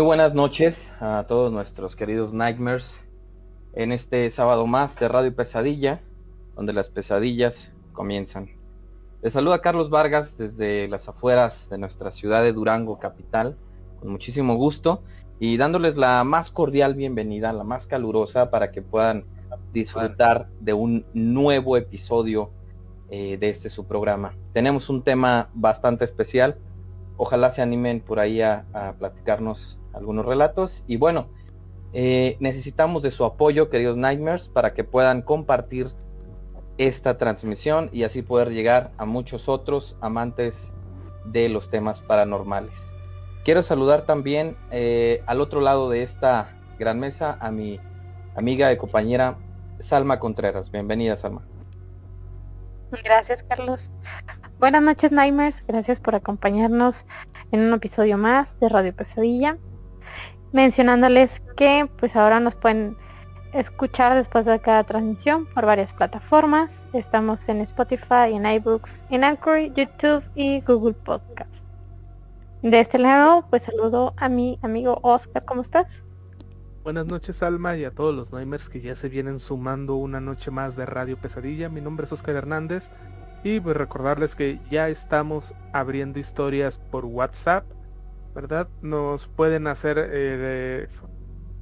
[0.00, 2.90] Muy buenas noches a todos nuestros queridos Nightmares
[3.74, 6.00] en este sábado más de Radio Pesadilla,
[6.56, 8.48] donde las pesadillas comienzan.
[9.20, 13.58] Les saluda Carlos Vargas desde las afueras de nuestra ciudad de Durango, capital,
[14.00, 15.02] con muchísimo gusto
[15.38, 19.26] y dándoles la más cordial bienvenida, la más calurosa para que puedan
[19.74, 22.48] disfrutar de un nuevo episodio
[23.10, 24.32] eh, de este su programa.
[24.54, 26.56] Tenemos un tema bastante especial.
[27.18, 30.84] Ojalá se animen por ahí a, a platicarnos algunos relatos.
[30.86, 31.28] Y bueno,
[31.92, 35.90] eh, necesitamos de su apoyo, queridos Nightmares, para que puedan compartir
[36.78, 40.54] esta transmisión y así poder llegar a muchos otros amantes
[41.26, 42.74] de los temas paranormales.
[43.44, 47.80] Quiero saludar también eh, al otro lado de esta gran mesa a mi
[48.36, 49.36] amiga y compañera
[49.80, 50.70] Salma Contreras.
[50.70, 51.42] Bienvenida, Salma.
[53.04, 53.90] Gracias, Carlos.
[54.58, 55.62] Buenas noches, Nightmares.
[55.66, 57.06] Gracias por acompañarnos
[57.50, 59.58] en un episodio más de Radio Pesadilla
[60.52, 62.96] mencionándoles que pues ahora nos pueden
[63.52, 66.84] escuchar después de cada transmisión por varias plataformas.
[66.92, 71.50] Estamos en Spotify, en iBooks, en Anchor, YouTube y Google Podcast.
[72.62, 75.86] De este lado, pues saludo a mi amigo Oscar, ¿cómo estás?
[76.82, 80.50] Buenas noches Alma y a todos los Nightmares que ya se vienen sumando una noche
[80.50, 81.68] más de Radio Pesadilla.
[81.68, 82.90] Mi nombre es Oscar Hernández
[83.42, 87.64] y pues recordarles que ya estamos abriendo historias por WhatsApp
[88.34, 88.68] ¿verdad?
[88.82, 90.88] Nos pueden hacer, eh,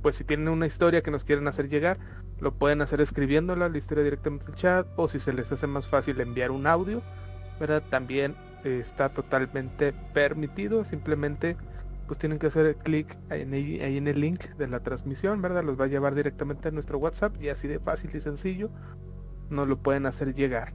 [0.03, 1.99] pues si tienen una historia que nos quieren hacer llegar,
[2.41, 5.67] lo pueden hacer escribiéndola, la historia directamente en el chat, o si se les hace
[5.67, 7.03] más fácil enviar un audio,
[7.59, 7.83] ¿verdad?
[7.91, 11.56] También está totalmente permitido, simplemente
[12.06, 15.62] pues tienen que hacer clic ahí en el link de la transmisión, ¿verdad?
[15.62, 18.71] Los va a llevar directamente a nuestro WhatsApp y así de fácil y sencillo
[19.50, 20.73] nos lo pueden hacer llegar.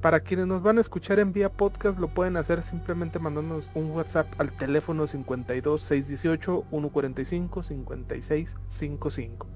[0.00, 3.90] Para quienes nos van a escuchar en vía podcast lo pueden hacer simplemente mandándonos un
[3.90, 9.46] WhatsApp al teléfono 52 618 145 56 55.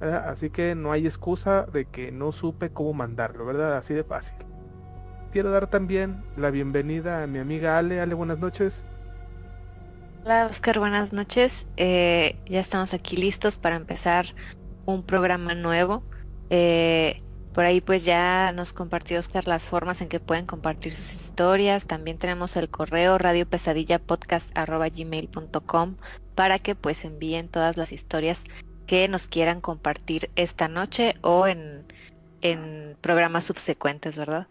[0.00, 3.78] Así que no hay excusa de que no supe cómo mandarlo, ¿verdad?
[3.78, 4.36] Así de fácil.
[5.32, 8.00] Quiero dar también la bienvenida a mi amiga Ale.
[8.00, 8.84] Ale, buenas noches.
[10.24, 11.66] Hola Oscar, buenas noches.
[11.78, 14.26] Eh, ya estamos aquí listos para empezar
[14.84, 16.04] un programa nuevo.
[16.50, 17.22] Eh,
[17.58, 21.88] por ahí pues ya nos compartió Oscar las formas en que pueden compartir sus historias.
[21.88, 25.96] También tenemos el correo radiopesadillapodcast.gmail.com
[26.36, 28.44] para que pues envíen todas las historias
[28.86, 31.84] que nos quieran compartir esta noche o en,
[32.42, 34.46] en programas subsecuentes, ¿verdad?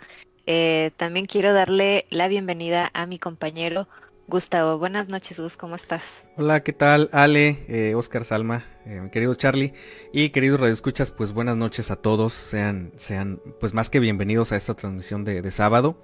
[0.46, 3.88] Eh, también quiero darle la bienvenida a mi compañero
[4.30, 4.78] Gustavo.
[4.78, 6.26] Buenas noches, Gus, ¿cómo estás?
[6.36, 7.10] Hola, ¿qué tal?
[7.14, 9.74] Ale, eh, Oscar Salma, eh, mi querido Charlie
[10.12, 12.34] y queridos radioescuchas, pues buenas noches a todos.
[12.34, 16.04] Sean, sean pues más que bienvenidos a esta transmisión de, sábado.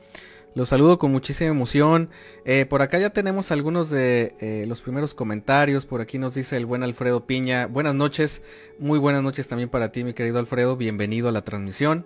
[0.55, 2.11] Los saludo con muchísima emoción.
[2.45, 5.85] Eh, por acá ya tenemos algunos de los primeros comentarios.
[5.85, 7.65] Por aquí nos dice el buen Alfredo Piña.
[7.67, 8.41] Buenas noches.
[8.79, 10.77] Muy buenas noches también para ti, mi querido Alfredo.
[10.77, 12.05] Bienvenido a la transmisión.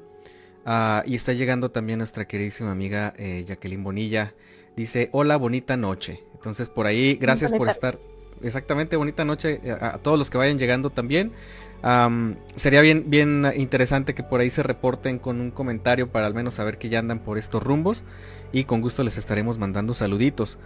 [0.65, 3.13] Ah, y está llegando también nuestra queridísima amiga
[3.45, 4.33] Jacqueline Bonilla.
[4.77, 6.23] Dice, hola, bonita noche.
[6.35, 7.97] Entonces por ahí, gracias por estar.
[8.43, 11.31] Exactamente, bonita noche eh, a, todos los que vayan llegando también.
[12.55, 16.53] sería bien, bien interesante que por ahí se reporten con un comentario para al menos
[16.53, 18.03] saber que ya andan por estos rumbos.
[18.51, 20.59] Y con gusto les estaremos mandando saluditos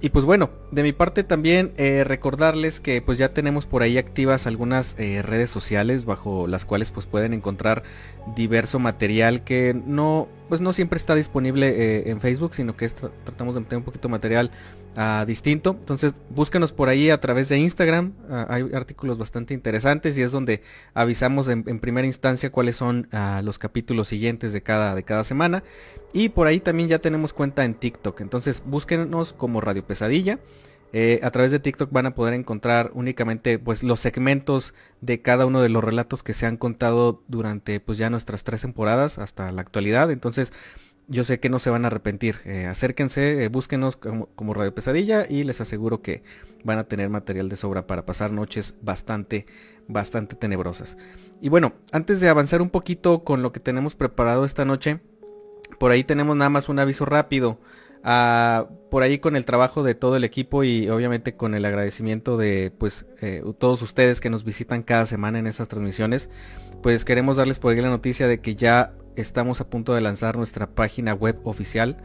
[0.00, 3.96] y pues bueno, de mi parte también eh, recordarles que pues ya tenemos por ahí
[3.96, 7.84] activas algunas eh, redes sociales bajo las cuales pues pueden encontrar
[8.36, 12.88] diverso material que no pues no siempre está disponible eh, en Facebook, sino que
[13.24, 14.50] tratamos de meter un poquito material
[15.26, 15.76] distinto.
[15.78, 20.32] Entonces búsquenos por ahí a través de Instagram, ah, hay artículos bastante interesantes y es
[20.32, 20.62] donde
[20.94, 25.64] avisamos en, primera instancia cuáles son ah, los capítulos siguientes de cada, de cada semana.
[26.12, 30.38] Y por ahí también ya tenemos cuenta en TikTok, entonces búsquenos como Radio Pesadilla.
[30.96, 35.44] Eh, a través de TikTok van a poder encontrar únicamente pues los segmentos de cada
[35.44, 39.50] uno de los relatos que se han contado durante pues ya nuestras tres temporadas hasta
[39.50, 40.12] la actualidad.
[40.12, 40.52] Entonces
[41.08, 42.36] yo sé que no se van a arrepentir.
[42.44, 46.22] Eh, acérquense, eh, búsquenos como, como, Radio Pesadilla y les aseguro que
[46.64, 49.46] van a tener material de sobra para pasar noches bastante,
[49.86, 50.96] bastante tenebrosas.
[51.40, 55.00] Y bueno, antes de avanzar un poquito con lo que tenemos preparado esta noche,
[55.78, 57.58] por ahí tenemos nada más un aviso rápido.
[58.06, 62.36] Ah, por ahí con el trabajo de todo el equipo y obviamente con el agradecimiento
[62.36, 66.28] de pues eh, todos ustedes que nos visitan cada semana en esas transmisiones,
[66.82, 70.36] pues queremos darles por ahí la noticia de que ya estamos a punto de lanzar
[70.36, 71.96] nuestra página web oficial.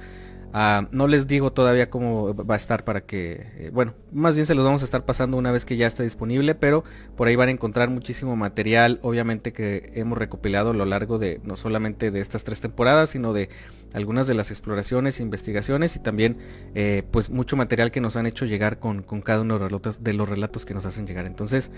[0.52, 4.48] Ah, no les digo todavía cómo va a estar para que, eh, bueno, más bien
[4.48, 6.84] se los vamos a estar pasando una vez que ya esté disponible, pero
[7.16, 11.40] por ahí van a encontrar muchísimo material, obviamente que hemos recopilado a lo largo de
[11.44, 13.50] no solamente de estas tres temporadas, sino de
[13.94, 16.38] algunas de las exploraciones, investigaciones y también
[16.74, 20.66] eh, pues mucho material que nos han hecho llegar con, cada uno de los relatos
[20.66, 21.28] que nos hacen llegar.
[21.28, 21.70] Entonces,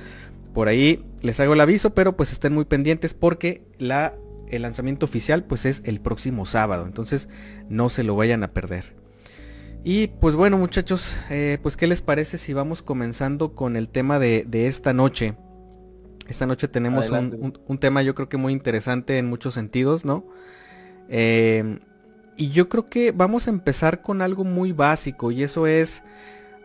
[0.54, 4.14] por ahí les hago el aviso, pero pues estén muy pendientes porque la
[4.52, 7.30] el lanzamiento oficial pues es el próximo sábado, entonces
[7.70, 8.96] no se lo vayan a perder.
[9.84, 14.20] Y pues bueno muchachos, eh, pues qué les parece si vamos comenzando con el tema
[14.20, 15.36] de, esta noche.
[16.28, 20.26] Esta noche tenemos un, tema yo creo que muy interesante en muchos sentidos, ¿no?
[21.10, 21.80] Em,
[22.38, 26.04] y yo creo que vamos a empezar con algo muy básico y eso es,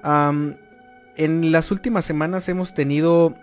[0.04, 3.34] en las últimas semanas hemos tenido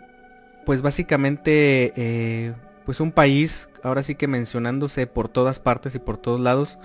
[0.66, 2.54] pues básicamente eh,
[2.86, 6.80] pues un país, ahora sí que mencionándose por todas partes y por todos lados,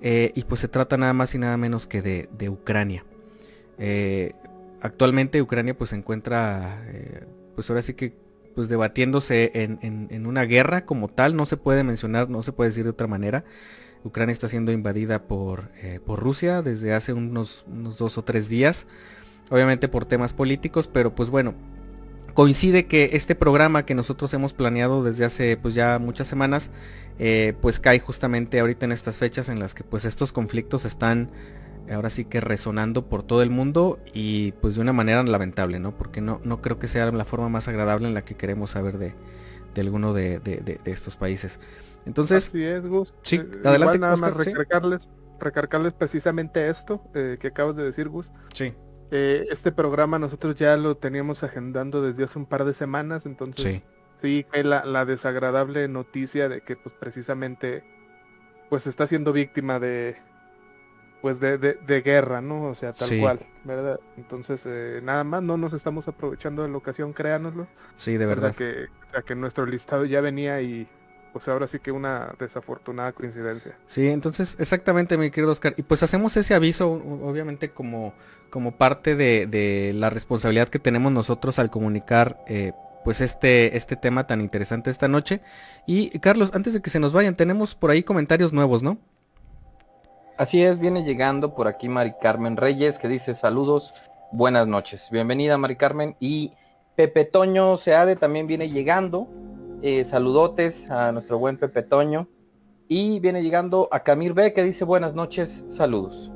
[0.00, 3.04] eh, y pues se trata nada más y nada menos que de, Ucrania.
[3.78, 4.32] Eh,
[4.80, 7.24] actualmente Ucrania pues se encuentra, eh,
[7.54, 8.14] pues ahora sí que
[8.54, 12.84] pues debatiéndose en, una guerra como tal, no se puede mencionar, no se puede decir
[12.84, 13.44] de otra manera.
[14.04, 15.70] Ucrania está siendo invadida por,
[16.06, 18.86] Rusia desde hace unos dos o tres días,
[19.50, 21.54] obviamente por temas políticos, pero pues bueno,
[22.34, 26.70] coincide que este programa que nosotros hemos planeado desde hace pues ya muchas semanas
[27.18, 31.30] eh, pues cae justamente ahorita en estas fechas en las que pues estos conflictos están
[31.90, 35.96] ahora sí que resonando por todo el mundo y pues de una manera lamentable no
[35.96, 38.98] porque no no creo que sea la forma más agradable en la que queremos saber
[38.98, 39.14] de,
[39.74, 41.60] de alguno de, de, estos países.
[42.06, 43.14] Entonces Así es, Gus.
[43.22, 48.32] sí eh, adelante nada más recargarles recargarles precisamente esto eh, que acabas de decir Gus.
[48.54, 48.72] Sí
[49.14, 53.82] eh, este programa nosotros ya lo teníamos agendando desde hace un par de semanas, entonces
[54.22, 57.84] sí, fue la, desagradable noticia de que pues precisamente
[58.70, 60.16] pues está siendo víctima de
[61.20, 62.64] pues de, de, guerra, ¿no?
[62.64, 64.00] O sea, tal cual, ¿verdad?
[64.16, 67.68] Entonces, eh, nada más no nos estamos aprovechando de la ocasión, créanoslo.
[67.94, 68.56] Sí, de verdad.
[68.56, 70.88] Que, o sea, que nuestro listado ya venía y
[71.32, 73.76] pues ahora sí que una desafortunada coincidencia.
[73.86, 75.74] Sí, entonces exactamente mi querido Oscar.
[75.76, 78.12] Y pues hacemos ese aviso, obviamente como,
[78.50, 82.72] como parte de, la responsabilidad que tenemos nosotros al comunicar eh,
[83.04, 85.40] pues este, este tema tan interesante esta noche.
[85.86, 88.98] Y Carlos, antes de que se nos vayan, tenemos por ahí comentarios nuevos, ¿no?
[90.36, 93.92] Así es, viene llegando por aquí Mari Carmen Reyes que dice saludos,
[94.32, 95.08] buenas noches.
[95.10, 96.16] Bienvenida Mari Carmen.
[96.20, 96.52] Y
[96.96, 99.28] Pepe Toño Seade también viene llegando.
[99.84, 102.28] Eh, saludotes a nuestro buen Pepe Toño.
[102.86, 106.30] Y viene llegando a Camir B que dice buenas noches, saludos.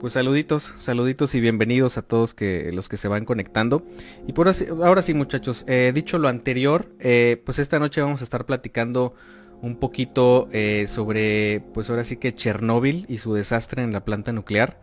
[0.00, 3.84] Pues saluditos, saluditos y bienvenidos a todos que, los que se van conectando.
[4.26, 4.50] Y por
[4.82, 9.12] ahora sí muchachos, eh, dicho lo anterior, eh, pues esta noche vamos a estar platicando
[9.60, 10.48] un poquito
[10.88, 14.80] sobre, pues ahora sí que Chernóbil y su desastre en la planta nuclear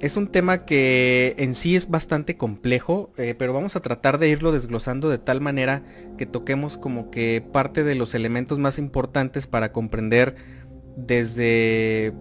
[0.00, 4.28] es un tema que en sí es bastante complejo, eh, pero vamos a tratar de
[4.28, 5.82] irlo desglosando de tal manera
[6.16, 10.36] que toquemos como que parte de los elementos más importantes para comprender
[10.96, 12.12] desde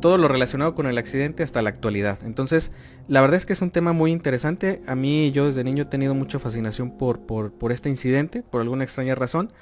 [0.00, 2.18] todo lo relacionado con el accidente hasta la actualidad.
[2.24, 2.72] Entonces,
[3.06, 4.82] la verdad es que es un tema muy interesante.
[4.86, 8.84] A mí yo desde niño he tenido mucha fascinación por, por este incidente, por alguna
[8.84, 9.52] extraña razón.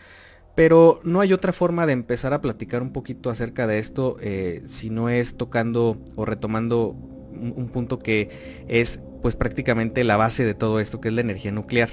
[0.54, 4.62] Pero no hay otra forma de empezar a platicar un poquito acerca de esto eh,
[4.66, 6.88] si no es tocando o retomando
[7.32, 11.52] un, punto que es pues prácticamente la base de todo esto que es la energía
[11.52, 11.88] nuclear.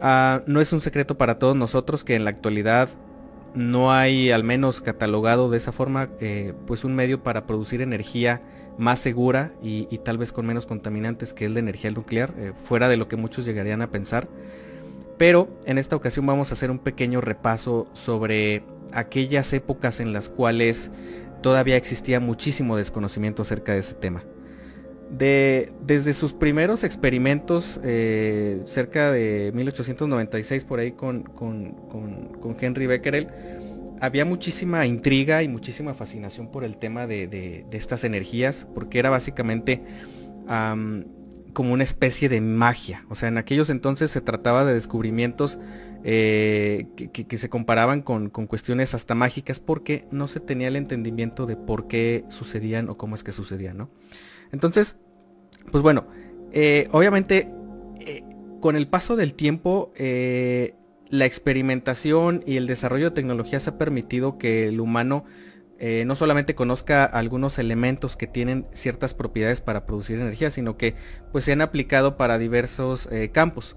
[0.00, 2.90] Ah, no es un secreto para todos nosotros que en la actualidad
[3.54, 8.42] no hay al menos catalogado de esa forma eh, pues un medio para producir energía
[8.76, 12.90] más segura y, tal vez con menos contaminantes que es la energía nuclear, eh, fuera
[12.90, 14.28] de lo que muchos llegarían a pensar.
[15.18, 20.28] Pero en esta ocasión vamos a hacer un pequeño repaso sobre aquellas épocas en las
[20.28, 20.90] cuales
[21.42, 24.24] todavía existía muchísimo desconocimiento acerca de ese tema.
[25.10, 31.24] De, desde sus primeros experimentos eh, cerca de 1896 por ahí con,
[32.60, 33.28] Henry Becquerel,
[34.00, 39.82] había muchísima intriga y muchísima fascinación por el tema de, estas energías, porque era básicamente
[41.56, 43.06] como una especie de magia.
[43.08, 45.56] O sea, en aquellos entonces se trataba de descubrimientos
[46.04, 51.56] eh, que, se comparaban con, cuestiones hasta mágicas porque no se tenía el entendimiento de
[51.56, 53.88] por qué sucedían o cómo es que sucedían, ¿no?
[54.52, 54.96] Entonces,
[55.72, 56.08] pues bueno,
[56.52, 57.50] eh, obviamente
[58.00, 58.22] eh,
[58.60, 64.68] con el paso del tiempo la experimentación y el desarrollo de tecnologías ha permitido que
[64.68, 65.24] el humano
[65.78, 70.94] eh, no solamente conozca algunos elementos que tienen ciertas propiedades para producir energía, sino que
[71.32, 73.76] pues se han aplicado para diversos eh, campos.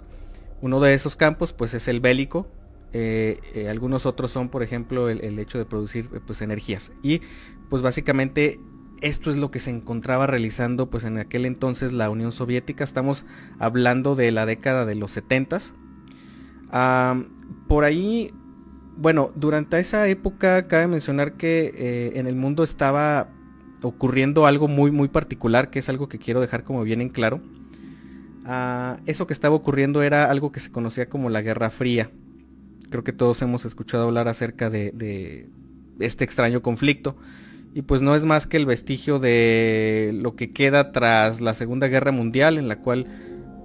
[0.61, 2.47] Uno de esos campos pues es el bélico,
[2.93, 7.21] eh, algunos otros son por ejemplo el, hecho de producir pues energías y
[7.69, 8.59] pues básicamente
[9.01, 12.83] esto es lo que se encontraba realizando pues en aquel entonces la Unión Soviética.
[12.83, 13.25] Estamos
[13.59, 15.59] hablando de la década de los 70
[17.67, 18.33] por ahí,
[18.99, 23.29] bueno, durante esa época cabe mencionar que eh, en el mundo estaba
[23.81, 27.41] ocurriendo algo muy muy particular, que es algo que quiero dejar como bien en claro.
[28.45, 32.11] Ah, eso que estaba ocurriendo era algo que se conocía como la Guerra Fría.
[32.89, 35.47] Creo que todos hemos escuchado hablar acerca de
[35.99, 37.15] este extraño conflicto
[37.73, 41.87] y pues no es más que el vestigio de lo que queda tras la Segunda
[41.87, 43.05] Guerra Mundial, en la cual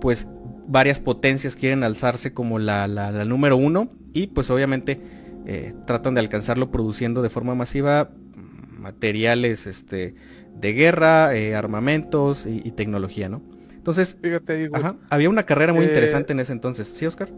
[0.00, 0.28] pues
[0.66, 2.86] varias potencias quieren alzarse como la,
[3.24, 5.00] número uno y pues obviamente
[5.46, 8.10] eh, tratan de alcanzarlo produciendo de forma masiva
[8.78, 10.14] materiales este,
[10.54, 13.42] de guerra, eh, armamentos y, tecnología, ¿no?
[13.72, 14.70] Entonces, Fíjate,
[15.10, 17.30] había una carrera muy eh, interesante en ese entonces, ¿sí, Oscar?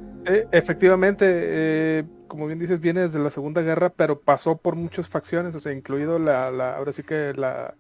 [0.51, 5.61] efectivamente, como bien dices, viene desde la Segunda Guerra, pero pasó por muchas facciones, o
[5.61, 7.75] sea, incluido la, la ahora sí que la,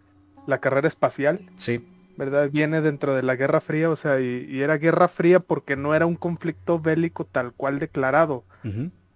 [0.46, 1.40] la, carrera espacial.
[1.56, 1.84] Sí.
[2.16, 2.48] ¿Verdad?
[2.50, 6.06] Viene dentro de la Guerra Fría, o sea, y, era Guerra Fría porque no era
[6.06, 8.44] un conflicto bélico tal cual declarado.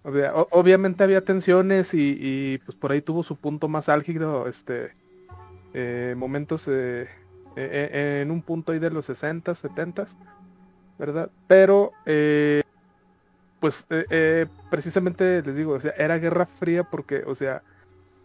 [0.03, 4.91] Obviamente había tensiones y, pues por ahí tuvo su punto más álgido, este,
[5.73, 7.07] eh, momentos eh,
[7.55, 10.05] eh, en un punto ahí de los 60, 70,
[10.97, 11.29] ¿verdad?
[11.47, 11.91] Pero
[13.59, 17.61] pues eh, eh, precisamente les digo, o sea, era guerra fría porque, o sea,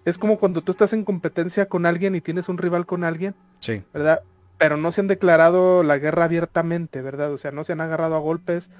[0.04, 3.35] es como cuando tú estás en competencia con alguien y tienes un rival con alguien,
[3.61, 3.83] sí.
[3.92, 4.21] ¿verdad?
[4.56, 7.33] Pero no se han declarado la guerra abiertamente, ¿verdad?
[7.33, 8.71] O sea, no se han agarrado a golpes,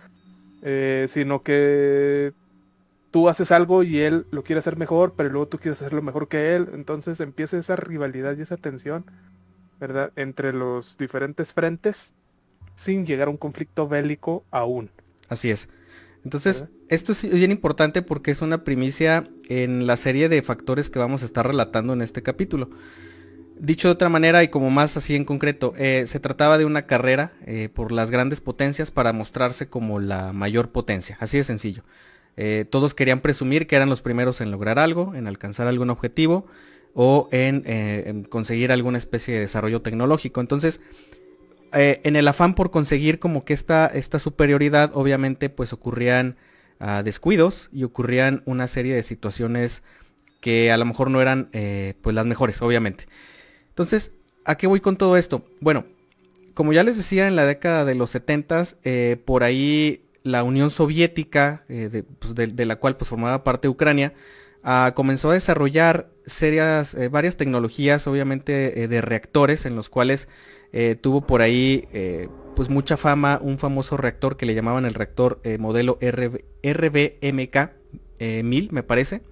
[1.09, 2.33] sino que
[3.17, 6.29] tú haces algo y él lo quiere hacer mejor, pero luego tú quieres hacerlo mejor
[6.29, 9.07] que él, entonces empieza esa rivalidad y esa tensión,
[9.81, 10.13] ¿verdad?
[10.17, 12.13] Entre los diferentes frentes
[12.75, 14.91] sin llegar a un conflicto bélico aún.
[15.31, 15.71] Así es.
[16.25, 20.99] Entonces, esto es bien importante porque es una primicia en la serie de factores que
[20.99, 22.69] vamos a estar relatando en este capítulo.
[23.59, 26.83] Dicho de otra manera y como más así en concreto, eh, se trataba de una
[26.83, 31.83] carrera eh, por las grandes potencias para mostrarse como la mayor potencia, así de sencillo.
[32.37, 36.47] Eh, todos querían presumir que eran los primeros en lograr algo, en alcanzar algún objetivo
[36.95, 40.41] o en, en conseguir alguna especie de desarrollo tecnológico.
[40.41, 40.81] Entonces,
[41.73, 46.37] eh, en el afán por conseguir como que esta, esta superioridad, obviamente pues ocurrían
[46.81, 49.83] ah, descuidos y ocurrían una serie de situaciones
[50.41, 53.07] que a lo mejor no eran eh, pues las mejores, obviamente.
[53.69, 54.13] Entonces,
[54.47, 55.45] ¿a qué voy con todo esto?
[55.61, 55.85] Bueno,
[56.55, 60.71] como ya les decía, en la década de los 70, eh, por ahí la Unión
[60.71, 61.65] Soviética,
[62.19, 64.13] pues, de, la cual pues formaba parte Ucrania,
[64.63, 70.29] ah, comenzó a desarrollar serias, varias tecnologías, obviamente, de reactores en los cuales
[70.73, 74.95] eh, tuvo por ahí eh, pues mucha fama un famoso reactor que le llamaban el
[74.95, 77.71] reactor eh, modelo RBMK
[78.19, 79.23] 1000 me parece,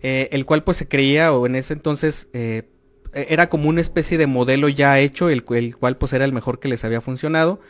[0.00, 4.68] el cual pues se creía o en ese entonces era como una especie de modelo
[4.68, 7.60] ya hecho, el, el, cual pues era el mejor que les había funcionado.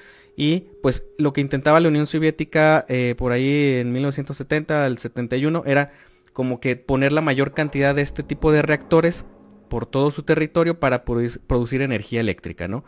[0.40, 5.90] Y pues lo que intentaba la Unión Soviética por ahí en 1970 al 71 era
[6.33, 9.25] como que poner la mayor cantidad de este tipo de reactores
[9.68, 12.85] por todo su territorio para producir energía eléctrica, ¿no?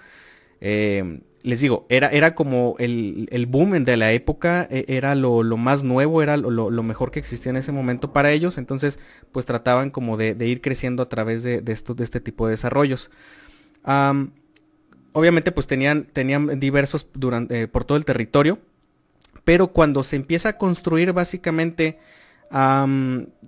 [0.60, 5.42] Eh, les digo, era, era como el, el, boom de la época, e, era lo,
[5.56, 9.00] más nuevo, era lo, mejor que existía en ese momento para ellos, entonces
[9.32, 13.10] pues trataban como de, ir creciendo a través de, de, de este tipo de desarrollos.
[15.12, 18.58] Obviamente pues tenían, tenían diversos durante, eh, por todo el territorio,
[19.44, 21.98] pero cuando se empieza a construir básicamente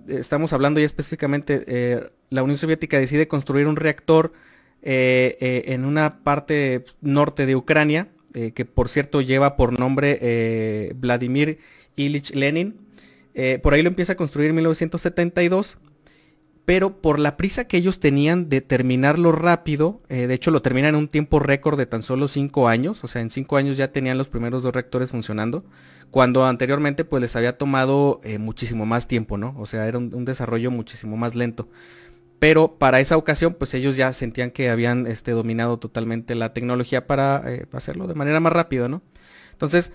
[0.07, 4.33] estamos hablando ya específicamente, eh, la Unión Soviética decide construir un reactor
[4.81, 11.59] eh, en una parte norte de Ucrania, que por cierto lleva por nombre Vladimir
[11.97, 12.77] Ilich Lenin.
[13.63, 15.79] por ahí lo empieza a construir en 1972
[16.65, 20.91] pero por la prisa que ellos tenían de terminarlo rápido, eh, de hecho lo terminan
[20.91, 23.91] en un tiempo récord de tan solo 5 años, o sea, en 5 años ya
[23.91, 25.65] tenían los primeros dos reactores funcionando,
[26.13, 29.57] cuando anteriormente pues les había tomado eh, muchísimo más tiempo, ¿no?
[29.59, 31.69] O sea, era un, desarrollo muchísimo más lento.
[32.39, 37.07] Pero para esa ocasión pues ellos ya sentían que habían este, dominado totalmente la tecnología
[37.07, 39.03] para eh, hacerlo de manera más rápida, ¿no?
[39.53, 39.93] Entonces,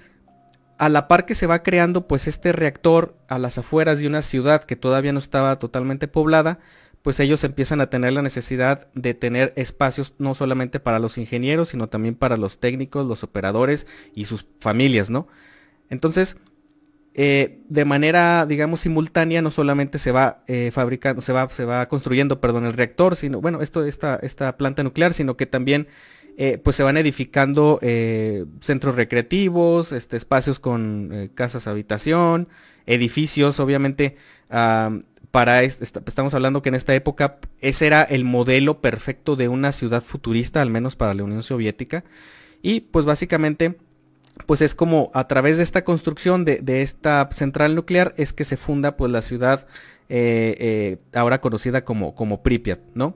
[0.78, 4.22] a la par que se va creando pues este reactor a las afueras de una
[4.22, 6.60] ciudad que todavía no estaba totalmente poblada,
[7.02, 11.70] pues ellos empiezan a tener la necesidad de tener espacios no solamente para los ingenieros,
[11.70, 15.28] sino también para los técnicos, los operadores y sus familias, ¿no?
[15.90, 16.38] Entonces,
[17.14, 21.88] eh, de manera, digamos, simultánea, no solamente se va eh, fabricando, se va, se va
[21.88, 25.88] construyendo, perdón, el reactor, sino, bueno, esto, esta, esta planta nuclear, sino que también
[26.40, 32.48] eh, pues se van edificando eh, centros recreativos, este, espacios con eh, casas habitación,
[32.86, 34.18] edificios, obviamente,
[35.32, 40.04] para estamos hablando que en esta época ese era el modelo perfecto de una ciudad
[40.04, 42.04] futurista, al menos para la Unión Soviética.
[42.62, 43.76] Y pues básicamente
[44.46, 48.58] pues es como a través de esta construcción de, esta central nuclear es que se
[48.58, 49.68] funda pues la ciudad
[51.14, 53.16] ahora conocida como, como Pripyat, ¿no?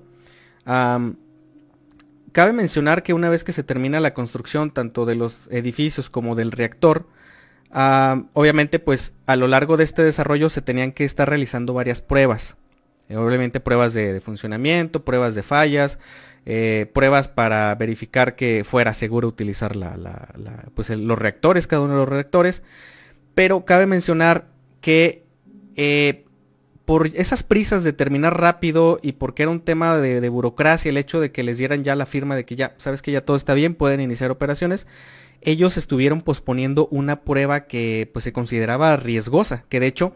[2.32, 6.36] Cabe mencionar que una vez que se termina la construcción tanto de los edificios como
[6.36, 7.08] del reactor,
[8.34, 12.58] obviamente pues a lo largo de este desarrollo se tenían que estar realizando varias pruebas.
[13.12, 16.00] Eh, obviamente pruebas de, funcionamiento, pruebas de fallas,
[16.46, 19.78] eh, pruebas para verificar que fuera seguro utilizar
[20.74, 22.64] pues, los reactores, cada uno de los reactores.
[23.36, 24.48] Pero cabe mencionar
[24.80, 25.26] que
[25.76, 26.26] eh,
[26.92, 31.22] por esas prisas de terminar rápido y porque era un tema de, burocracia, el hecho
[31.22, 33.54] de que les dieran ya la firma de que ya, sabes que ya todo está
[33.54, 34.88] bien, pueden iniciar operaciones,
[35.40, 40.14] ellos estuvieron posponiendo una prueba que pues se consideraba riesgosa, que de hecho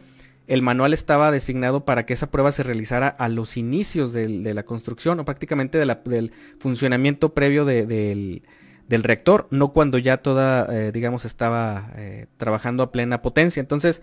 [0.48, 4.63] el manual estaba designado para que esa prueba se realizara a los inicios de la
[4.63, 8.41] construcción o prácticamente del funcionamiento previo del,
[8.89, 13.61] reactor, no cuando ya toda, eh, digamos, estaba eh, trabajando a plena potencia.
[13.61, 14.01] Entonces,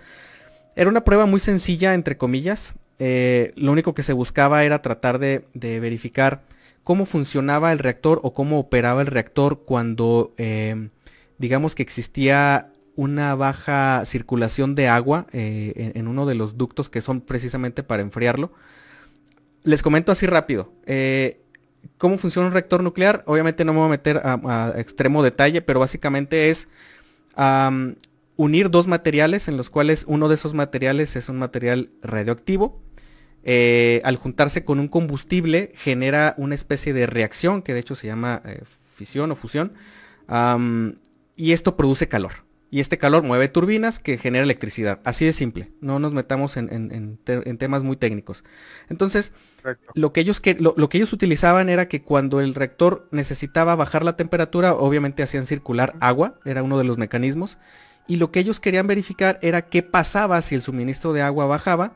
[0.76, 2.74] era una prueba muy sencilla, entre comillas.
[2.98, 6.42] Eh, lo único que se buscaba era tratar de, verificar
[6.84, 10.34] cómo funcionaba el reactor o cómo operaba el reactor cuando,
[11.38, 17.00] digamos que existía una baja circulación de agua eh, en, uno de los ductos que
[17.00, 18.52] son precisamente para enfriarlo.
[19.64, 20.72] Les comento así rápido.
[20.86, 21.40] Eh,
[21.98, 23.22] ¿Cómo funciona un reactor nuclear?
[23.26, 26.68] Obviamente no me voy a meter a, extremo detalle, pero básicamente es
[28.36, 32.82] unir dos materiales en los cuales uno de esos materiales es un material radioactivo.
[33.44, 38.06] Eh, al juntarse con un combustible genera una especie de reacción que de hecho se
[38.06, 38.42] llama
[38.94, 39.72] fisión o fusión.
[41.36, 42.32] y esto produce calor
[42.72, 45.00] y este calor mueve turbinas que genera electricidad.
[45.04, 45.70] Así de simple.
[45.82, 47.18] No nos metamos en,
[47.58, 48.44] temas muy técnicos.
[48.88, 49.34] Entonces,
[49.92, 54.16] lo que, ellos lo, que ellos utilizaban era que cuando el reactor necesitaba bajar la
[54.16, 57.58] temperatura, obviamente hacían circular agua, era uno de los mecanismos.
[58.06, 61.94] Y lo que ellos querían verificar era qué pasaba si el suministro de agua bajaba.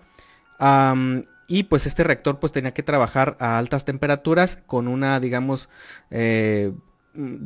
[1.49, 5.69] y pues este reactor pues tenía que trabajar a altas temperaturas con una, digamos,
[6.11, 6.73] eh,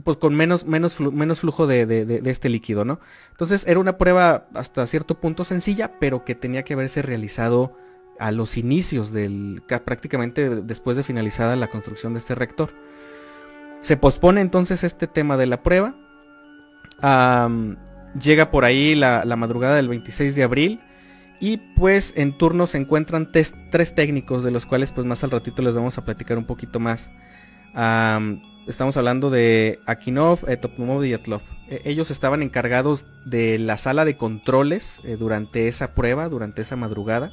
[0.05, 3.01] pues con menos, menos, menos flujo de, este líquido, ¿no?
[3.31, 7.77] Entonces era una prueba hasta cierto punto sencilla, pero que tenía que haberse realizado
[8.19, 12.71] a los inicios del, prácticamente después de finalizada la construcción de este reactor.
[13.81, 15.95] Se pospone entonces este tema de la prueba.
[18.19, 20.81] Llega por ahí la, madrugada del 26 de abril.
[21.43, 25.63] Y pues en turno se encuentran tres técnicos de los cuales pues más al ratito
[25.63, 27.11] les vamos a platicar un poquito más.
[28.67, 31.41] Estamos hablando de Akinov, eh, Topnumov y Yatlov.
[31.69, 36.77] E, ellos estaban encargados de la sala de controles eh, durante esa prueba, durante esa
[36.77, 37.33] madrugada.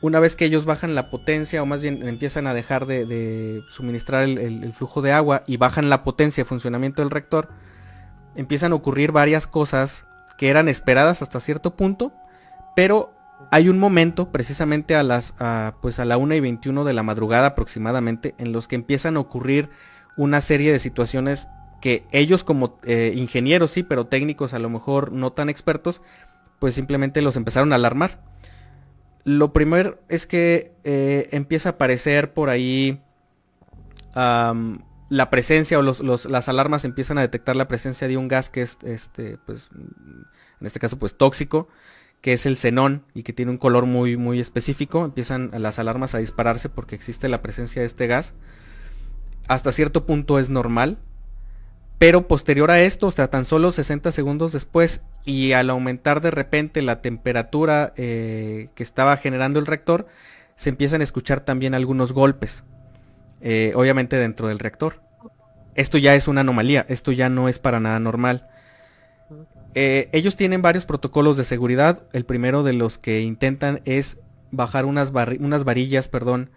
[0.00, 4.22] una vez que ellos bajan la potencia, o más bien empiezan a dejar de, suministrar
[4.28, 7.50] el, flujo de agua y bajan la potencia de funcionamiento del reactor,
[8.36, 10.06] empiezan a ocurrir varias cosas
[10.38, 12.12] que eran esperadas hasta cierto punto,
[12.74, 13.12] pero
[13.50, 15.34] hay un momento, precisamente a las
[15.80, 19.20] pues a la 1 y 21 de la madrugada aproximadamente, en los que empiezan a
[19.20, 19.70] ocurrir
[20.16, 21.48] una serie de situaciones
[21.80, 26.02] que ellos como eh, ingenieros sí, pero técnicos a lo mejor no tan expertos,
[26.58, 28.18] pues simplemente los empezaron a alarmar.
[29.24, 33.02] Lo primero es que eh, empieza a aparecer por ahí
[35.08, 38.78] la presencia o las alarmas empiezan a detectar la presencia de un gas que es,
[38.82, 41.68] este, pues, en este caso, pues tóxico
[42.20, 45.04] que es el xenón y que tiene un color muy, muy específico.
[45.04, 48.34] Empiezan las alarmas a dispararse porque existe la presencia de este gas.
[49.46, 50.98] Hasta cierto punto es normal.
[51.98, 56.30] Pero posterior a esto, o sea, tan solo 60 segundos después y al aumentar de
[56.30, 60.06] repente la temperatura eh, que estaba generando el reactor,
[60.56, 62.64] se empiezan a escuchar también algunos golpes.
[63.48, 65.00] Eh, obviamente dentro del reactor.
[65.76, 68.48] Esto ya es una anomalía, esto ya no es para nada normal.
[69.76, 72.02] Eh, ellos tienen varios protocolos de seguridad.
[72.12, 74.18] El primero de los que intentan es
[74.50, 76.50] bajar unas, unas varillas, perdón,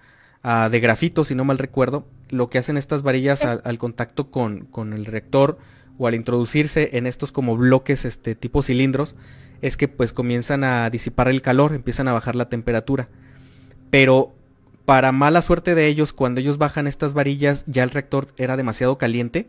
[0.44, 2.08] de grafito, si no mal recuerdo.
[2.30, 5.60] Lo que hacen estas varillas al, contacto con, el reactor
[6.00, 9.16] o al introducirse en estos como bloques este tipo cilindros
[9.62, 13.10] es que pues comienzan a disipar el calor, empiezan a bajar la temperatura.
[13.92, 14.39] Pero
[14.90, 18.98] para mala suerte de ellos, cuando ellos bajan estas varillas, ya el reactor era demasiado
[18.98, 19.48] caliente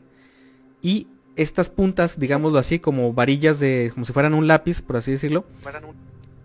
[0.83, 5.13] y estas puntas, digámoslo así, como varillas de, como si fueran un lápiz, por así
[5.13, 5.47] decirlo,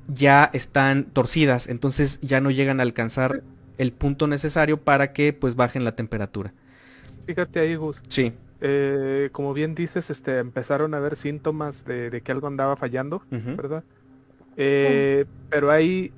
[0.08, 3.44] ya están torcidas, entonces ya no llegan a alcanzar
[3.78, 6.54] el punto necesario para que pues bajen la temperatura.
[7.26, 8.02] Fíjate ahí, Gus.
[8.08, 8.32] Sí.
[8.62, 13.84] Eh, como bien dices, este, empezaron a haber síntomas de, que algo andaba fallando, ¿verdad?
[14.56, 16.14] Eh, pero ahí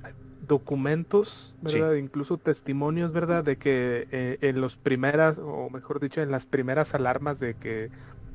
[0.48, 1.94] documentos, ¿verdad?
[1.94, 3.44] Incluso testimonios, ¿verdad?
[3.44, 7.90] De que eh, en los primeras, o mejor dicho, en las primeras alarmas de que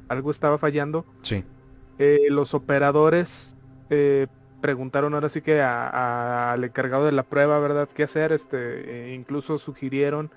[0.08, 1.44] algo estaba fallando, Sí.
[2.00, 3.58] eh, los operadores
[3.90, 4.28] eh,
[4.62, 7.90] preguntaron ahora sí que a- a- al encargado de la prueba, ¿verdad?
[7.94, 8.32] ¿Qué hacer?
[8.32, 10.32] Este, e incluso sugirieron,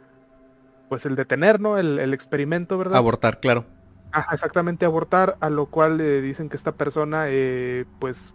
[0.89, 1.79] pues el detener, ¿no?
[1.79, 2.97] El, el experimento, ¿verdad?
[2.97, 3.65] Abortar, claro.
[4.13, 8.35] Ajá, exactamente, abortar, a lo cual eh, dicen que esta persona, eh, pues,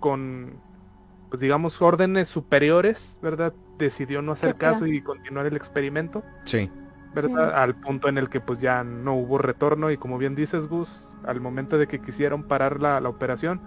[0.00, 0.60] con,
[1.30, 3.52] pues, digamos, órdenes superiores, ¿verdad?
[3.78, 6.70] Decidió no hacer caso y continuar el experimento, Sí.
[7.14, 7.48] ¿verdad?
[7.50, 7.54] Sí.
[7.56, 11.08] Al punto en el que pues ya no hubo retorno y como bien dices, Gus,
[11.24, 13.60] al momento de que quisieron parar la, la operación,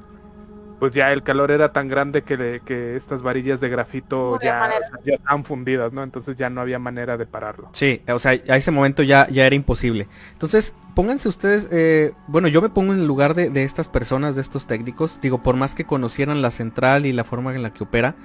[0.80, 4.42] pues ya el calor era tan grande que, le- que estas varillas de grafito No
[4.42, 6.04] ya, o sea, ya estaban fundidas, ¿no?
[6.04, 7.70] Entonces ya no había manera de pararlo.
[7.74, 10.08] Sí, o sea, a ese momento ya, ya era imposible.
[10.32, 14.36] Entonces, pónganse ustedes, eh, bueno, yo me pongo en el lugar de, de estas personas,
[14.36, 17.72] de estos técnicos, digo, por más que conocieran la central y la forma en la
[17.72, 18.18] que opera,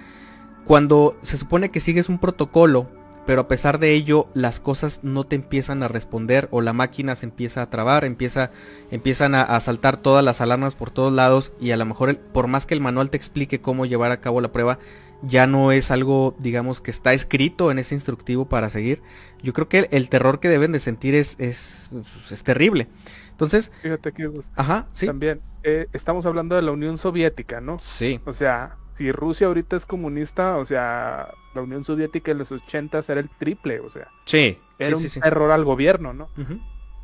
[0.65, 2.89] cuando se supone que sigues un protocolo,
[3.27, 7.15] pero a pesar de ello las cosas no te empiezan a responder o la máquina
[7.15, 8.51] se empieza a trabar, empieza,
[8.91, 12.67] empiezan a, saltar todas las alarmas por todos lados y a lo mejor por más
[12.67, 14.81] que el manual te explique cómo llevar a cabo la prueba,
[15.27, 19.03] ya no es algo, digamos, que está escrito en ese instructivo para seguir.
[19.43, 22.89] Yo creo que el, el terror que deben de sentir es, es, pues, es terrible.
[23.31, 25.07] Entonces, Fíjate que ajá, sí.
[25.07, 27.79] también eh, estamos hablando de la Unión Soviética, ¿no?
[27.81, 32.53] Sí, O sea, si Rusia ahorita es comunista, o sea, la Unión Soviética en los
[32.53, 35.21] 80 era el triple, o sea, sí, era sí, un sí.
[35.21, 36.29] terror al gobierno, ¿no?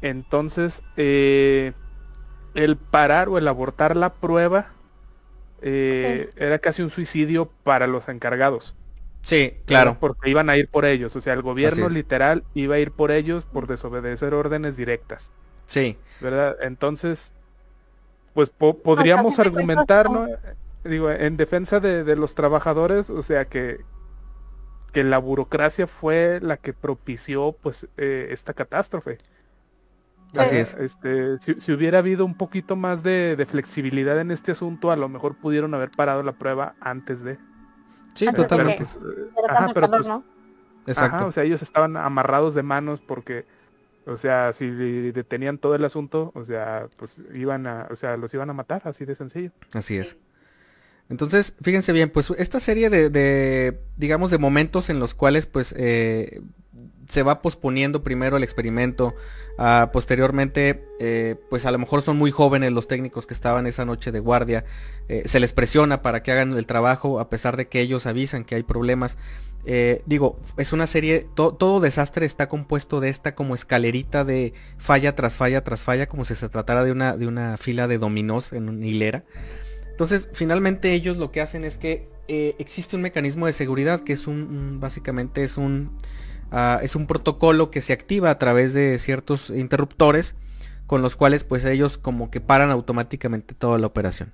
[0.02, 1.72] Entonces, eh,
[2.54, 4.72] el parar o el abortar la prueba
[5.62, 8.76] eh, era casi un suicidio para los encargados.
[9.22, 9.98] Sí, claro.
[9.98, 13.10] Porque iban a ir por ellos, o sea, el gobierno literal iba a ir por
[13.10, 15.30] ellos por desobedecer órdenes directas,
[15.66, 16.56] Sí, ¿verdad?
[16.62, 17.32] Entonces,
[18.34, 20.26] pues po- podríamos de cuentas, argumentar, no.
[20.26, 20.28] ¿no?
[20.84, 23.86] Digo, en defensa de, de los trabajadores, o sea, que,
[24.92, 29.18] que la burocracia fue la que propició, pues, eh, esta catástrofe.
[30.36, 30.74] Así es.
[30.74, 34.96] Este, si, si hubiera habido un poquito más de, de flexibilidad en este asunto, a
[34.96, 37.38] lo mejor pudieron haber parado la prueba antes de.
[38.14, 38.84] sí, Antes de totalmente.
[38.84, 40.24] Pero, pues, eh, Era ajá, pero, calor, pues, ¿no?
[40.86, 41.16] Exacto.
[41.16, 43.46] Ajá, o sea, ellos estaban amarrados de manos porque,
[44.06, 48.32] o sea, si detenían todo el asunto, o sea, pues iban a, o sea, los
[48.34, 49.52] iban a matar, así de sencillo.
[49.72, 50.16] Así es.
[51.08, 55.74] Entonces, fíjense bien, pues esta serie de, de, digamos, de momentos en los cuales, pues,
[55.76, 56.40] eh,
[57.10, 59.14] se va posponiendo primero el experimento,
[59.58, 63.84] ah, posteriormente, eh, pues a lo mejor son muy jóvenes los técnicos que estaban esa
[63.84, 64.64] noche de guardia,
[65.08, 68.44] eh, se les presiona para que hagan el trabajo a pesar de que ellos avisan
[68.44, 69.18] que hay problemas.
[69.66, 74.54] Eh, digo, es una serie, to- todo desastre está compuesto de esta como escalerita de
[74.78, 77.98] falla tras falla tras falla, como si se tratara de una, de una fila de
[77.98, 79.24] dominós en una hilera.
[79.90, 82.08] Entonces, finalmente ellos lo que hacen es que
[82.58, 85.90] existe un mecanismo de seguridad que es un- básicamente es un,
[86.50, 90.34] ah, es un protocolo que se activa a través de ciertos interruptores
[90.86, 94.32] con los cuales pues ellos como que paran automáticamente toda la operación.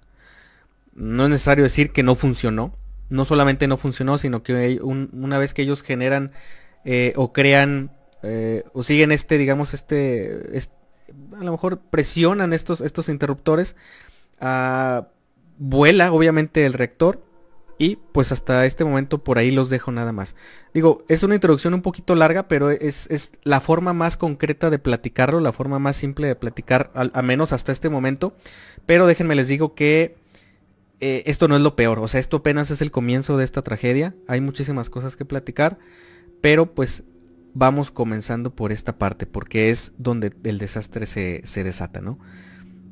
[0.94, 2.72] No es necesario decir que no funcionó.
[3.10, 6.32] No solamente no funcionó, sino que un- una vez que ellos generan
[6.84, 7.90] eh, o crean
[8.22, 10.70] eh, o siguen este, digamos, este, es-
[11.38, 13.76] a lo mejor presionan estos, estos interruptores,
[14.40, 15.08] ah,
[15.58, 17.22] vuela obviamente el reactor
[17.78, 20.34] y pues hasta este momento por ahí los dejo nada más.
[20.72, 24.78] Digo, es una introducción un poquito larga, pero es, es la forma más concreta de
[24.78, 28.34] platicarlo, la forma más simple de platicar, al, a menos hasta este momento.
[28.86, 30.16] Pero déjenme les digo que
[31.00, 33.62] eh, esto no es lo peor, o sea, esto apenas es el comienzo de esta
[33.62, 34.14] tragedia.
[34.26, 35.78] Hay muchísimas cosas que platicar,
[36.40, 37.04] pero pues
[37.52, 42.18] vamos comenzando por esta parte, porque es donde el desastre se, se desata, ¿no?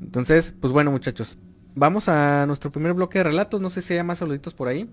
[0.01, 1.39] Entonces, pues bueno muchachos,
[1.75, 4.89] vamos a nuestro primer bloque de relatos, no sé si hay más saluditos por ahí.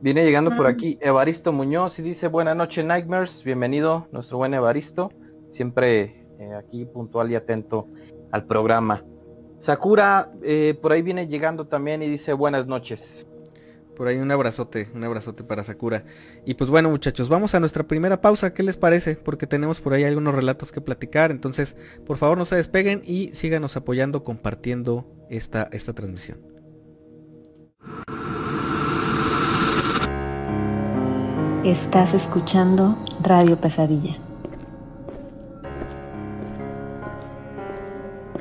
[0.00, 0.70] Viene llegando por Mm.
[0.70, 5.10] aquí Evaristo Muñoz y dice buenas noches Nightmares, bienvenido nuestro buen Evaristo,
[5.50, 7.88] siempre eh, aquí puntual y atento
[8.30, 9.02] al programa.
[9.58, 13.25] Sakura eh, por ahí viene llegando también y dice buenas noches.
[13.96, 16.04] Por ahí un abrazote, un abrazote para Sakura.
[16.44, 19.16] Y pues bueno muchachos, vamos a nuestra primera pausa, ¿qué les parece?
[19.16, 23.28] Porque tenemos por ahí algunos relatos que platicar, entonces por favor no se despeguen y
[23.28, 26.38] síganos apoyando, compartiendo esta, esta transmisión.
[31.64, 34.18] Estás escuchando Radio Pesadilla.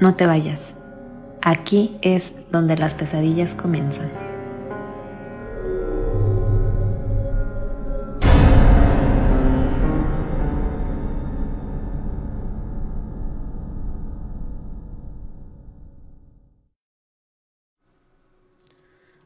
[0.01, 0.75] No te vayas.
[1.41, 4.24] Aquí es donde las pesadillas comienzan.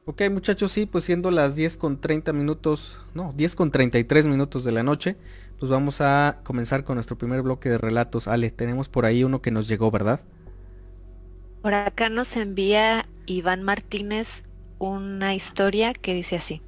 [0.10, 4.64] Ok muchachos, sí, pues siendo las 10 con 30 minutos, no, 10 con 33 minutos
[4.64, 5.18] de la noche,
[5.60, 8.28] pues vamos a comenzar con nuestro primer bloque de relatos.
[8.28, 10.22] Ale, tenemos por ahí uno que nos llegó, ¿verdad?
[11.62, 14.42] Por acá nos envía Iván Martínez
[14.80, 16.64] una historia que dice así.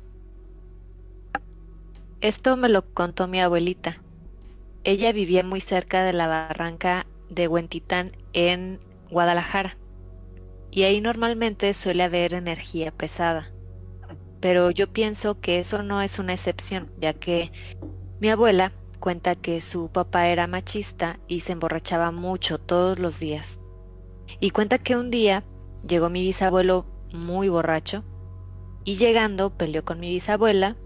[2.20, 4.04] Esto me lo contó mi abuelita.
[4.84, 9.78] Ella vivía muy cerca de la barranca de Huentitán en Guadalajara.
[10.72, 13.52] Y ahí normalmente suele haber energía pesada.
[14.40, 17.52] Pero yo pienso que eso no es una excepción, ya que
[18.20, 23.60] mi abuela cuenta que su papá era machista y se emborrachaba mucho todos los días.
[24.40, 25.44] Y cuenta que un día
[25.86, 28.04] llegó mi bisabuelo muy borracho
[28.86, 30.78] y llegando peleó con mi bisabuela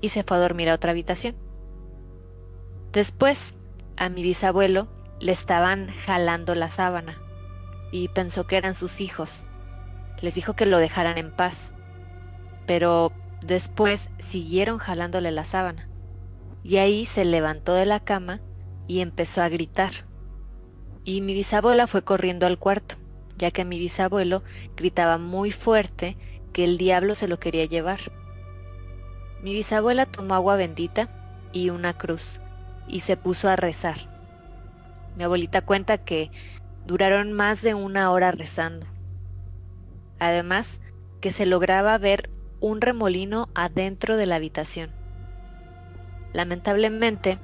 [0.00, 1.34] y se fue a dormir a otra habitación.
[2.92, 3.54] Después,
[3.96, 7.21] a mi bisabuelo le estaban jalando la sábana
[7.92, 9.44] y pensó que eran sus hijos.
[10.20, 11.72] Les dijo que lo dejaran en paz.
[12.66, 15.88] Pero después siguieron jalándole la sábana.
[16.64, 18.40] Y ahí se levantó de la cama
[18.88, 19.92] y empezó a gritar.
[21.04, 22.96] Y mi bisabuela fue corriendo al cuarto,
[23.36, 24.42] ya que mi bisabuelo
[24.76, 26.16] gritaba muy fuerte
[26.52, 28.00] que el diablo se lo quería llevar.
[29.42, 31.08] Mi bisabuela tomó agua bendita
[31.52, 32.40] y una cruz
[32.86, 33.96] y se puso a rezar.
[35.16, 36.30] Mi abuelita cuenta que
[36.86, 38.86] duraron más de una hora rezando.
[40.18, 40.80] Además,
[41.20, 44.90] que se lograba ver un remolino adentro de la habitación.
[46.32, 47.38] Lamentablemente,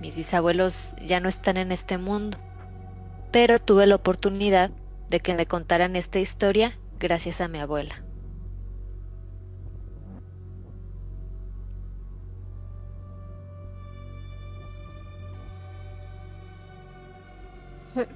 [0.00, 2.38] mis bisabuelos ya no están en este mundo,
[3.32, 4.70] pero tuve la oportunidad
[5.08, 8.05] de que me contaran esta historia gracias a mi abuela.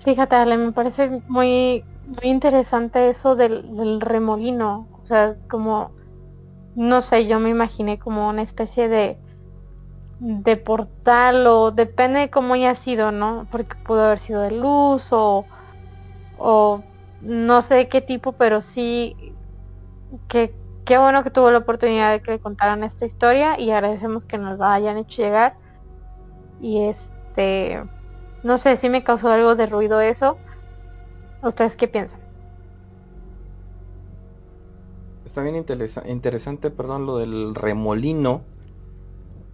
[0.04, 4.88] Fíjate, me parece muy, muy interesante eso del, remolino.
[5.02, 5.92] O sea, como,
[6.74, 9.18] no sé, yo me imaginé como una especie de,
[10.18, 13.46] de portal o depende de cómo haya sido, ¿no?
[13.50, 15.46] Porque pudo haber sido de luz o,
[16.38, 16.82] o
[17.22, 19.16] no sé qué tipo, pero sí
[20.28, 24.26] que qué bueno que tuvo la oportunidad de que le contaran esta historia y agradecemos
[24.26, 25.56] que nos la hayan hecho llegar.
[26.60, 27.82] Y este
[28.42, 30.38] no sé, si me causó algo de ruido eso.
[31.42, 32.20] ¿Ustedes qué piensan?
[35.24, 35.56] Está bien
[36.06, 38.42] interesante, perdón, lo del remolino.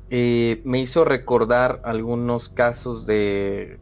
[0.09, 3.79] Eh, me hizo recordar algunos casos de,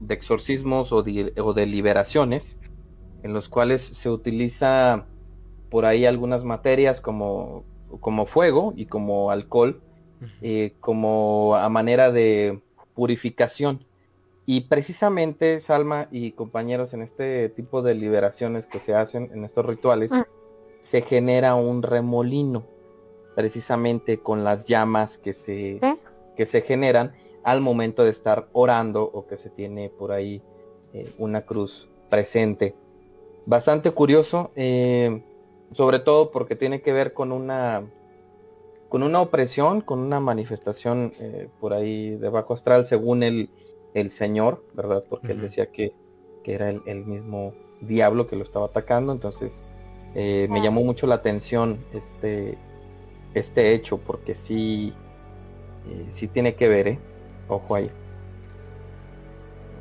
[0.00, 2.58] de exorcismos o de, liberaciones
[3.22, 5.06] en los cuales se utiliza
[5.70, 7.64] por ahí algunas materias como,
[8.00, 9.82] como fuego y como alcohol
[10.40, 12.62] eh, como a manera de
[12.94, 13.84] purificación
[14.46, 19.66] y precisamente, Salma y compañeros, en este tipo de liberaciones que se hacen en estos
[19.66, 20.22] rituales, mm.
[20.84, 22.64] se genera un remolino,
[23.34, 25.80] precisamente con las llamas que se,
[26.36, 30.40] que se generan al momento de estar orando o que se tiene por ahí
[30.92, 32.76] eh, una cruz presente.
[33.46, 35.24] Bastante curioso, eh,
[35.72, 37.84] sobre todo porque tiene que ver con una
[38.88, 43.50] con una opresión, con una manifestación eh, por ahí de bajo astral, según el
[43.96, 45.04] el Señor, ¿verdad?
[45.08, 45.92] Porque él decía que,
[46.44, 49.52] era el, mismo diablo que lo estaba atacando, entonces
[50.14, 52.56] eh, me llamó mucho la atención este,
[53.34, 54.94] este hecho, porque sí,
[55.88, 56.98] eh, sí tiene que ver, ¿eh?
[57.48, 57.90] Ojo ahí.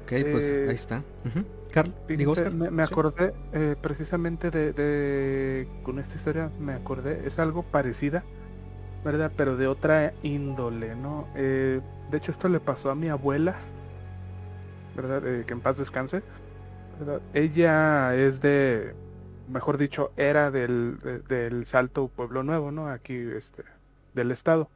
[0.03, 1.03] Ok, pues ahí está.
[1.71, 1.93] Carl,
[2.71, 3.33] me, acordé
[3.81, 8.23] precisamente de, con esta historia, me acordé, es algo parecida,
[9.03, 9.31] ¿verdad?
[9.35, 11.27] Pero de otra índole, ¿no?
[11.35, 11.81] de
[12.17, 13.55] hecho esto le pasó a mi abuela,
[14.95, 15.25] ¿verdad?
[15.27, 16.23] Eh, que en paz descanse.
[17.33, 18.95] Ella es de,
[19.49, 22.87] mejor dicho, era del, del Salto Pueblo Nuevo, ¿no?
[22.89, 23.63] Aquí, este,
[24.13, 24.69] del estado.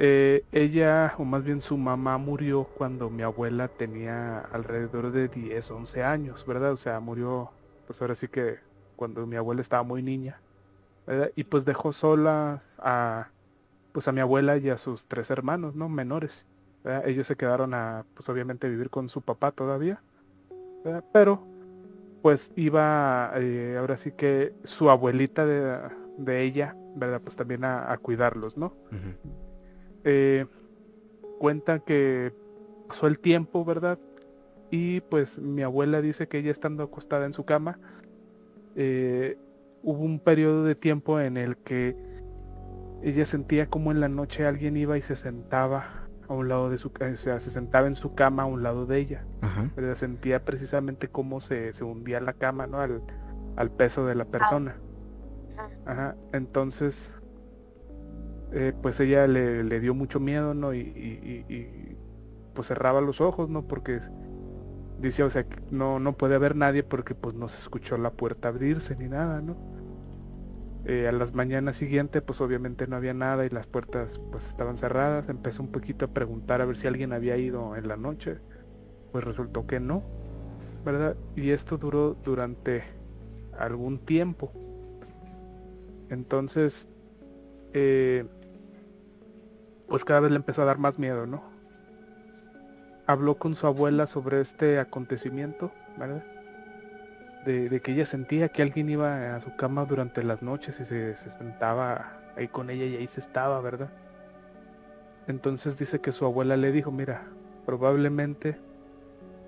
[0.00, 5.70] Eh, ella, o más bien su mamá, murió cuando mi abuela tenía alrededor de 10,
[5.72, 6.72] 11 años, ¿verdad?
[6.72, 7.50] O sea, murió,
[7.86, 8.58] pues ahora sí que
[8.94, 10.40] cuando mi abuela estaba muy niña.
[11.36, 13.28] Y pues dejó sola a,
[13.92, 15.88] pues a mi abuela y a sus tres hermanos, ¿no?
[15.88, 16.44] Menores.
[17.04, 20.00] Ellos se quedaron a, pues obviamente, vivir con su papá todavía.
[21.12, 21.46] Pero,
[22.22, 27.20] pues iba, eh, ahora sí que su abuelita de, ella, ¿verdad?
[27.22, 28.74] Pues también a, cuidarlos, ¿no?
[30.04, 30.46] Eh,
[31.38, 32.32] cuenta que
[32.88, 33.98] pasó el tiempo, ¿verdad?
[34.70, 37.78] Y pues mi abuela dice que ella estando acostada en su cama,
[38.76, 39.38] eh,
[39.82, 41.96] hubo un periodo de tiempo en el que
[43.02, 46.78] ella sentía como en la noche alguien iba y se sentaba a un lado de
[46.78, 49.24] su o sea, se sentaba en su cama a un lado de ella.
[49.74, 52.78] Pero sentía precisamente cómo se, se hundía la cama, ¿no?
[52.80, 53.02] Al,
[53.56, 54.76] al peso de la persona.
[55.86, 57.12] Ajá, entonces,
[58.52, 60.74] eh, pues ella le, le, dio mucho miedo, ¿no?
[60.74, 61.96] Y, y, y,
[62.54, 63.66] pues cerraba los ojos, ¿no?
[63.66, 64.00] Porque
[65.00, 68.48] dice, o sea, no, no puede haber nadie porque pues no se escuchó la puerta
[68.48, 69.56] abrirse ni nada, ¿no?
[70.84, 74.78] Eh, a las mañanas siguientes pues obviamente no había nada y las puertas pues estaban
[74.78, 75.28] cerradas.
[75.28, 78.38] Empezó un poquito a preguntar a ver si alguien había ido en la noche.
[79.12, 80.02] Pues resultó que no,
[80.84, 81.16] ¿verdad?
[81.36, 82.84] Y esto duró durante
[83.58, 84.52] algún tiempo.
[86.10, 86.88] Entonces,
[87.72, 88.24] eh,
[89.88, 91.42] pues cada vez le empezó a dar más miedo, ¿no?
[93.06, 96.24] Habló con su abuela sobre este acontecimiento, ¿verdad?
[97.48, 101.16] De, que ella sentía que alguien iba a su cama durante las noches y se,
[101.16, 103.90] sentaba ahí con ella y ahí se estaba, ¿verdad?
[105.26, 107.22] Entonces dice que su abuela le dijo, mira,
[107.64, 108.58] probablemente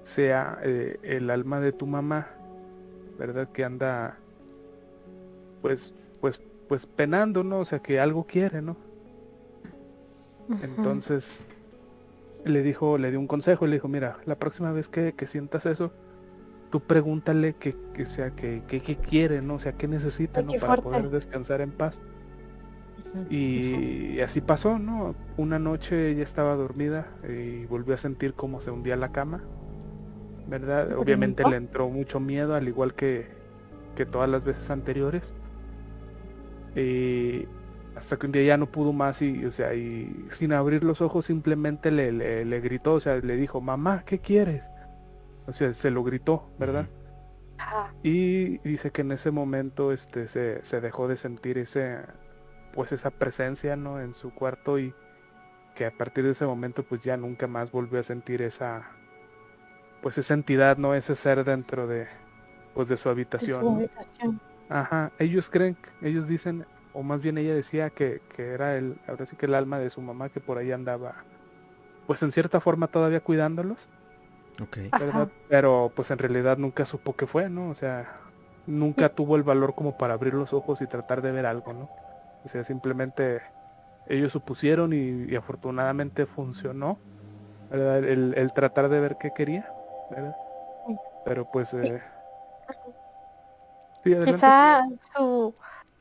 [0.02, 2.28] sea eh, el alma de tu mamá,
[3.18, 3.48] ¿verdad?
[3.52, 4.16] Que anda,
[5.62, 7.58] pues, pues pues penando, ¿no?
[7.58, 8.76] O sea, que algo quiere, ¿no?
[10.62, 11.44] Entonces
[12.44, 15.90] le dijo, le dio un consejo le dijo, mira, la próxima vez que, sientas eso,
[16.70, 18.62] tú pregúntale qué que, sea, que,
[19.08, 19.54] quiere, ¿no?
[19.54, 20.52] O sea, qué necesita, ¿no?
[20.58, 22.00] Para poder descansar en paz.
[23.28, 25.14] Y así pasó, ¿no?
[25.36, 29.42] Una noche ella estaba dormida y volvió a sentir cómo se hundía la cama,
[30.46, 30.96] ¿verdad?
[30.96, 33.26] Obviamente le entró mucho miedo, al igual que,
[33.96, 35.34] que todas las veces anteriores.
[36.76, 37.48] Eh,
[37.96, 41.00] hasta que un día ya no pudo más y, o sea, y sin abrir los
[41.00, 42.12] ojos simplemente le,
[42.44, 44.64] le, gritó, o sea, le dijo, mamá, ¿qué quieres?
[45.50, 46.86] O sea, se lo gritó, ¿verdad?
[48.02, 51.98] Y dice que en ese momento este, se, se, dejó de sentir ese,
[52.72, 54.00] pues esa presencia, ¿no?
[54.00, 54.94] En su cuarto y
[55.74, 58.90] que a partir de ese momento pues ya nunca más volvió a sentir esa,
[60.02, 60.94] pues esa entidad, ¿no?
[60.94, 62.06] Ese ser dentro de,
[62.74, 63.90] pues de su habitación.
[64.68, 69.36] Ajá, ellos creen, ellos dicen, o más bien ella decía que, era el, ahora sí
[69.36, 71.16] que el alma de su mamá que por ahí andaba,
[72.06, 73.88] pues en cierta forma todavía cuidándolos.
[75.48, 77.70] Pero pues en realidad nunca supo qué fue, ¿no?
[77.70, 78.20] O sea,
[78.66, 81.88] nunca tuvo el valor como para abrir los ojos y tratar de ver algo, ¿no?
[82.44, 83.42] O sea, simplemente
[84.06, 86.98] ellos supusieron y, afortunadamente funcionó,
[87.70, 89.72] El, tratar de ver qué quería,
[90.10, 90.36] ¿verdad?
[91.24, 91.72] Pero pues...
[91.74, 92.02] Eh,
[94.02, 94.82] Quizá
[95.14, 95.54] su,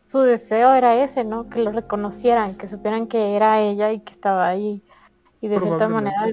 [0.10, 1.50] su deseo era ese, ¿no?
[1.50, 4.82] Que lo reconocieran, que supieran que era ella y que estaba ahí.
[5.42, 6.28] Y de cierta manera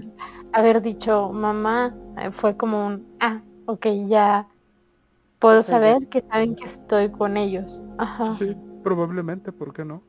[0.52, 4.48] haber dicho mamá eh, fue como un, ah, ok, ya
[5.38, 7.84] puedo saber que saben que estoy con ellos.
[7.98, 8.36] Ajá.
[8.38, 10.02] Sí, probablemente, ¿por qué no?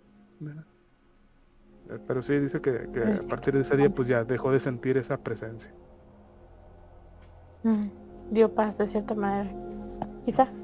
[1.90, 4.60] Eh, pero sí dice que, que a partir de ese día pues ya dejó de
[4.60, 5.72] sentir esa presencia.
[7.64, 7.88] Mm,
[8.32, 9.52] dio paz de cierta manera.
[10.26, 10.64] Quizás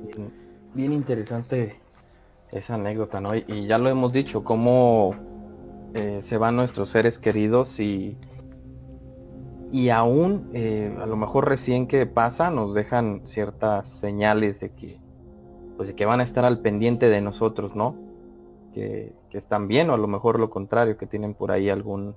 [0.73, 1.79] bien interesante
[2.51, 3.35] esa anécdota, ¿no?
[3.35, 5.15] Y, ya lo hemos dicho, cómo
[5.95, 8.17] eh, se van nuestros seres queridos y,
[9.71, 14.99] y aún, eh, a lo mejor recién que pasa, nos dejan ciertas señales de que,
[15.77, 17.95] pues de que van a estar al pendiente de nosotros, ¿no?
[18.73, 22.15] Que, están bien o a lo mejor lo contrario, que tienen por ahí algún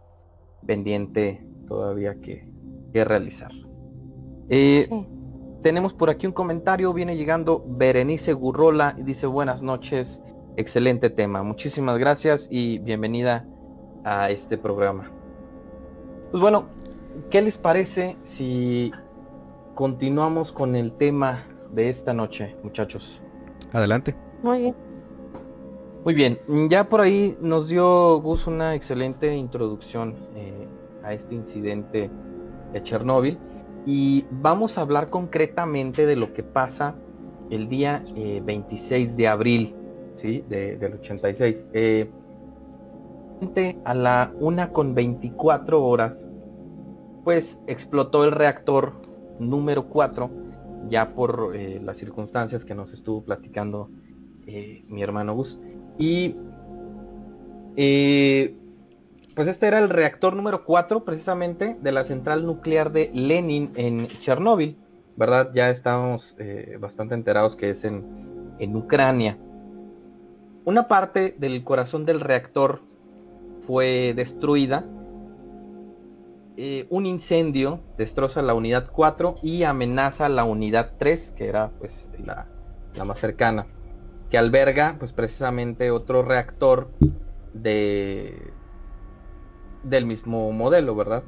[0.66, 2.46] pendiente todavía que,
[2.92, 3.50] que realizar.
[4.50, 4.86] Eh,
[5.62, 10.20] tenemos por aquí un comentario, viene llegando Berenice Gurrola y dice buenas noches,
[10.58, 13.46] excelente tema, muchísimas gracias y bienvenida
[14.06, 15.10] a este programa.
[16.30, 16.66] Pues bueno,
[17.28, 18.92] ¿qué les parece si
[19.74, 23.20] continuamos con el tema de esta noche, muchachos?
[23.72, 24.14] Adelante.
[24.42, 24.74] Muy bien.
[26.04, 26.38] Muy bien,
[26.70, 30.68] ya por ahí nos dio Gus una excelente introducción eh,
[31.02, 32.08] a este incidente
[32.72, 33.38] de Chernóbil
[33.86, 36.94] y vamos a hablar concretamente de lo que pasa
[37.50, 39.74] el día 26 eh, de abril
[40.14, 40.44] ¿sí?
[40.48, 41.64] del 86.
[41.72, 42.08] Eh,
[43.84, 46.26] a la una con 24 horas,
[47.24, 48.94] pues explotó el reactor
[49.38, 50.30] número 4,
[50.88, 53.90] ya por eh, las circunstancias que nos estuvo platicando
[54.46, 55.58] mi hermano Gus.
[55.98, 56.36] Y
[59.36, 64.08] pues este era el reactor número 4 precisamente de la central nuclear de Lenin en
[64.08, 64.78] Chernóbil,
[65.14, 65.50] ¿verdad?
[65.54, 68.02] Ya estábamos eh, bastante enterados que es en,
[68.74, 69.36] Ucrania.
[70.64, 72.80] Una parte del corazón del reactor
[73.66, 74.84] fue destruida.
[76.56, 82.08] Eh, un incendio destroza la unidad 4 y amenaza la unidad 3, que era pues
[82.18, 82.48] la,
[82.94, 83.66] la más cercana,
[84.30, 86.90] que alberga pues precisamente otro reactor
[87.52, 88.52] de
[89.82, 91.22] del mismo modelo, ¿verdad?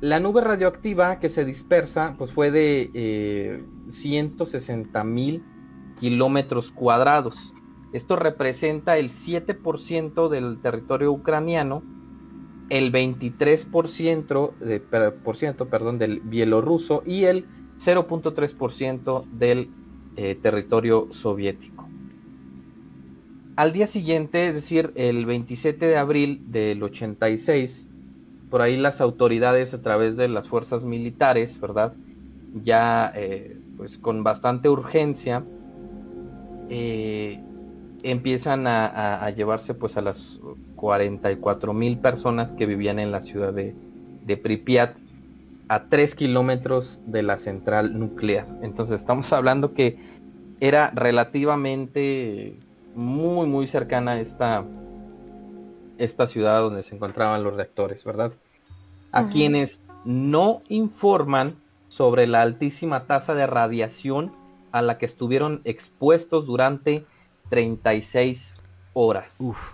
[0.00, 5.44] La nube radioactiva que se dispersa pues fue de 160 eh, mil
[5.98, 7.52] kilómetros cuadrados.
[7.92, 11.82] Esto representa el 7% del territorio ucraniano,
[12.68, 14.80] el 23% de,
[15.12, 17.46] por ciento, perdón, del bielorruso y el
[17.84, 19.70] 0.3% del
[20.16, 21.88] eh, territorio soviético.
[23.56, 27.88] Al día siguiente, es decir, el 27 de abril del 86,
[28.50, 31.94] por ahí las autoridades a través de las fuerzas militares, ¿verdad?
[32.62, 35.44] Ya eh, pues con bastante urgencia,
[36.68, 37.40] eh,
[38.10, 40.38] empiezan a, llevarse pues a las
[40.76, 43.74] 44 mil personas que vivían en la ciudad de,
[44.24, 44.96] de Pripyat
[45.68, 48.46] a 3 kilómetros de la central nuclear.
[48.62, 49.98] Entonces estamos hablando que
[50.60, 52.58] era relativamente
[52.94, 54.64] muy muy cercana a esta,
[55.98, 58.32] esta ciudad donde se encontraban los reactores, ¿verdad?
[59.12, 61.56] A quienes no informan
[61.88, 64.32] sobre la altísima tasa de radiación
[64.72, 67.06] a la que estuvieron expuestos durante
[67.48, 68.54] 36
[68.92, 69.32] horas.
[69.38, 69.72] Uf.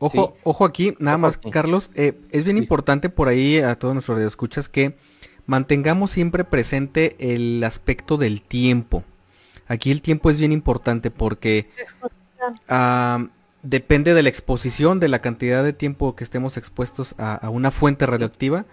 [0.00, 4.20] Ojo, ojo aquí, nada más, Carlos, eh, es bien importante por ahí a todos nuestros
[4.20, 4.94] escuchas que
[5.46, 9.02] mantengamos siempre presente el aspecto del tiempo.
[9.66, 11.68] Aquí el tiempo es bien importante porque
[13.62, 18.06] depende de la exposición, de la cantidad de tiempo que estemos expuestos a, una fuente
[18.06, 18.66] radioactiva,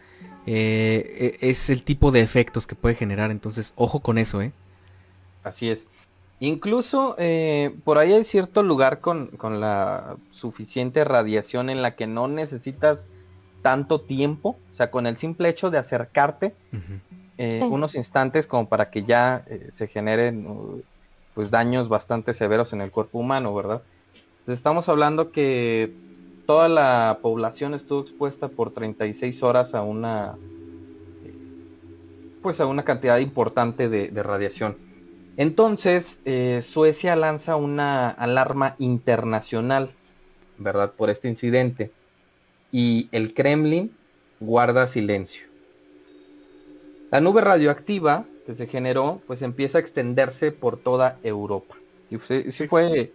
[0.45, 3.31] eh, e, es el tipo de efectos que puede generar.
[3.31, 4.51] Entonces, ojo con eso, ¿eh?
[5.43, 5.79] Así es.
[6.39, 12.27] Incluso eh, por ahí hay cierto lugar con, la suficiente radiación en la que no
[12.27, 13.07] necesitas
[13.61, 16.53] tanto tiempo, o sea, con el simple hecho de acercarte
[17.37, 20.81] eh, unos instantes como para que ya eh, se generen uh,
[21.33, 23.81] pues daños bastante severos en el cuerpo humano, ¿verdad?
[24.39, 25.93] Entonces, estamos hablando que
[26.45, 30.35] toda la población estuvo expuesta por 36 horas a una
[32.43, 34.84] pues a una cantidad importante de radiación.
[35.37, 39.91] Entonces, eh, Suecia lanza una alarma internacional,
[40.57, 40.93] ¿verdad?
[40.93, 41.91] Por este incidente.
[42.71, 43.91] Y el Kremlin
[44.39, 45.47] guarda silencio.
[47.11, 51.75] La nube radioactiva que se generó, pues empieza a extenderse por toda Europa.
[52.09, 52.17] Y
[52.51, 53.11] sí, fue,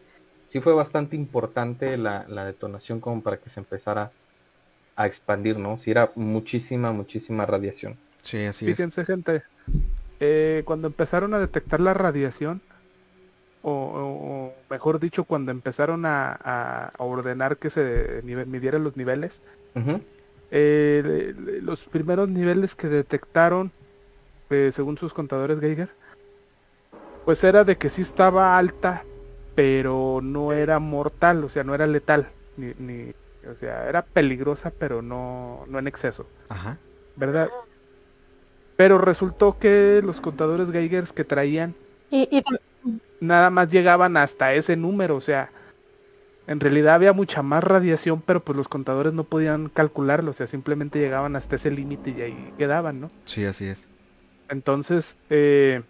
[0.51, 4.11] sí fue bastante importante la, detonación como para que se empezara
[4.97, 5.79] a expandir, ¿no?
[5.79, 7.97] Si era muchísima, muchísima radiación.
[8.23, 9.43] Sí, así Fíjense, gente,
[10.21, 12.61] eh, cuando empezaron a detectar la radiación,
[13.63, 19.41] o, mejor dicho, cuando empezaron a, ordenar que se midieran los niveles,
[20.51, 23.73] eh, los primeros niveles que detectaron,
[24.51, 25.91] eh, según sus contadores Geiger,
[27.25, 29.05] pues era de que sí estaba alta,
[29.55, 33.13] pero no era mortal, o sea, no era letal, ni,
[33.49, 36.27] o sea, era peligrosa, pero no, no en exceso.
[36.49, 36.79] Ajá.
[37.17, 37.51] ¿Verdad?
[38.81, 41.75] Pero resultó que los contadores Geigers que traían
[43.21, 45.51] nada más llegaban hasta ese número, o sea,
[46.47, 50.47] en realidad había mucha más radiación, pero pues los contadores no podían calcularlo, o sea,
[50.47, 53.11] simplemente llegaban hasta ese límite y ahí quedaban, ¿no?
[53.27, 53.87] Sí, así es.
[54.49, 55.83] Entonces, eh,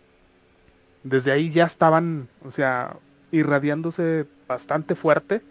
[1.05, 2.97] desde ahí ya estaban, o sea,
[3.31, 5.43] irradiándose bastante fuerte,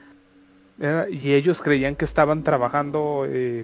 [1.10, 3.64] y ellos creían que estaban trabajando eh,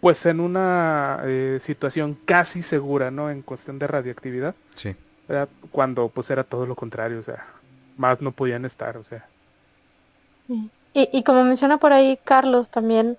[0.00, 3.30] pues en una eh, situación casi segura, ¿no?
[3.30, 4.54] En cuestión de radioactividad.
[4.74, 4.94] Sí.
[5.72, 7.46] Cuando pues era todo lo contrario, o sea,
[7.96, 9.26] más no podían estar, o sea.
[10.94, 13.18] Y, como menciona por ahí Carlos también,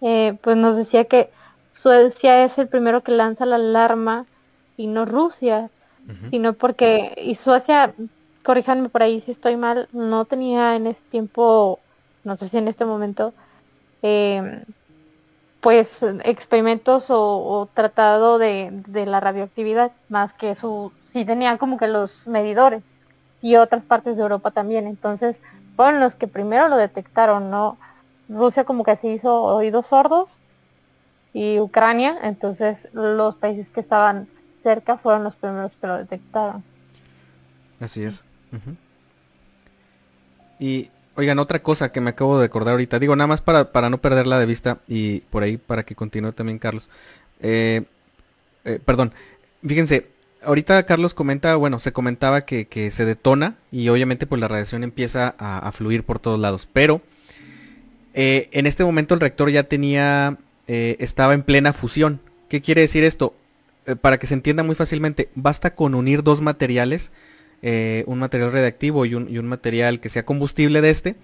[0.00, 1.28] eh, pues nos decía que
[1.72, 4.24] Suecia es el primero que lanza la alarma
[4.76, 5.70] y no Rusia,
[6.30, 7.94] sino porque, y Suecia,
[8.42, 11.78] corríjanme por ahí si estoy mal, no tenía en ese tiempo,
[12.24, 13.32] no sé si en este momento,
[14.02, 14.64] eh,
[15.62, 22.26] pues experimentos o, tratado de, la radioactividad, más que su, sí tenía como que los
[22.26, 22.82] medidores
[23.40, 25.40] y otras partes de Europa también, entonces
[25.76, 27.78] fueron los que primero lo detectaron, ¿no?
[28.28, 30.40] Rusia como que se hizo oídos sordos
[31.32, 34.26] y Ucrania, entonces los países que estaban
[34.64, 36.64] cerca fueron los primeros que lo detectaron.
[37.78, 38.24] Así es.
[40.58, 43.90] Y Oigan, otra cosa que me acabo de acordar ahorita, digo nada más para, para
[43.90, 46.88] no perderla de vista y por ahí para que continúe también Carlos.
[47.40, 47.82] Eh,
[48.64, 49.12] eh, perdón,
[49.66, 50.06] fíjense,
[50.42, 55.34] ahorita Carlos comenta, bueno, se comentaba que, se detona y obviamente pues la radiación empieza
[55.38, 57.02] a, fluir por todos lados, pero
[58.14, 62.20] eh, en este momento el reactor ya tenía, estaba en plena fusión.
[62.48, 63.34] ¿Qué quiere decir esto?
[64.00, 67.10] para que se entienda muy fácilmente, basta con unir dos materiales
[67.62, 71.16] eh, un material radiactivo y un, material que sea combustible de este,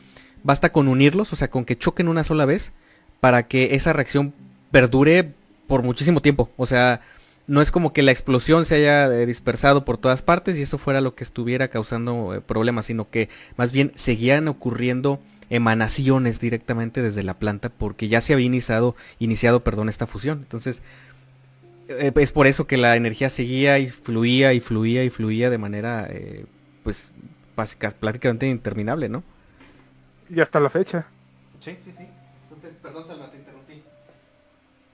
[0.44, 2.72] basta con unirlos, o sea, con que choquen una sola vez
[3.20, 4.32] para que esa reacción
[4.70, 5.32] perdure
[5.66, 6.50] por muchísimo tiempo.
[6.56, 7.00] O sea,
[7.48, 10.78] no es como que la explosión se haya eh, dispersado por todas partes y eso
[10.78, 15.20] fuera lo que estuviera causando eh, problemas, sino que más bien seguían ocurriendo
[15.50, 20.38] emanaciones directamente desde la planta porque ya se había iniciado, iniciado perdón, esta fusión.
[20.42, 20.82] Entonces,
[21.88, 25.58] eh, es por eso que la energía seguía y fluía y fluía y fluía de
[25.58, 26.46] manera, eh,
[26.84, 27.12] pues,
[27.56, 29.22] básica, prácticamente interminable, ¿no?
[30.28, 31.06] Y hasta la fecha.
[31.60, 32.06] Sí, sí, sí.
[32.44, 33.82] Entonces, perdón, Salma, te interrumpí.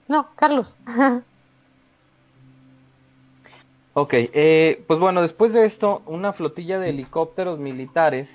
[0.07, 0.77] No, Carlos.
[3.97, 8.27] Ok, eh, pues bueno, después de esto, una flotilla de helicópteros militares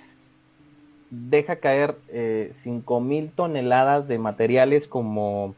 [1.11, 5.55] deja caer eh, 5.000 toneladas de materiales como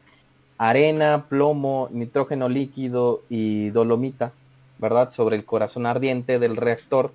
[0.57, 4.31] arena, plomo, nitrógeno líquido y dolomita,
[4.79, 5.11] ¿verdad?
[5.13, 7.11] Sobre el corazón ardiente del reactor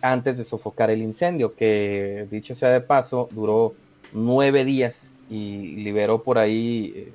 [0.00, 3.74] antes de sofocar el incendio, que dicho sea de paso, duró
[4.12, 4.96] nueve días
[5.28, 7.12] y liberó por ahí eh,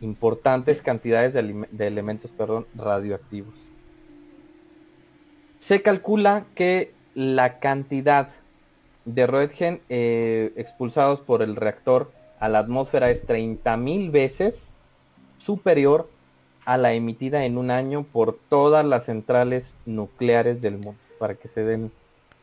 [0.00, 3.54] importantes cantidades de, elementos perdón, radioactivos.
[5.60, 8.30] Se calcula que la cantidad
[9.04, 14.69] de Roentgen eh, expulsados por el reactor a la atmósfera es 30.000 veces
[15.40, 16.08] superior
[16.64, 21.48] a la emitida en un año por todas las centrales nucleares del mundo, para que
[21.48, 21.90] se den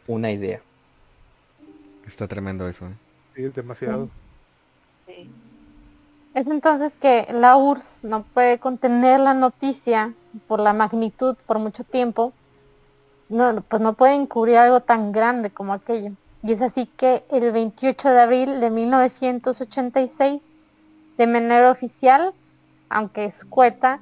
[0.08, 0.62] una idea.
[2.06, 2.93] Está tremendo eso, ¿eh?
[3.36, 4.10] Sí, demasiado.
[5.06, 5.30] Sí.
[6.34, 10.14] Es entonces que la URSS no puede contener la noticia
[10.48, 12.32] por la magnitud por mucho tiempo.
[13.30, 16.12] No, pues no puede encubrir algo tan grande como aquello.
[16.43, 20.41] Y es así que el 28 de abril de 1986,
[21.18, 22.34] de manera oficial,
[22.89, 24.01] aunque escueta,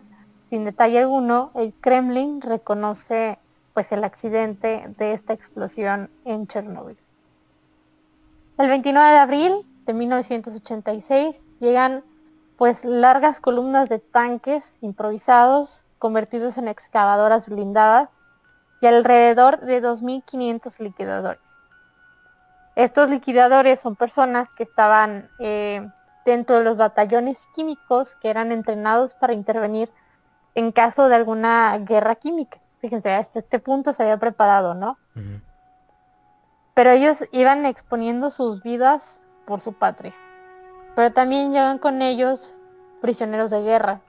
[0.50, 3.40] sin detalle alguno, el Kremlin reconoce
[3.74, 6.98] pues el accidente de esta explosión en Chernóbil.
[8.58, 9.54] El 29 de abril
[9.86, 12.04] de 1986 llegan
[12.58, 18.10] pues largas columnas de tanques improvisados convertidos en excavadoras blindadas
[18.80, 21.42] y alrededor de 2.500 liquidadores.
[22.76, 25.90] Estos liquidadores son personas que estaban eh,
[26.26, 29.92] dentro de los batallones químicos que eran entrenados para intervenir
[30.56, 32.60] en caso de alguna guerra química.
[32.80, 34.98] Fíjense, hasta este punto se había preparado, ¿no?
[36.74, 40.14] Pero ellos iban exponiendo sus vidas por su patria.
[40.96, 42.54] Pero también llevan con ellos
[43.02, 44.02] prisioneros de guerra,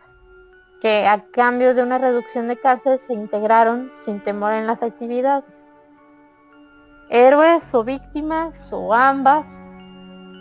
[0.80, 5.44] que a cambio de una reducción de cárcel se integraron sin temor en las actividades.
[7.08, 9.46] Héroes o víctimas o ambas,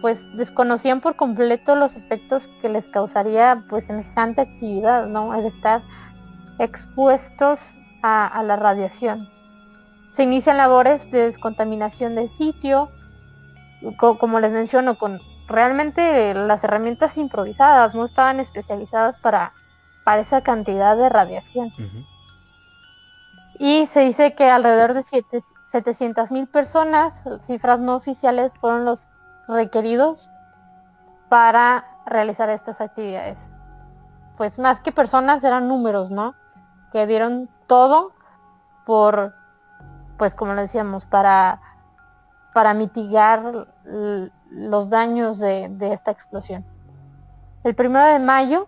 [0.06, 5.34] pues desconocían por completo los efectos que les causaría pues semejante actividad, ¿no?
[5.34, 5.82] El estar
[6.60, 9.28] expuestos a, a la radiación.
[10.16, 12.88] Se inician labores de descontaminación del sitio,
[13.98, 19.54] co- como les menciono, con realmente las herramientas improvisadas, no estaban especializadas para,
[20.04, 21.74] para esa cantidad de radiación.
[23.58, 25.02] Y se dice que alrededor de
[25.72, 29.08] 700 mil personas, cifras no oficiales, fueron los
[29.48, 30.32] requeridos
[31.30, 33.40] para realizar estas actividades.
[34.38, 36.36] Pues más que personas eran números, ¿no?
[36.92, 38.12] Que dieron todo
[38.86, 39.36] por,
[40.18, 41.62] pues como le decíamos, para,
[42.54, 43.68] para mitigar
[44.50, 46.66] los daños de esta explosión.
[47.66, 48.68] El primero de mayo,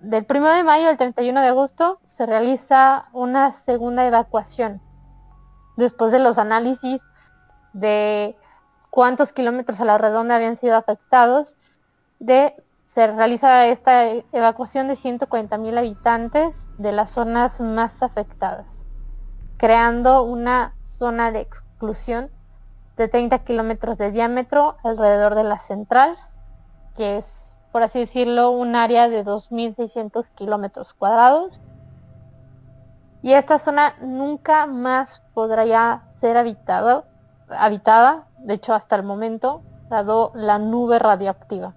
[0.00, 4.82] del primero de mayo al 31 de agosto, se realiza una segunda evacuación.
[5.78, 7.00] Después de los análisis
[7.72, 8.36] de
[8.94, 11.56] cuántos kilómetros a la redonda habían sido afectados,
[12.20, 12.54] de,
[12.86, 18.66] se realiza esta evacuación de 140 mil habitantes de las zonas más afectadas,
[19.56, 22.30] creando una zona de exclusión
[22.96, 26.16] de 30 kilómetros de diámetro alrededor de la central,
[26.96, 31.50] que es, por así decirlo, un área de 2.600 kilómetros cuadrados.
[33.22, 37.06] Y esta zona nunca más podrá ser habitado,
[37.48, 41.74] habitada, de hecho hasta el momento, dado la nube radioactiva.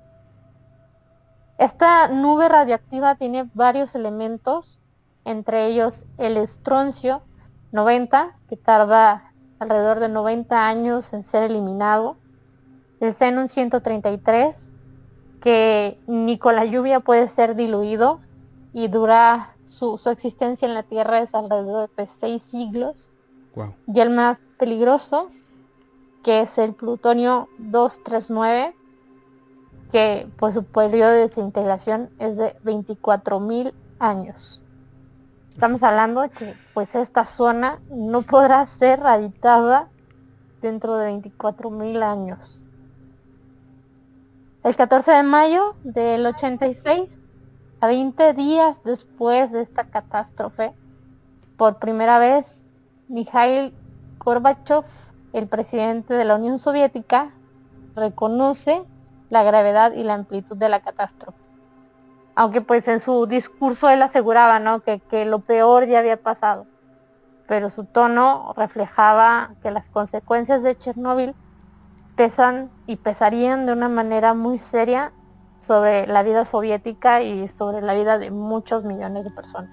[1.58, 4.80] Esta nube radioactiva tiene varios elementos,
[5.26, 7.24] entre ellos el estroncio
[7.72, 12.18] 90, que tarda alrededor de 90 años en ser eliminado,
[13.00, 14.56] el xenón 133,
[15.42, 18.20] que ni con la lluvia puede ser diluido
[18.74, 23.10] y dura su, su existencia en la Tierra es alrededor de 6 siglos,
[23.56, 23.74] Guau.
[23.88, 25.30] y el más peligroso,
[26.28, 28.76] que es el plutonio 239,
[29.94, 34.62] que pues su periodo de desintegración es de 24.000 años.
[35.48, 39.88] Estamos hablando de que pues esta zona no podrá ser habitada
[40.62, 42.62] dentro de 24.000 años.
[44.66, 47.10] El 14 de mayo del 86,
[47.80, 50.76] a 20 días después de esta catástrofe,
[51.56, 52.66] por primera vez,
[53.08, 53.74] Mikhail
[54.20, 54.84] Gorbachev,
[55.34, 57.32] el presidente de la Unión Soviética,
[57.96, 58.84] reconoce
[59.30, 61.38] la gravedad y la amplitud de la catástrofe.
[62.36, 64.82] Aunque pues en su discurso él aseguraba ¿no?
[64.82, 66.66] que, que lo peor ya había pasado.
[67.48, 71.34] Pero su tono reflejaba que las consecuencias de Chernóbil
[72.16, 75.14] pesan y pesarían de una manera muy seria
[75.60, 79.72] sobre la vida soviética y sobre la vida de muchos millones de personas.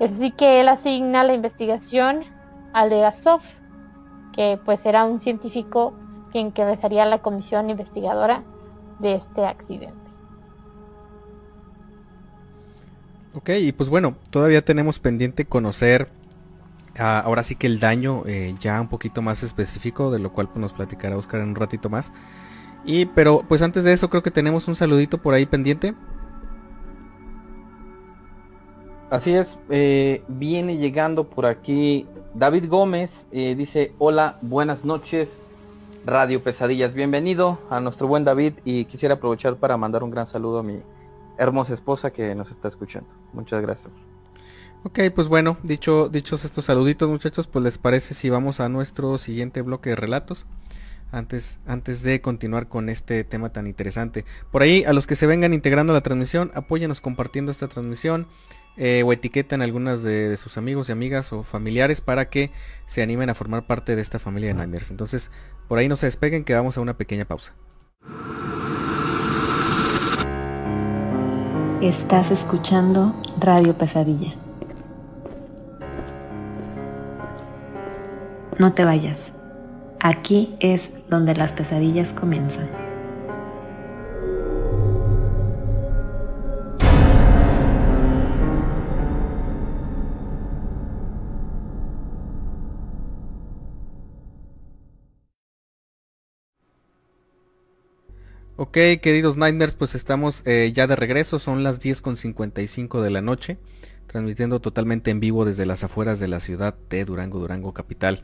[0.00, 2.24] Es así que él asigna la investigación
[2.72, 3.40] a Legasov,
[4.40, 5.92] que pues era un científico
[6.32, 8.42] que encabezaría la comisión investigadora
[8.98, 9.94] de este accidente.
[13.34, 16.08] Ok, y pues bueno, todavía tenemos pendiente conocer
[16.98, 20.48] ah, ahora sí que el daño eh, ya un poquito más específico, de lo cual
[20.48, 22.10] pues, nos platicará Oscar en un ratito más.
[22.86, 25.94] Y pero pues antes de eso creo que tenemos un saludito por ahí pendiente.
[29.10, 35.28] Así es, eh, viene llegando por aquí David Gómez, eh, dice hola, buenas noches,
[36.06, 40.60] Radio Pesadillas, bienvenido a nuestro buen David y quisiera aprovechar para mandar un gran saludo
[40.60, 40.80] a mi
[41.38, 43.10] hermosa esposa que nos está escuchando.
[43.32, 43.92] Muchas gracias.
[44.84, 49.18] Ok, pues bueno, dicho, dichos estos saluditos muchachos, pues les parece si vamos a nuestro
[49.18, 50.46] siguiente bloque de relatos
[51.10, 54.24] antes, antes de continuar con este tema tan interesante.
[54.52, 58.28] Por ahí, a los que se vengan integrando a la transmisión, apóyenos compartiendo esta transmisión
[58.82, 62.50] eh, o etiqueten a algunas de, sus amigos y amigas o familiares para que
[62.86, 64.90] se animen a formar parte de esta familia de Nightmares.
[64.90, 65.30] Entonces,
[65.68, 67.52] por ahí no se despeguen que vamos a una pequeña pausa.
[71.82, 74.34] Estás escuchando Radio Pesadilla.
[78.58, 79.34] No te vayas.
[80.00, 82.89] Aquí es donde las pesadillas comienzan.
[98.62, 103.56] Ok, queridos Nightmares, pues estamos eh, ya de regreso, son las 10.55 de la noche,
[104.06, 108.22] transmitiendo totalmente en vivo desde las afueras de la ciudad de Durango, Durango Capital.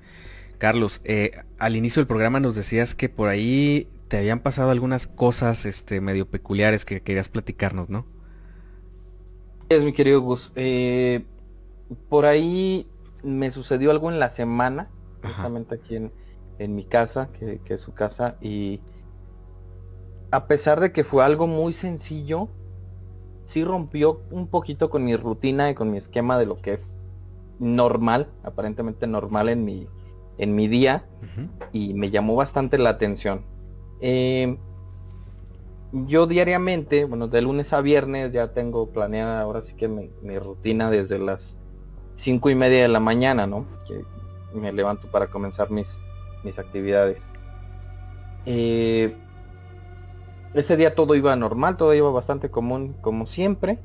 [0.59, 5.07] Carlos, eh, al inicio del programa nos decías que por ahí te habían pasado algunas
[5.07, 8.05] cosas este, medio peculiares que querías platicarnos, ¿no?
[9.70, 10.53] Es mi querido Gus.
[10.55, 11.24] Eh,
[12.11, 12.87] por ahí
[13.22, 14.91] me sucedió algo en la semana,
[15.22, 18.82] precisamente aquí en, mi casa, que, es su casa, y
[20.31, 22.49] a pesar de que fue algo muy sencillo,
[23.47, 26.81] sí rompió un poquito con mi rutina y con mi esquema de lo que es
[27.59, 29.89] normal, aparentemente normal en mi,
[30.39, 31.05] en mi día
[31.72, 33.45] y me llamó bastante la atención.
[34.01, 34.59] Em,
[35.93, 40.91] yo diariamente, bueno, de lunes a viernes ya tengo planeada ahora sí que mi, rutina
[40.91, 41.57] desde las
[42.16, 43.66] cinco y media de la mañana, ¿no?
[43.87, 44.03] Que
[44.55, 45.89] me levanto para comenzar mis,
[46.45, 47.22] mis actividades.
[48.45, 49.16] Eh,
[50.61, 53.78] ese día todo iba normal, todo iba bastante común como siempre.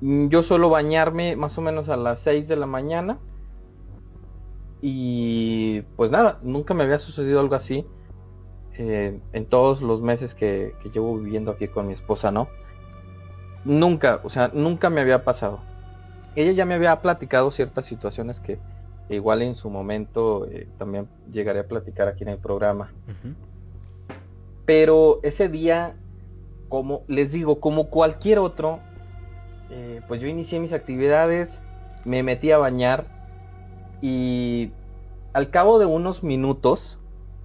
[0.00, 3.18] Yo suelo bañarme más o menos a las 6 de la mañana
[4.80, 7.86] y pues nada, nunca me había sucedido algo así
[8.74, 12.48] eh, en todos los meses que, llevo viviendo aquí con mi esposa, ¿no?
[13.64, 15.60] Nunca, o sea, nunca me había pasado.
[16.34, 18.58] Ella ya me había platicado ciertas situaciones que
[19.08, 22.92] igual en su momento eh, también llegaré a platicar aquí en el programa.
[24.74, 25.96] Pero ese día,
[26.70, 28.80] como les digo, como cualquier otro,
[29.68, 31.60] eh, pues yo inicié mis actividades,
[32.06, 33.04] me metí a bañar,
[34.00, 34.70] y
[35.34, 36.98] al cabo de unos minutos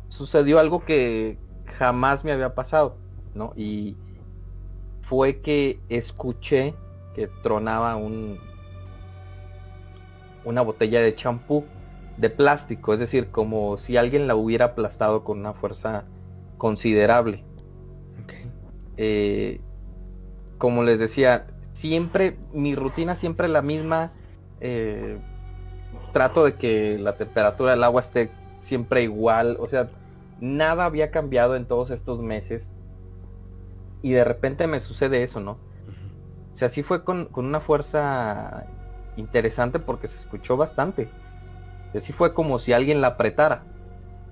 [0.08, 1.38] sucedió algo que
[1.78, 2.96] jamás me había pasado,
[3.36, 3.52] ¿no?
[3.58, 3.98] Y
[5.02, 6.76] fue que escuché
[7.14, 8.40] que tronaba un
[10.46, 11.66] una botella de champú
[12.16, 16.06] de plástico, es decir, como si alguien la hubiera aplastado con una fuerza
[16.58, 17.44] considerable.
[18.98, 19.62] Eh,
[20.58, 24.12] como les decía, siempre, mi rutina siempre la misma.
[24.60, 25.20] Eh,
[26.14, 28.32] trato de que la temperatura del agua esté
[28.62, 29.90] siempre igual, o sea,
[30.40, 32.70] nada había cambiado en todos estos meses
[34.02, 35.58] y de repente me sucede eso, ¿no?
[36.54, 38.66] O sea, sí fue con, una fuerza
[39.16, 41.10] interesante porque se escuchó bastante.
[41.96, 43.64] Así fue como si alguien la apretara.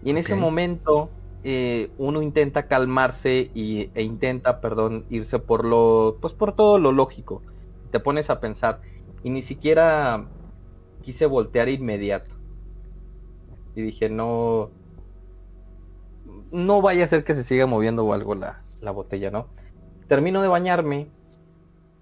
[0.04, 1.10] Y en ese momento
[1.48, 6.92] eh, uno intenta calmarse y, e intenta, perdón, irse por lo, pues por todo lo
[6.92, 7.44] lógico.
[7.92, 8.82] Te pones a pensar
[9.24, 10.26] y ni siquiera
[11.04, 12.34] quise voltear inmediato.
[13.76, 14.72] Y dije, no,
[16.52, 19.46] no vaya a ser que se siga moviendo o algo la, la botella, ¿no?
[20.08, 21.10] Termino de bañarme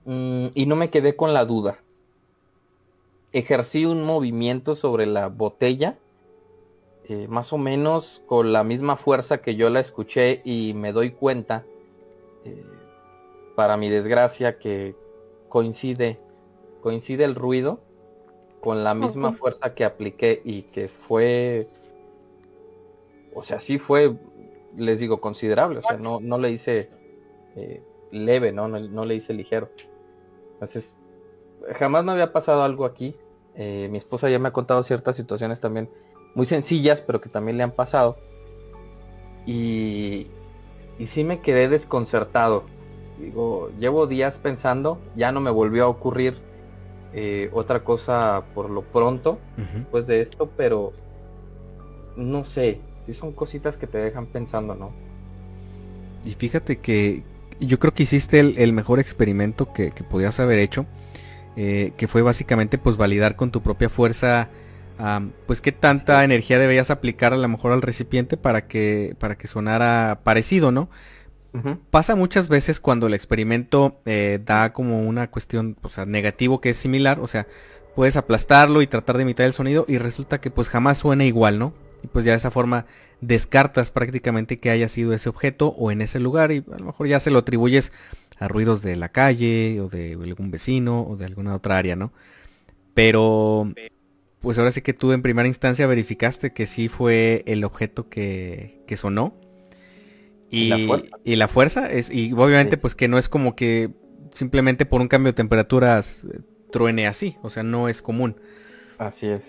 [0.06, 1.80] mm, y no me quedé con la duda.
[3.34, 5.98] ejercí un movimiento sobre la botella,
[7.06, 11.12] eh, más o menos con la misma fuerza que yo la escuché y me doy
[11.12, 11.66] cuenta,
[12.46, 12.64] eh,
[13.56, 14.96] para mi desgracia, que
[15.50, 16.18] coincide,
[16.82, 17.82] coincide el ruido
[18.62, 21.68] con la misma fuerza que apliqué y que fue,
[23.36, 24.16] o sea, sí fue,
[24.78, 26.90] les digo, considerable, o sea, no, no le hice
[27.58, 28.70] eh, leve, ¿no?
[28.70, 28.80] ¿no?
[28.80, 29.70] no le hice ligero.
[30.54, 30.96] Entonces,
[31.76, 33.14] jamás me había pasado algo aquí.
[33.56, 35.88] Mi esposa ya me ha contado ciertas situaciones también
[36.36, 38.18] muy sencillas, pero que también le han pasado.
[39.46, 40.28] Y,
[41.00, 42.64] y sí me quedé desconcertado.
[43.20, 46.38] Digo, llevo días pensando, ya no me volvió a ocurrir
[47.14, 50.94] eh, otra cosa por lo pronto después de esto, pero
[52.18, 54.92] no sé, sí son cositas que te dejan pensando, ¿no?
[56.26, 57.22] Y fíjate que
[57.60, 60.88] yo creo que hiciste el, el mejor experimento que, que podías haber hecho,
[61.56, 64.50] eh, que fue básicamente pues validar con tu propia fuerza,
[65.46, 69.48] pues qué tanta energía debías aplicar a lo mejor al recipiente para que, para que
[69.48, 70.90] sonara parecido, ¿no?
[71.92, 76.72] Pasa muchas veces cuando el experimento eh, da como una cuestión, o sea, negativo que
[76.72, 77.46] es similar, o sea,
[77.96, 81.60] puedes aplastarlo y tratar de imitar el sonido y resulta que pues jamás suena igual,
[81.60, 81.74] ¿no?
[82.02, 82.88] Y pues ya de esa forma
[83.22, 87.08] descartas prácticamente que haya sido ese objeto o en ese lugar y a lo mejor
[87.08, 87.92] ya se lo atribuyes
[88.40, 92.12] a ruidos de la calle o de algún vecino o de alguna otra área, ¿no?
[92.96, 93.72] Pero
[94.44, 98.84] pues ahora sí que tú en primera instancia verificaste que sí fue el objeto que,
[98.88, 99.36] que sonó.
[100.50, 101.18] Y Y, la fuerza.
[101.24, 102.78] y la fuerza es, y obviamente Sí.
[102.78, 103.92] pues que no es como que
[104.32, 106.42] simplemente por un cambio de temperaturas eh,
[106.72, 108.38] truene así, o sea, no es común.
[108.98, 109.44] Así es.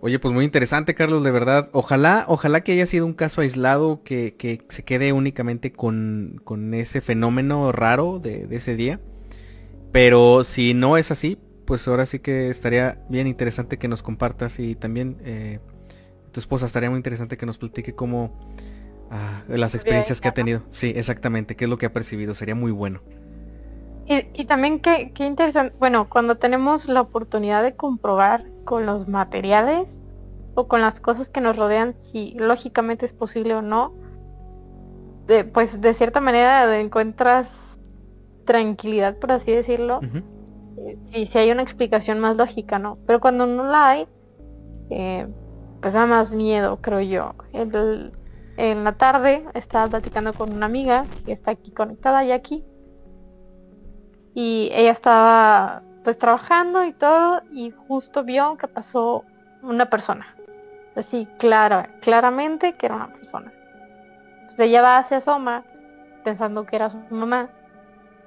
[0.00, 1.68] Oye, pues muy interesante, Carlos, de verdad.
[1.72, 6.74] Ojalá, ojalá que haya sido un caso aislado que, que se quede únicamente con, con
[6.74, 9.00] ese fenómeno raro de, de ese día.
[9.92, 14.58] Pero si no es así, pues ahora sí que estaría bien interesante que nos compartas
[14.58, 15.60] y también eh,
[16.32, 18.38] tu esposa estaría muy interesante que nos platique cómo
[19.10, 20.62] ah, las experiencias que ha tenido.
[20.68, 22.34] Sí, exactamente, qué es lo que ha percibido.
[22.34, 23.00] Sería muy bueno.
[24.06, 29.08] Y, y también qué, qué interesante, bueno, cuando tenemos la oportunidad de comprobar con los
[29.08, 29.88] materiales
[30.54, 33.94] o con las cosas que nos rodean si lógicamente es posible o no,
[35.26, 37.48] de, pues de cierta manera encuentras
[38.44, 40.00] tranquilidad, por así decirlo,
[41.12, 42.98] si, si hay una explicación más lógica, ¿no?
[43.06, 44.08] Pero cuando no la hay,
[44.90, 45.26] eh,
[45.80, 47.34] pues da más miedo, creo yo.
[48.56, 52.64] En la tarde estaba platicando con una amiga que está aquí conectada y aquí.
[54.34, 59.24] Y ella estaba pues trabajando y todo y justo vio que pasó
[59.62, 60.34] una persona.
[60.94, 63.52] Así, claro, claramente que era una persona.
[64.46, 65.64] Pues ella va, se asoma
[66.22, 67.50] pensando que era su mamá.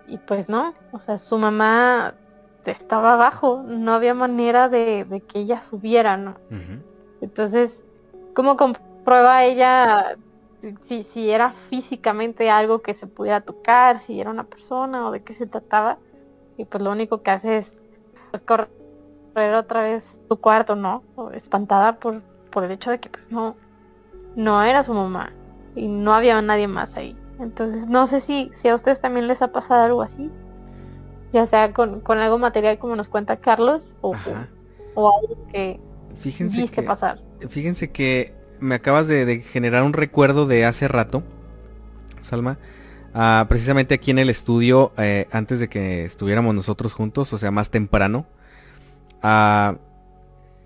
[0.08, 2.14] Y pues no, o sea, su mamá
[2.72, 6.36] estaba abajo, no había manera de, de que ella subiera, ¿no?
[7.22, 7.80] Entonces,
[8.34, 10.18] ¿cómo comprueba ella
[10.88, 15.24] si, si era físicamente algo que se pudiera tocar, si era una persona o de
[15.24, 15.98] qué se trataba?
[16.58, 17.74] Y pues lo único que hace es
[18.32, 21.04] pues, correr otra vez su cuarto, ¿no?
[21.34, 23.56] Espantada por, por el hecho de que pues no,
[24.36, 25.32] no era su mamá
[25.76, 27.16] y no había nadie más ahí.
[27.40, 30.32] Entonces, no sé si, si a ustedes también les ha pasado algo así,
[31.34, 34.22] ya sea con, con algo material como nos cuenta Carlos o,
[34.94, 35.80] o algo que
[36.16, 36.84] Fíjense viste que...
[36.84, 37.20] pasar.
[37.50, 41.24] Fíjense que me acabas de, de generar un recuerdo de hace rato,
[42.22, 42.60] Salma.
[43.14, 47.52] Ah, precisamente aquí en el estudio, eh, antes de que estuviéramos nosotros juntos, o sea,
[47.52, 48.28] más temprano.
[49.22, 49.78] ah,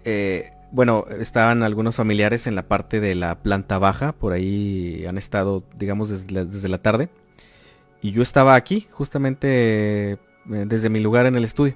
[0.06, 5.18] eh, bueno, estaban algunos familiares en la parte de la planta baja, por ahí han
[5.18, 7.10] estado, digamos, desde la, desde la tarde.
[8.02, 11.76] Y yo estaba aquí, justamente desde mi lugar en el estudio.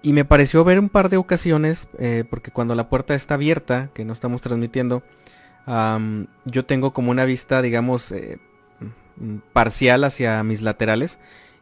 [0.00, 3.90] Y me pareció ver un par de ocasiones, eh, porque cuando la puerta está abierta,
[3.94, 5.02] que no estamos transmitiendo,
[6.44, 8.38] yo tengo como una vista, digamos, eh,
[9.16, 11.18] mm, parcial hacia mis laterales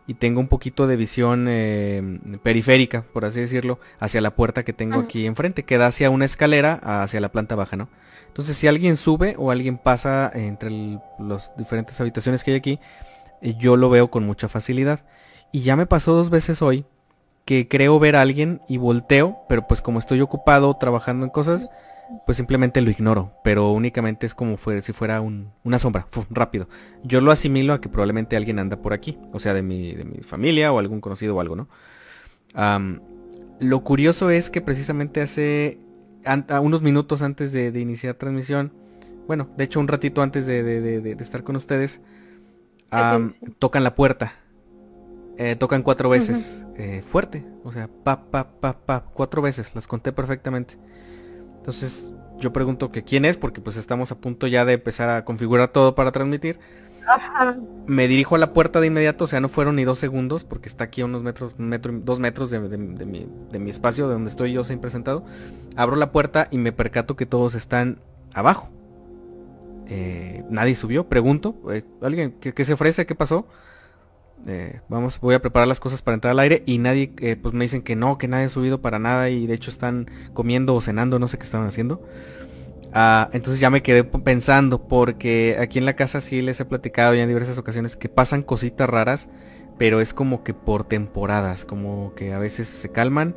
[0.07, 4.72] y tengo un poquito de visión eh, periférica, por así decirlo, hacia la puerta que
[4.72, 7.88] tengo aquí enfrente, que da hacia una escalera hacia la planta baja, ¿no?
[8.28, 12.80] Entonces si alguien sube o alguien pasa entre las diferentes habitaciones que hay aquí, eh,
[13.43, 15.05] yo lo veo con mucha facilidad.
[15.53, 16.84] Y ya me pasó dos veces hoy
[17.45, 21.68] que creo ver a alguien y volteo, pero pues como estoy ocupado trabajando en cosas,
[22.24, 26.68] pues simplemente lo ignoro, pero únicamente es como si fuera un- una sombra, rápido.
[27.05, 30.05] Yo lo asimilo a que probablemente alguien anda por aquí, o sea, de mi, de
[30.05, 31.68] mi familia o algún conocido o algo, ¿no?
[33.59, 35.78] Lo curioso es que precisamente hace
[36.62, 38.72] unos minutos antes de, de iniciar transmisión,
[39.26, 42.01] bueno, de hecho un ratito antes de- de estar con ustedes,
[42.91, 44.34] am, tocan la puerta.
[45.39, 47.45] eh, tocan cuatro veces eh, fuerte.
[47.64, 49.74] O sea, pa, pa, pa, pa, cuatro veces.
[49.74, 50.78] Las conté perfectamente.
[51.57, 55.24] Entonces yo pregunto que quién es, porque pues estamos a punto ya de empezar a
[55.24, 56.59] configurar todo para transmitir.
[57.87, 60.68] Me dirijo a la puerta de inmediato, o sea, no fueron ni dos segundos, porque
[60.68, 64.64] está aquí a unos metros, metro, dos metros de, mi, espacio, de donde estoy yo
[64.64, 65.24] siempre sentado.
[65.76, 68.01] Abro la puerta y me percato que todos están
[68.34, 68.70] abajo.
[69.89, 71.57] Eh, nadie subió, pregunto,
[72.03, 73.07] ¿alguien ¿qué, se ofrece?
[73.07, 73.47] ¿Qué pasó?
[74.47, 77.55] Eh, vamos, voy a preparar las cosas para entrar al aire y nadie, eh, pues
[77.55, 80.74] me dicen que no, que nadie ha subido para nada y de hecho están comiendo
[80.74, 82.03] o cenando, no sé qué estaban haciendo.
[82.93, 87.14] Ah, entonces ya me quedé pensando porque aquí en la casa sí les he platicado
[87.14, 89.28] ya en diversas ocasiones que pasan cositas raras,
[89.78, 93.37] pero es como que por temporadas, como que a veces se calman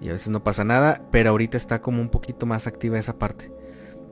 [0.00, 3.18] y a veces no pasa nada, pero ahorita está como un poquito más activa esa
[3.18, 3.57] parte.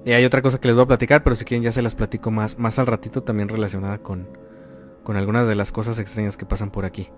[0.07, 1.97] Y hay otra cosa que les voy a platicar, pero si quieren ya se las
[1.97, 4.29] platico más, más al ratito también relacionada con,
[5.03, 7.09] con algunas de las cosas extrañas que pasan por aquí.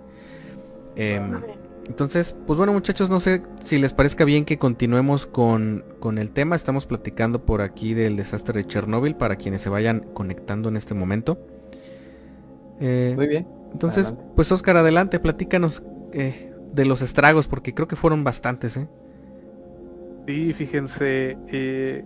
[0.97, 1.43] Em,
[1.87, 6.31] entonces, pues bueno muchachos, no sé si les parezca bien que continuemos con, con, el
[6.31, 6.57] tema.
[6.57, 10.95] Estamos platicando por aquí del desastre de Chernóbil para quienes se vayan conectando en este
[10.95, 11.39] momento.
[12.81, 13.47] Eh, Muy bien.
[13.71, 15.83] Entonces, pues Oscar, adelante, platícanos
[16.15, 18.89] eh, de los estragos, porque creo que fueron bastantes, ¿eh?
[20.27, 22.05] Sí, fíjense, eh,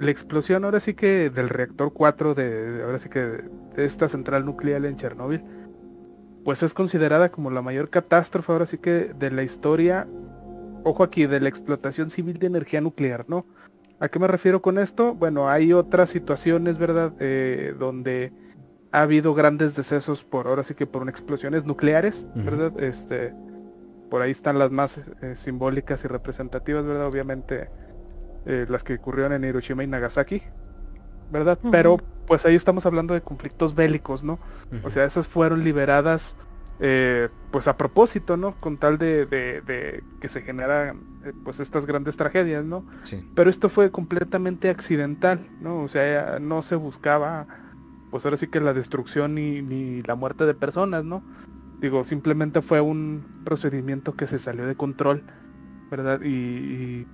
[0.00, 4.46] la explosión ahora sí que del reactor 4 de, ahora sí que de esta central
[4.46, 5.44] nuclear en Chernóbil,
[6.42, 10.08] pues es considerada como la mayor catástrofe ahora sí que de la historia,
[10.84, 13.44] ojo aquí, de la explotación civil de energía nuclear, ¿no?
[13.98, 15.14] ¿A qué me refiero con esto?
[15.14, 17.12] Bueno, hay otras situaciones, ¿verdad?
[17.20, 18.32] Eh, donde
[18.92, 22.72] ha habido grandes decesos por, ahora sí que por explosiones nucleares, ¿verdad?
[22.82, 23.34] Este,
[24.08, 27.06] por ahí están las más eh, simbólicas y representativas, ¿verdad?
[27.06, 27.68] Obviamente
[28.46, 30.42] eh, las que ocurrieron en Hiroshima y Nagasaki,
[31.30, 31.58] ¿verdad?
[31.70, 34.38] Pero pues ahí estamos hablando de conflictos bélicos, ¿no?
[34.84, 36.36] O sea, esas fueron liberadas
[36.82, 38.56] eh, pues a propósito, ¿no?
[38.56, 42.86] Con tal de, que se generan eh, pues estas grandes tragedias, ¿no?
[43.02, 43.22] Sí.
[43.34, 45.82] Pero esto fue completamente accidental, ¿no?
[45.82, 47.46] O sea, no se buscaba,
[48.10, 51.22] pues ahora sí que la destrucción ni, la muerte de personas, ¿no?
[51.80, 55.24] Digo, simplemente fue un procedimiento que se salió de control,
[55.90, 56.22] ¿verdad?
[56.22, 57.06] y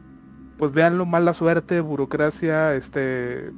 [0.58, 3.52] pues veanlo mala suerte, burocracia, este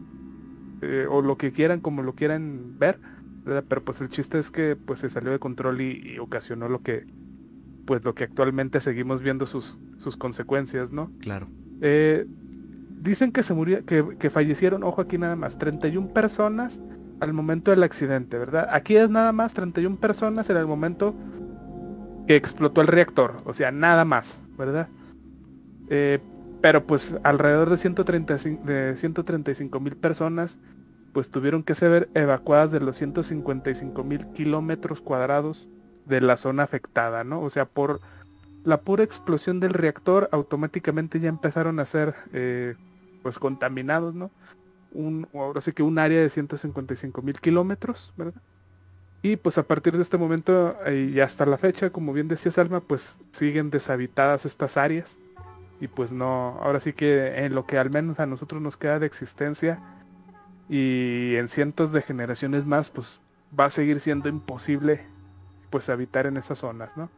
[0.82, 3.01] eh, o lo que quieran, como lo quieran ver,
[3.44, 7.07] pero pues el chiste es que pues se salió de control y, ocasionó lo que
[7.84, 11.11] pues lo que actualmente seguimos viendo sus, sus consecuencias, ¿no?
[11.20, 11.49] Claro.
[11.80, 12.26] Eh,
[13.01, 16.82] dicen que se murió, que, que, fallecieron, ojo aquí nada más, 31 personas
[17.20, 18.68] al momento del accidente, ¿verdad?
[18.72, 21.14] Aquí es nada más 31 personas en el momento
[22.26, 24.88] que explotó el reactor, o sea, nada más, ¿verdad?
[25.88, 26.18] Eh,
[26.61, 30.59] pero pues alrededor de 135 de 135 mil personas
[31.13, 35.69] pues tuvieron que ser evacuadas de los 155 mil kilómetros cuadrados
[36.07, 37.41] de la zona afectada, ¿no?
[37.41, 38.01] O sea, por
[38.65, 42.75] la pura explosión del reactor automáticamente ya empezaron a ser eh,
[43.23, 44.31] pues contaminados, ¿no?
[44.93, 48.41] Un, ahora sí que un área de 155 mil kilómetros, ¿verdad?
[49.23, 52.81] Y pues a partir de este momento y hasta la fecha, como bien decía Salma,
[52.81, 55.19] pues siguen deshabitadas estas áreas
[55.81, 58.99] y pues no, ahora sí que en lo que al menos a nosotros nos queda
[58.99, 59.81] de existencia
[60.68, 63.20] y en cientos de generaciones más, pues
[63.59, 65.07] va a seguir siendo imposible
[65.70, 67.11] pues habitar en esas zonas, ¿no?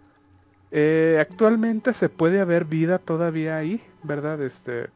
[0.73, 4.41] Eh, actualmente se puede haber vida todavía ahí, ¿verdad?
[4.41, 4.89] Este,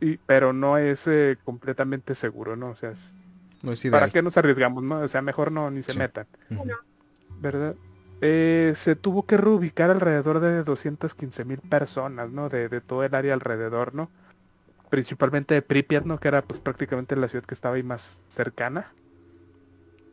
[0.00, 2.68] y, pero no es eh, completamente seguro, ¿no?
[2.70, 2.92] O sea,
[3.90, 5.00] ¿para qué nos arriesgamos, no?
[5.00, 6.26] O sea, mejor no ni se metan,
[7.40, 7.74] ¿verdad?
[8.20, 12.48] Eh, se tuvo que reubicar alrededor de 215 mil personas, ¿no?
[12.48, 14.10] De, todo el área alrededor, ¿no?
[14.90, 16.18] Principalmente de Pripyat, ¿no?
[16.18, 18.86] Que era pues prácticamente la ciudad que estaba ahí más cercana.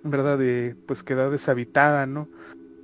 [0.04, 0.40] ¿Verdad?
[0.42, 2.28] Y pues quedó deshabitada, ¿no?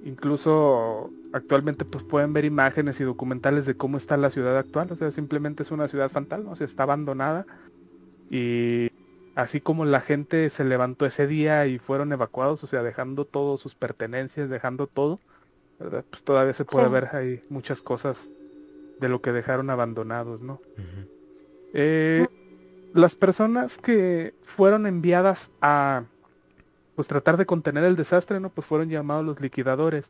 [0.05, 4.91] Incluso actualmente pues pueden ver imágenes y documentales de cómo está la ciudad actual.
[4.91, 7.45] O sea, simplemente es una ciudad fantasma, o sea, está abandonada.
[8.29, 8.91] Y
[9.37, 13.59] así como la gente se levantó ese día y fueron evacuados, o sea, dejando todas
[13.59, 15.19] sus pertenencias, dejando todo,
[15.79, 16.03] ¿verdad?
[16.09, 18.29] Pues todavía se puede ver ahí muchas cosas
[18.99, 20.59] de lo que dejaron abandonados, ¿no?
[21.75, 22.25] Eh,
[22.95, 26.05] las personas que fueron enviadas a
[26.95, 28.49] pues tratar de contener el desastre, ¿no?
[28.49, 30.09] Pues fueron llamados los liquidadores.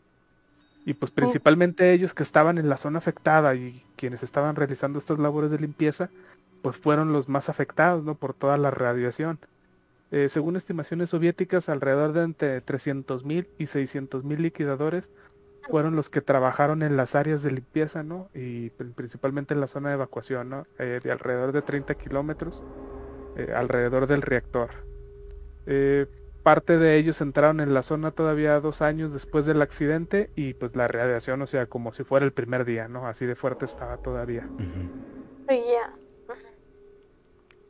[0.85, 5.19] Y pues principalmente ellos que estaban en la zona afectada y quienes estaban realizando estas
[5.19, 6.09] labores de limpieza,
[6.61, 8.15] pues fueron los más afectados, ¿no?
[8.15, 9.39] Por toda la radiación.
[10.11, 15.11] Eh, según estimaciones soviéticas, alrededor de entre 300.000 y 600.000 liquidadores
[15.69, 18.29] fueron los que trabajaron en las áreas de limpieza, ¿no?
[18.33, 20.67] Y principalmente en la zona de evacuación, ¿no?
[20.79, 22.63] Eh, de alrededor de 30 kilómetros
[23.35, 24.69] eh, alrededor del reactor.
[26.43, 30.73] parte de ellos entraron en la zona todavía dos años después del accidente y pues
[30.77, 33.05] la radiación, o sea, como si fuera el primer día, ¿no?
[33.05, 34.47] Así de fuerte estaba todavía.
[35.49, 36.06] Sí, ya.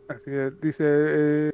[0.08, 1.52] Así que dice, eh,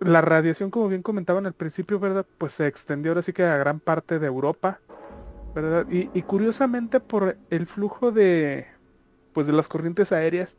[0.00, 2.26] la radiación, como bien comentaban al principio, ¿verdad?
[2.38, 4.80] Pues se extendió ahora sí que a gran parte de Europa,
[5.54, 5.86] ¿verdad?
[5.90, 8.66] Y, y curiosamente por el flujo de,
[9.32, 10.56] pues de las corrientes aéreas,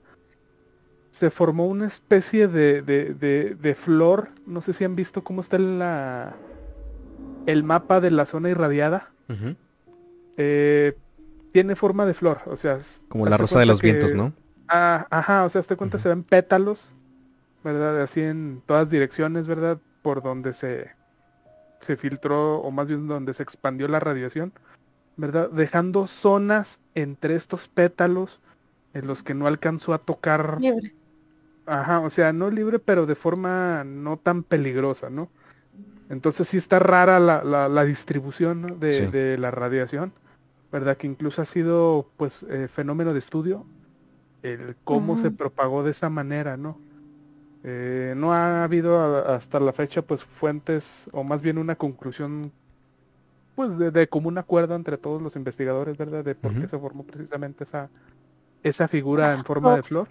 [1.12, 4.30] se formó una especie de, de, de, de flor.
[4.46, 6.36] No sé si han visto cómo está la,
[7.46, 9.12] el mapa de la zona irradiada.
[10.38, 10.98] Eh,
[11.54, 12.76] tiene forma de flor, o sea...
[12.76, 14.34] es- Como la rosa de los vientos, ¿no?
[14.68, 16.94] Ah, ajá, o sea, te cuenta, se ven pétalos,
[17.64, 18.02] ¿verdad?
[18.02, 19.80] Así en todas direcciones, ¿verdad?
[20.02, 20.90] Por donde se,
[21.82, 24.54] se filtró, o más bien donde se expandió la radiación,
[25.18, 25.50] ¿verdad?
[25.52, 28.40] Dejando zonas entre estos pétalos
[28.94, 30.94] en los que no alcanzó a tocar, Libre.
[31.66, 35.30] ajá, o sea, no libre, pero de forma no tan peligrosa, ¿no?
[36.10, 38.76] Entonces sí está rara la, la, la distribución ¿no?
[38.76, 39.06] de, Sí.
[39.08, 40.12] de la radiación,
[40.72, 40.98] ¿verdad?
[40.98, 43.66] Que incluso ha sido, pues, eh, fenómeno de estudio
[44.46, 46.80] el cómo se propagó de esa manera, ¿no?
[47.64, 52.52] Eh, no ha habido a- hasta la fecha pues fuentes o más bien una conclusión
[53.56, 56.24] pues de, de común acuerdo entre todos los investigadores, ¿verdad?
[56.24, 57.90] De por qué se formó precisamente esa,
[58.64, 60.08] esa figura en forma de flor.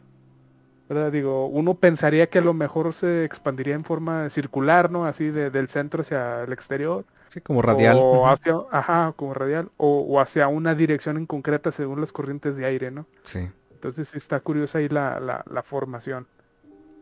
[0.88, 1.12] ¿Verdad?
[1.12, 5.06] Digo, uno pensaría que a lo mejor se expandiría en forma circular, ¿no?
[5.06, 7.04] Así de- del centro hacia el exterior.
[7.28, 7.96] Sí, como radial.
[8.00, 9.70] O hacia, ajá, como radial.
[9.76, 13.06] O, o hacia una dirección en concreta según las corrientes de aire, ¿no?
[13.22, 13.48] Sí.
[13.84, 16.26] Entonces está curiosa ahí la, la- la formación.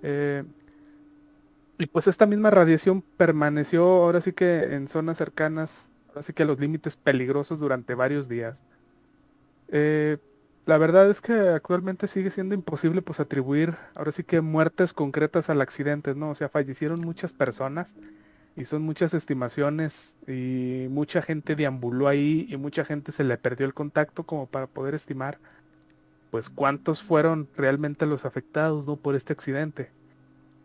[0.02, 0.44] Eh,
[1.78, 6.42] y pues esta misma radiación permaneció ahora sí que en zonas cercanas, ahora sí que
[6.44, 8.62] a los límites peligrosos durante varios días.
[9.68, 10.18] Eh,
[10.66, 15.50] la verdad es que actualmente sigue siendo imposible pues atribuir ahora sí que muertes concretas
[15.50, 16.30] al accidente, ¿no?
[16.30, 17.96] O sea, fallecieron muchas personas
[18.56, 23.66] y son muchas estimaciones y mucha gente deambuló ahí y mucha gente se le perdió
[23.66, 25.40] el contacto como para poder estimar
[26.32, 28.96] pues cuántos fueron realmente los afectados, ¿no?
[28.96, 29.90] Por este accidente.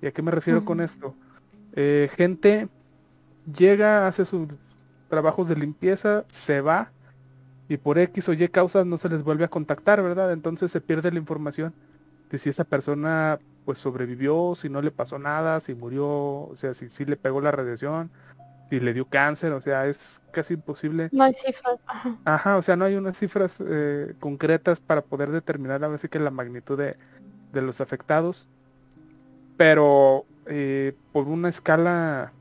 [0.01, 1.13] ¿Y a qué me refiero con esto?
[1.73, 2.69] Eh, gente
[3.53, 4.47] llega, hace sus
[5.09, 6.93] trabajos de limpieza, se va
[7.67, 10.31] y por X o Y causas no se les vuelve a contactar, ¿verdad?
[10.31, 11.73] Entonces se pierde la información
[12.31, 16.73] de si esa persona pues sobrevivió, si no le pasó nada, si murió, o sea,
[16.75, 18.09] si sí le pegó la radiación,
[18.69, 21.79] si le dio cáncer, o sea, es casi imposible No hay cifras.
[21.85, 22.17] Ajá.
[22.25, 26.09] Ajá, o sea, no hay unas cifras eh, concretas para poder determinar a ver si
[26.09, 26.97] que la magnitud de,
[27.53, 28.47] de los afectados.
[29.55, 32.31] Pero eh, por una escala,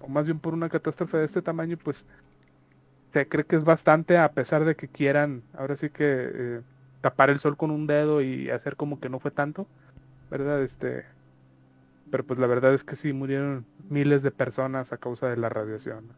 [0.00, 2.06] o más bien por una catástrofe de este tamaño, pues
[3.12, 6.60] se cree que es bastante a pesar de que quieran, ahora sí que eh,
[7.00, 9.66] tapar el sol con un dedo y hacer como que no fue tanto,
[10.30, 10.62] ¿verdad?
[10.62, 11.04] Este,
[12.10, 15.48] pero pues la verdad es que sí murieron miles de personas a causa de la
[15.48, 16.12] radiación.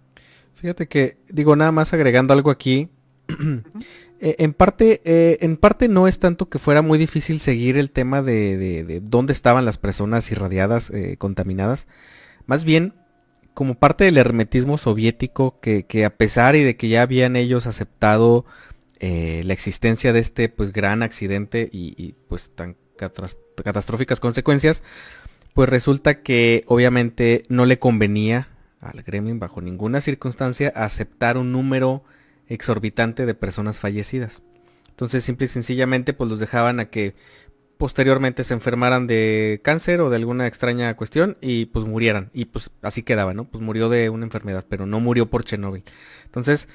[0.54, 2.88] Fíjate que, digo, nada más agregando algo aquí.
[4.20, 7.90] eh, en parte, eh, en parte no es tanto que fuera muy difícil seguir el
[7.90, 11.86] tema de, de- de dónde estaban las personas irradiadas, eh, contaminadas.
[12.46, 12.94] Más bien,
[13.54, 17.66] como parte del hermetismo soviético, que, que a pesar y de que ya habían ellos
[17.66, 18.44] aceptado
[19.00, 22.76] eh, la existencia de este pues gran accidente y, y, pues tan
[23.54, 24.82] catastróficas consecuencias,
[25.54, 28.48] pues resulta que obviamente no le convenía
[28.80, 32.02] al Gremlin bajo ninguna circunstancia aceptar un número
[32.48, 34.42] exorbitante de personas fallecidas.
[34.88, 37.14] Entonces simple y sencillamente pues los dejaban a que
[37.78, 42.30] posteriormente se enfermaran de cáncer o de alguna extraña cuestión y pues murieran.
[42.32, 43.44] Y pues así quedaba, ¿no?
[43.44, 45.82] Pues murió de una enfermedad, pero no murió por Chernobyl.
[46.24, 46.68] Entonces,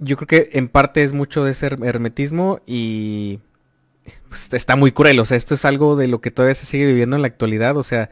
[0.00, 3.40] yo creo que en parte es mucho de ese her- hermetismo y
[4.28, 5.18] pues, está muy cruel.
[5.20, 7.76] O sea, esto es algo de lo que todavía se sigue viviendo en la actualidad.
[7.76, 8.10] O sea,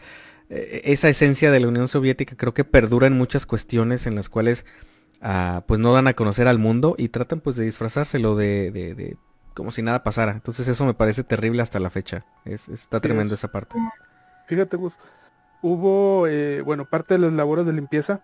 [0.51, 4.29] eh, esa esencia de la Unión Soviética creo que perdura en muchas cuestiones en las
[4.29, 4.65] cuales
[5.23, 8.95] ah, pues no dan a conocer al mundo y tratan pues de disfrazárselo de, de-
[8.95, 9.17] de
[9.55, 10.33] como si nada pasara.
[10.33, 12.25] Entonces eso me parece terrible hasta la fecha.
[12.45, 13.77] Es, está Sí, tremendo es- esa parte.
[14.47, 14.97] Fíjate, Gus,
[15.63, 18.21] hubo, eh, bueno, parte de las labores de limpieza,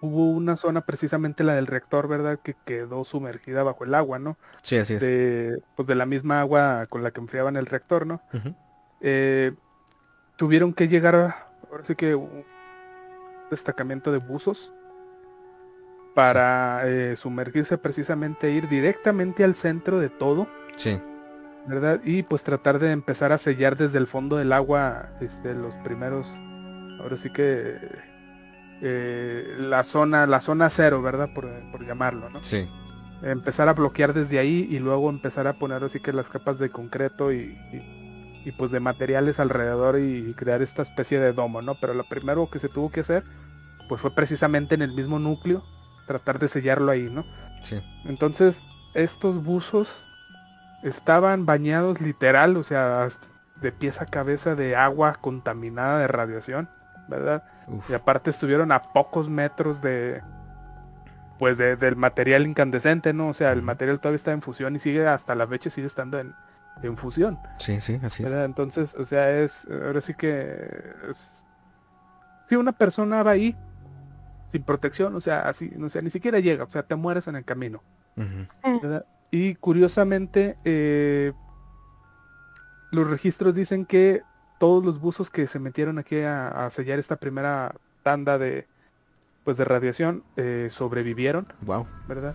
[0.00, 2.38] Hubo una zona precisamente la del reactor, ¿verdad?
[2.40, 4.36] Que quedó sumergida bajo el agua, ¿no?
[4.62, 5.00] Sí, así es.
[5.00, 8.20] De, pues de la misma agua con la que enfriaban el reactor, ¿no?
[9.00, 9.52] Eh,
[10.36, 12.44] tuvieron que llegar, a- ahora sí que un
[13.50, 14.72] destacamento de buzos
[16.14, 21.00] para eh, sumergirse precisamente, ir directamente al centro de todo, Sí.
[21.66, 22.00] ¿verdad?
[22.04, 26.28] Y pues tratar de empezar a sellar desde el fondo del agua este, los primeros,
[27.00, 27.78] ahora sí que
[28.82, 31.30] eh, la zona, la zona cero, ¿verdad?
[31.34, 32.42] Por, por llamarlo, ¿no?
[32.44, 32.68] Sí.
[33.22, 36.70] Empezar a bloquear desde ahí y luego empezar a poner así que las capas de
[36.70, 41.74] concreto y, y- y pues de materiales alrededor y crear esta especie de domo, ¿no?
[41.80, 43.22] Pero lo primero que se tuvo que hacer
[43.88, 45.62] pues fue precisamente en el mismo núcleo,
[46.06, 47.24] tratar de sellarlo ahí, ¿no?
[47.64, 47.80] Sí.
[48.04, 48.62] Entonces,
[48.94, 50.02] estos buzos
[50.82, 53.08] estaban bañados literal, o sea,
[53.60, 56.68] de pies a cabeza de agua contaminada de radiación,
[57.08, 57.42] ¿verdad?
[57.70, 57.90] Uf.
[57.90, 60.22] Y aparte estuvieron a pocos metros de
[61.38, 63.28] pues de- del material incandescente, ¿no?
[63.28, 66.18] O sea, el material todavía está en fusión y sigue hasta la fecha sigue estando
[66.18, 66.34] en,
[66.82, 67.38] en fusión.
[67.58, 68.32] Sí, sí, así es.
[68.32, 70.68] Entonces, o sea, es ahora sí que
[71.08, 71.44] es-
[72.48, 73.56] si una persona va ahí
[74.50, 77.36] sin protección, o sea, así, o sea, ni siquiera llega, o sea, te mueres en
[77.36, 77.82] el camino.
[79.30, 81.32] Y curiosamente, eh,
[82.90, 84.22] los registros dicen que
[84.58, 88.66] todos los buzos que se metieron aquí a, a sellar esta primera tanda de,
[89.44, 91.86] pues, de radiación eh, sobrevivieron, Wow.
[92.06, 92.34] ¿verdad?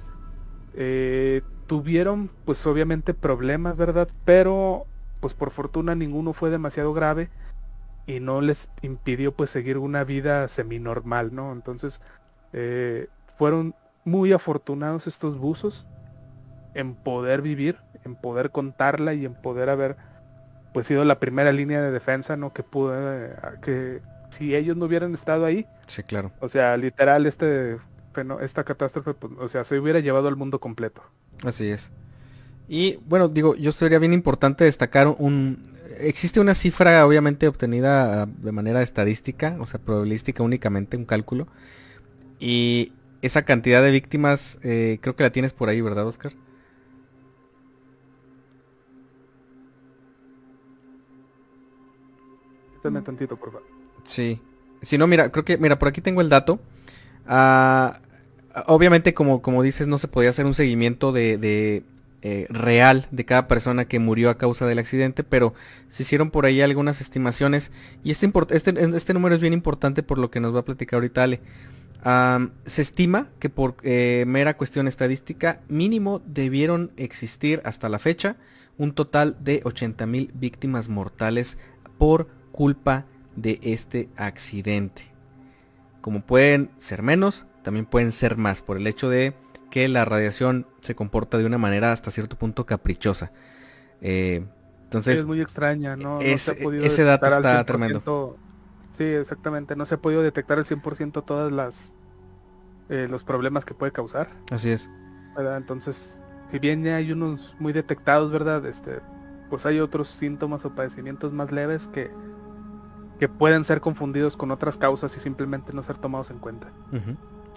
[0.74, 4.08] Eh, tuvieron, pues, obviamente problemas, ¿verdad?
[4.26, 4.86] Pero,
[5.20, 7.30] pues, por fortuna ninguno fue demasiado grave
[8.08, 11.52] y no les impidió, pues, seguir una vida seminormal, ¿no?
[11.52, 12.02] Entonces,
[12.52, 13.08] eh,
[13.38, 15.86] fueron muy afortunados estos buzos
[16.74, 19.96] en poder vivir, en poder contarla y en poder haber
[20.74, 22.54] pues sido la primera línea de defensa, ¿no?
[22.54, 26.32] Que pudo, eh, que si ellos no hubieran estado ahí, Sí, claro.
[26.40, 27.78] o sea, literal este
[28.42, 31.02] esta catástrofe, pues, o sea, se hubiera llevado al mundo completo.
[31.44, 31.92] Así es.
[32.68, 35.64] Y bueno, digo, yo sería bien importante destacar un...
[36.00, 41.48] Existe una cifra obviamente obtenida ah, de manera estadística, o sea, probabilística únicamente, un cálculo.
[42.40, 46.34] Y esa cantidad de víctimas, eh, creo que la tienes por ahí, ¿verdad, Oscar?
[52.84, 53.68] Dame tantito, por favor.
[54.04, 54.42] Sí.
[54.82, 56.60] Si no, mira, creo que, mira, por aquí tengo el dato.
[57.26, 58.02] Ah,
[58.68, 61.84] obviamente, como, como dices, no se podía hacer un seguimiento de, de,
[62.26, 65.54] eh, real de cada persona que murió a causa del accidente, pero
[65.90, 67.72] se hicieron por ahí algunas estimaciones.
[68.02, 70.98] Y este, este, este número es bien importante por lo que nos va a platicar
[70.98, 71.42] ahorita Ale.
[72.66, 78.38] Se estima que por eh, mera cuestión estadística, mínimo debieron existir hasta la fecha
[78.78, 81.58] un total de 80.000 víctimas mortales
[81.98, 83.04] por culpa
[83.36, 85.12] de este accidente.
[86.00, 89.34] Como pueden ser menos, también pueden ser más por el hecho de
[89.70, 93.34] que la radiación se comporta de una manera hasta cierto punto caprichosa.
[94.00, 94.46] Eh,
[94.94, 96.20] Sí, entonces, es muy extraña, ¿no?
[96.22, 98.00] Se ha podido ese dato está tremendo.
[98.00, 98.36] 100%.
[98.96, 99.76] Sí, exactamente.
[99.76, 101.96] No se ha podido detectar al 100% todas las
[102.90, 104.30] eh, los problemas que puede causar.
[104.52, 104.88] así es.
[105.36, 105.58] ¿verdad?
[105.58, 108.64] Entonces, si bien ya hay unos muy detectados, ¿verdad?
[108.68, 109.00] Este,
[109.50, 112.12] pues hay otros síntomas o padecimientos más leves que,
[113.20, 116.72] que pueden ser confundidos con otras causas y simplemente no ser tomados en cuenta.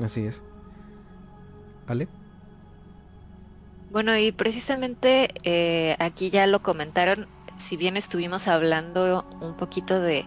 [0.02, 0.42] Así es.
[1.86, 2.08] ¿Vale?
[3.90, 10.26] Bueno, y precisamente eh, aquí ya lo comentaron, si bien estuvimos hablando un poquito de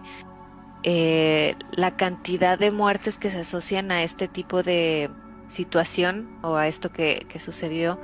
[0.82, 5.10] eh, la cantidad de muertes que se asocian a este tipo de
[5.48, 8.00] situación o a esto que, que sucedió,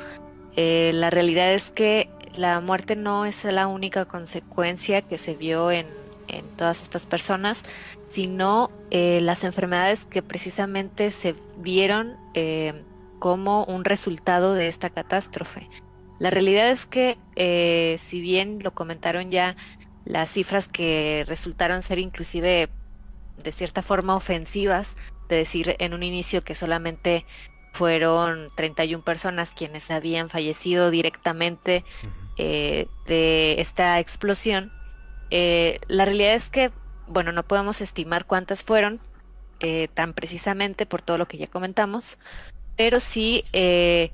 [0.57, 5.71] eh, la realidad es que la muerte no es la única consecuencia que se vio
[5.71, 5.87] en,
[6.29, 7.63] en todas estas personas,
[8.11, 12.83] sino eh, las enfermedades que precisamente se vieron eh,
[13.19, 15.69] como un resultado de esta catástrofe.
[16.19, 19.57] La realidad es que, eh, si bien lo comentaron ya,
[20.05, 22.69] las cifras que resultaron ser inclusive
[23.43, 24.97] de cierta forma ofensivas,
[25.29, 27.27] de decir en un inicio que solamente
[27.73, 31.85] fueron 31 personas quienes habían fallecido directamente
[32.39, 34.73] eh, de esta explosión,
[35.31, 36.71] eh, la realidad es que,
[37.07, 39.01] bueno, no podemos estimar cuántas fueron
[39.61, 42.19] eh, tan precisamente por todo lo que ya comentamos,
[42.77, 44.13] pero sí eh,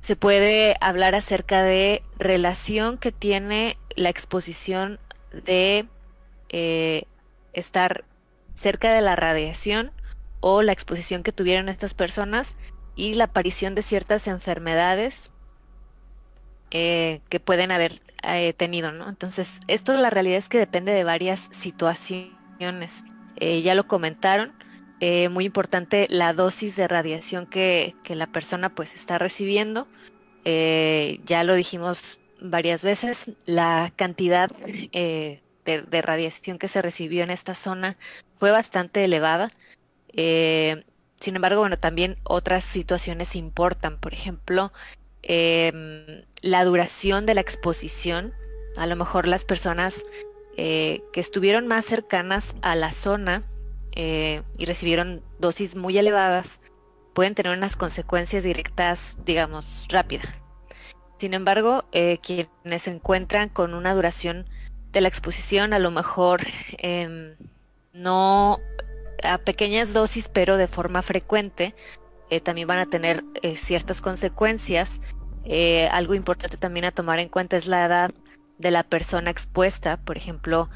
[0.00, 4.98] se puede hablar acerca de relación que tiene la exposición
[5.32, 5.86] de
[7.54, 8.04] estar
[8.54, 9.90] cerca de la radiación
[10.40, 12.56] o la exposición que tuvieron estas personas
[12.94, 15.31] y la aparición de ciertas enfermedades
[16.74, 19.06] eh, que pueden haber eh, tenido, ¿no?
[19.06, 23.04] Entonces, esto la realidad es que depende de varias situaciones.
[23.36, 24.54] Eh, ya lo comentaron,
[25.30, 29.86] muy importante la dosis de radiación que, la persona pues está recibiendo.
[30.44, 35.42] Ya lo dijimos varias veces, la cantidad de,
[36.02, 37.98] radiación que se recibió en esta zona
[38.38, 39.48] fue bastante elevada.
[40.14, 43.98] Sin embargo, bueno, también otras situaciones importan.
[43.98, 44.72] Por ejemplo,
[45.22, 48.32] em, la duración de la exposición.
[48.76, 50.04] A lo mejor las personas
[50.56, 53.42] eh, que estuvieron más cercanas a la zona
[53.94, 56.60] eh, y recibieron dosis muy elevadas
[57.12, 60.28] pueden tener unas consecuencias directas, digamos, rápidas.
[61.18, 64.46] Sin embargo, eh, quienes se encuentran con una duración
[64.92, 66.40] de la exposición, a lo mejor
[66.78, 67.36] em,
[67.92, 68.58] no
[69.22, 71.74] a pequeñas dosis, pero de forma frecuente,
[72.32, 75.02] eh, también van a tener eh, ciertas consecuencias.
[75.44, 78.10] Eh, algo importante también a tomar en cuenta es la edad
[78.56, 79.98] de la persona expuesta.
[79.98, 80.70] Por ejemplo,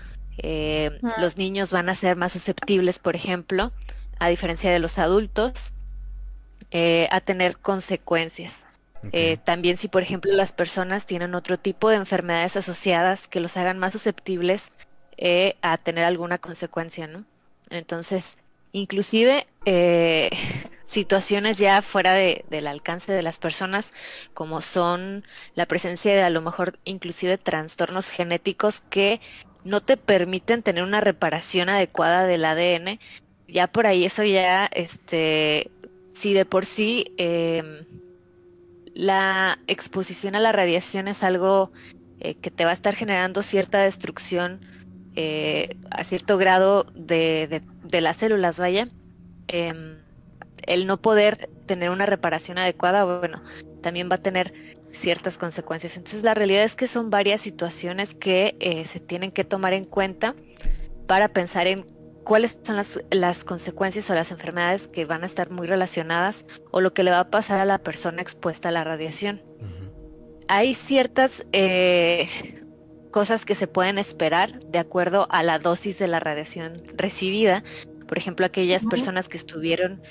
[1.19, 3.73] los niños van a ser más susceptibles, por ejemplo,
[4.19, 5.73] a diferencia de los adultos,
[7.11, 8.66] a tener consecuencias.
[9.45, 13.78] también si, por ejemplo, las personas tienen otro tipo de enfermedades asociadas que los hagan
[13.78, 14.73] más susceptibles
[15.62, 17.24] a tener alguna consecuencia, ¿no?
[17.70, 18.37] Entonces,
[18.73, 20.28] inclusive eh,
[20.86, 23.92] situaciones ya fuera del alcance de las personas,
[24.32, 29.20] como son la presencia de a lo mejor inclusive trastornos genéticos que
[29.64, 33.00] no te permiten tener una reparación adecuada del ADN.
[33.48, 35.70] Ya por ahí eso ya, este,
[36.14, 37.84] si de por sí em,
[38.94, 41.72] la exposición a la radiación es algo
[42.20, 44.60] eh, que te va a estar generando cierta destrucción
[45.16, 48.88] eh, a cierto grado de, las células, vaya,
[49.48, 50.06] em,
[50.66, 53.43] el no poder tener una reparación adecuada, bueno,
[53.82, 54.52] también va a tener
[54.93, 55.97] ciertas consecuencias.
[55.97, 59.84] Entonces la realidad es que son varias situaciones que eh, se tienen que tomar en
[59.84, 60.34] cuenta
[61.06, 61.84] para pensar en
[62.24, 62.76] cuáles son
[63.10, 67.12] las, consecuencias o las enfermedades que van a estar muy relacionadas o lo que le
[67.12, 69.43] va a pasar a la persona expuesta a la radiación.
[70.48, 72.28] Hay ciertas eh,
[73.12, 77.62] cosas que se pueden esperar de acuerdo a la dosis de la radiación recibida.
[78.09, 80.02] Por ejemplo, aquellas personas que estuvieron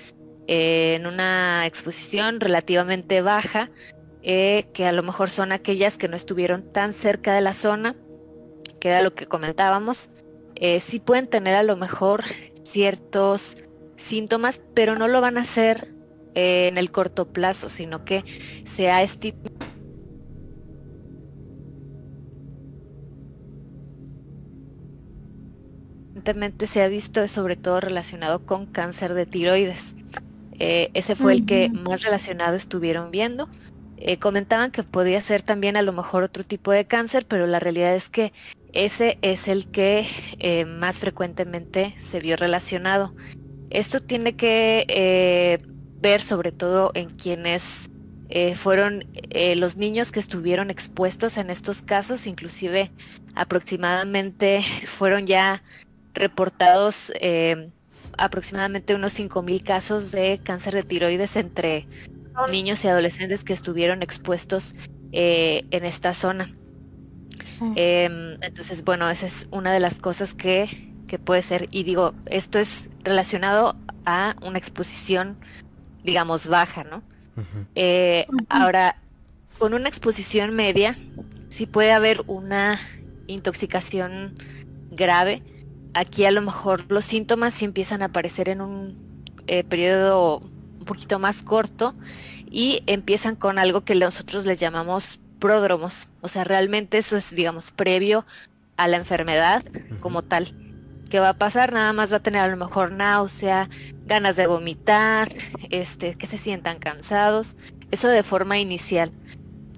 [0.48, 3.72] eh, en una exposición relativamente baja,
[4.22, 7.96] eh, que a lo mejor son aquellas que no estuvieron tan cerca de la zona,
[8.80, 10.10] que era lo que comentábamos,
[10.56, 12.24] eh, sí pueden tener a lo mejor
[12.64, 13.58] ciertos
[13.98, 15.94] síntomas, pero no lo van a hacer
[16.34, 18.26] en el corto plazo, sino que
[18.66, 19.56] se ha estimado
[26.66, 29.96] se ha visto sobre todo relacionado con cáncer de tiroides.
[30.60, 33.50] Eh, ese fue el que más relacionado estuvieron viendo.
[33.98, 37.60] Eh, comentaban que podía ser también a lo mejor otro tipo de cáncer, pero la
[37.60, 38.34] realidad es que
[38.74, 40.08] ese es el que
[40.40, 43.16] eh, más frecuentemente se vio relacionado.
[43.70, 45.60] Esto tiene que
[46.02, 47.90] ver sobre todo en quienes
[48.56, 49.06] fueron
[49.56, 52.92] los niños que estuvieron expuestos en estos casos, inclusive
[53.36, 55.62] aproximadamente fueron ya
[56.16, 57.70] reportados eh,
[58.18, 61.88] aproximadamente unos 5.000 casos de cáncer de tiroides entre
[62.52, 64.76] niños y adolescentes que estuvieron expuestos
[65.12, 66.54] eh, en esta zona.
[67.76, 72.14] Em, entonces, bueno, esa es una de las cosas que, que puede ser, y digo,
[72.26, 75.38] esto es relacionado a una exposición,
[76.04, 77.02] digamos, baja, ¿no?
[77.76, 78.98] Eh, ahora,
[79.58, 80.98] con una exposición media,
[81.50, 82.80] sí puede haber una
[83.28, 84.34] intoxicación
[84.92, 85.42] grave,
[85.96, 90.86] aquí a lo mejor los síntomas sí empiezan a aparecer en un eh, periodo un
[90.86, 91.96] poquito más corto
[92.52, 96.08] y empiezan con algo que nosotros les llamamos pródromos.
[96.22, 98.26] O sea, realmente eso es, digamos, previo
[98.78, 99.64] a la enfermedad
[100.02, 100.54] como tal.
[101.10, 101.72] ¿Qué va a pasar?
[101.72, 103.70] Nada más va a tener a lo mejor náusea,
[104.06, 105.34] ganas de vomitar,
[105.70, 107.56] este, que se sientan cansados.
[107.92, 109.12] Eso de forma inicial.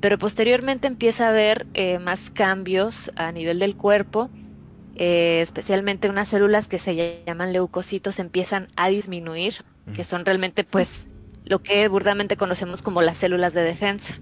[0.02, 4.32] Pero posteriormente empieza a haber eh, más cambios a nivel del cuerpo
[5.00, 9.64] eh, especialmente unas células que se llaman leucocitos empiezan a disminuir,
[9.94, 11.08] que son realmente pues
[11.46, 14.20] lo que burdamente conocemos como las células de defensa.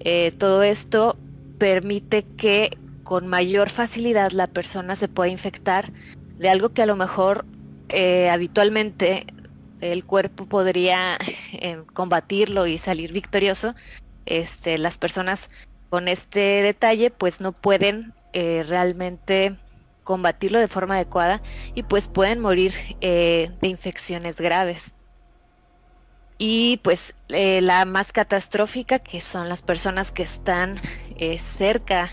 [0.00, 1.16] Eh, todo esto
[1.56, 5.90] permite que con mayor facilidad la persona se pueda infectar
[6.36, 7.46] de algo que a lo mejor
[7.88, 9.24] eh, habitualmente
[9.80, 11.16] el cuerpo podría
[11.94, 13.74] combatirlo y salir victorioso.
[14.26, 15.48] Este, las personas
[15.88, 19.56] con este detalle pues no pueden realmente
[20.06, 21.42] combatirlo de forma adecuada
[21.74, 22.72] y pues pueden morir
[23.02, 24.94] eh, de infecciones graves.
[26.38, 30.80] Y pues eh, la más catastrófica, que son las personas que están
[31.18, 32.10] eh, cerca,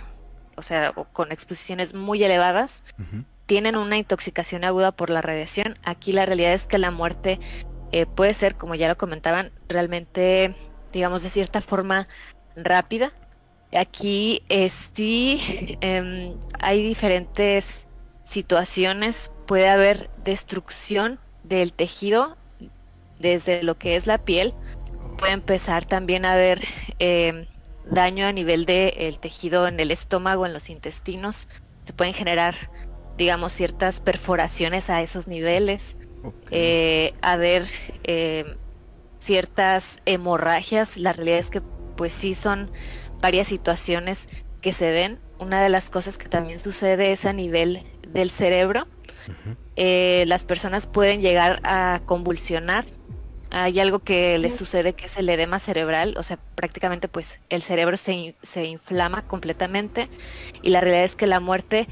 [0.56, 2.84] o sea, con exposiciones muy elevadas,
[3.46, 5.78] tienen una intoxicación aguda por la radiación.
[5.84, 7.40] Aquí la realidad es que la muerte
[8.16, 10.56] puede ser, como ya lo comentaban, realmente,
[10.94, 12.08] digamos, de cierta forma
[12.56, 13.12] rápida.
[13.76, 14.44] Aquí
[14.94, 17.88] sí em, hay diferentes
[18.24, 22.38] situaciones puede haber destrucción del tejido
[23.20, 24.54] desde lo que es la piel.
[25.18, 26.64] Puede empezar también a haber
[27.00, 27.46] em,
[27.90, 31.48] daño a nivel del tejido en el estómago, en los intestinos.
[31.86, 32.56] Se pueden generar,
[33.18, 35.96] digamos, ciertas perforaciones a esos niveles.
[36.52, 37.66] Eh, haber
[38.04, 38.56] em,
[39.20, 40.98] ciertas hemorragias.
[40.98, 41.62] La realidad es que
[41.96, 42.72] pues sí son
[43.24, 44.28] varias situaciones
[44.62, 48.86] que se ven una de las cosas que también sucede es a nivel del cerebro.
[49.78, 52.84] Eh, las personas pueden llegar a convulsionar.
[53.50, 57.62] Hay algo que les sucede que es el edema cerebral, o sea, prácticamente pues el
[57.62, 60.10] cerebro se, se inflama completamente
[60.62, 61.88] y la realidad es que la muerte,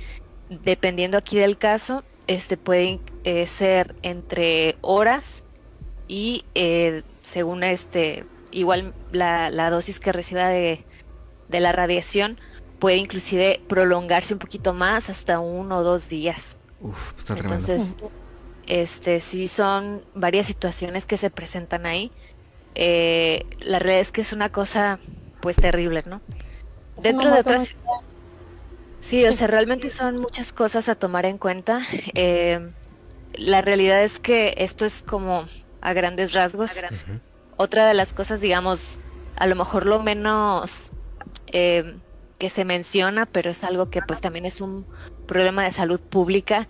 [0.49, 5.44] dependiendo aquí del caso, este puede eh, ser entre horas
[6.10, 10.84] y eh, según este igual la, dosis que reciba de,
[11.52, 12.40] de, la radiación
[12.80, 16.57] puede inclusive prolongarse un poquito más hasta uno o dos días.
[16.80, 17.95] Uf, está Entonces,
[18.68, 22.11] este sí son varias situaciones que se presentan ahí.
[22.76, 24.99] Eh, la realidad es que es una cosa
[25.41, 26.22] pues terrible, ¿no?
[27.02, 27.76] Dentro de otras...
[28.99, 31.82] Sí, o sea, realmente son muchas cosas a tomar en cuenta.
[32.14, 32.72] Eh,
[33.34, 35.48] la realidad es que esto es como
[35.82, 36.72] a grandes rasgos.
[37.57, 38.99] Otra de las cosas, digamos,
[39.36, 40.91] a lo mejor lo menos
[41.52, 41.95] eh,
[42.38, 44.86] que se menciona, pero es algo que pues también es un
[45.28, 46.68] problema de salud pública,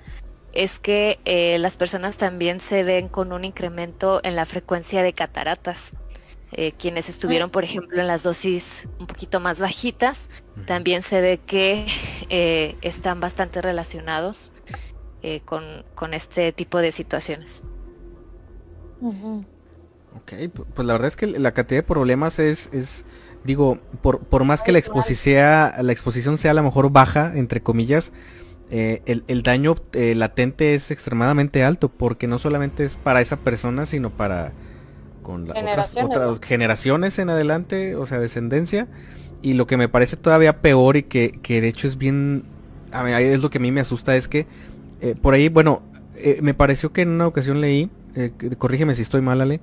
[0.53, 5.13] es que eh, las personas también se ven con un incremento en la frecuencia de
[5.13, 5.93] cataratas.
[6.53, 10.29] Eh, quienes estuvieron, por ejemplo, en las dosis un poquito más bajitas,
[10.65, 11.85] también se ve que
[12.29, 14.51] eh, están bastante relacionados
[15.23, 17.63] eh, con, este tipo de situaciones.
[19.01, 20.33] Ok,
[20.75, 23.05] pues la verdad es que la cantidad de problemas es, es
[23.43, 27.31] digo, por, por más que la exposición sea, la exposición sea a lo mejor baja,
[27.35, 28.11] entre comillas,
[28.69, 34.11] el, el, daño latente es extremadamente alto, porque no solamente es para esa persona, sino
[34.11, 34.53] para
[35.21, 38.87] con las otras, generaciones en adelante, o sea, descendencia.
[39.41, 42.43] Y lo que me parece todavía peor y que, de hecho es bien,
[42.91, 44.45] a mí, es lo que a mí me asusta, es que
[45.01, 45.81] eh, por ahí, bueno,
[46.15, 49.61] eh, me pareció que en una ocasión leí, eh, corrígeme si estoy mal, Ale,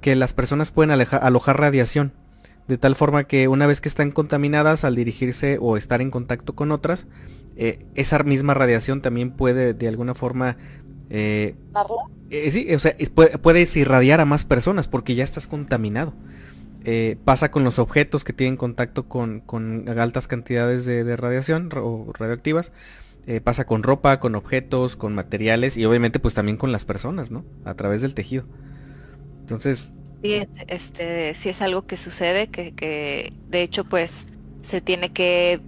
[0.00, 2.12] que las personas pueden alojar radiación.
[2.68, 6.54] De tal forma que una vez que están contaminadas al dirigirse o estar en contacto
[6.54, 7.06] con otras,
[7.56, 10.58] esa misma radiación también puede de alguna forma
[11.10, 11.54] eh,
[12.30, 12.96] eh, sí, o sea,
[13.40, 16.14] puedes irradiar a más personas porque ya estás contaminado.
[16.84, 19.42] Eh, pasa con los objetos que tienen contacto con,
[19.98, 22.72] altas cantidades de, radiación o radioactivas.
[23.42, 27.44] pasa con ropa, con objetos, con materiales y obviamente pues también con las personas, ¿no?
[27.64, 28.44] A través del tejido.
[29.40, 29.92] Entonces...
[30.26, 34.28] Sí, este, sí es algo que sucede, que, que de hecho pues
[34.62, 35.60] se tiene que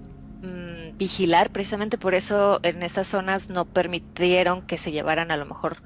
[0.99, 5.79] vigilar, precisamente por eso en esas zonas no permitieron que se llevaran a lo mejor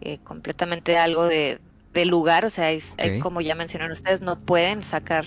[0.00, 1.60] eh, completamente algo de,
[2.04, 2.68] lugar, o sea,
[3.20, 5.24] como ya mencionaron ustedes, no pueden sacar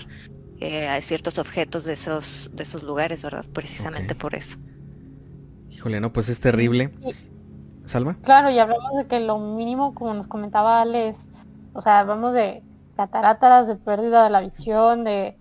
[0.58, 3.44] eh, ciertos objetos de esos, de esos lugares, ¿verdad?
[3.52, 4.56] Precisamente por eso.
[5.68, 6.90] Híjole, no, pues es terrible.
[7.84, 8.16] Salva.
[8.22, 11.14] Claro, y hablamos de que lo mínimo, como nos comentaba Ale,
[11.74, 12.62] o sea, vamos de
[12.96, 15.36] cataratas, de pérdida de la visión, de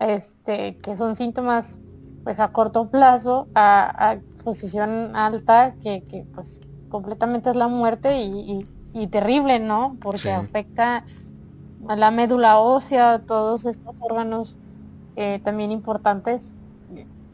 [0.00, 1.78] este, que son síntomas
[2.24, 8.66] pues a corto plazo a, posición alta que, pues completamente es la muerte y,
[9.10, 9.96] terrible, ¿no?
[10.00, 11.04] Porque afecta
[11.86, 14.58] a la médula ósea, todos estos órganos
[15.16, 16.52] eh, también importantes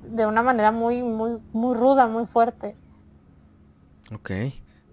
[0.02, 2.76] de una manera muy, muy, muy ruda, muy fuerte.
[4.12, 4.30] Ok.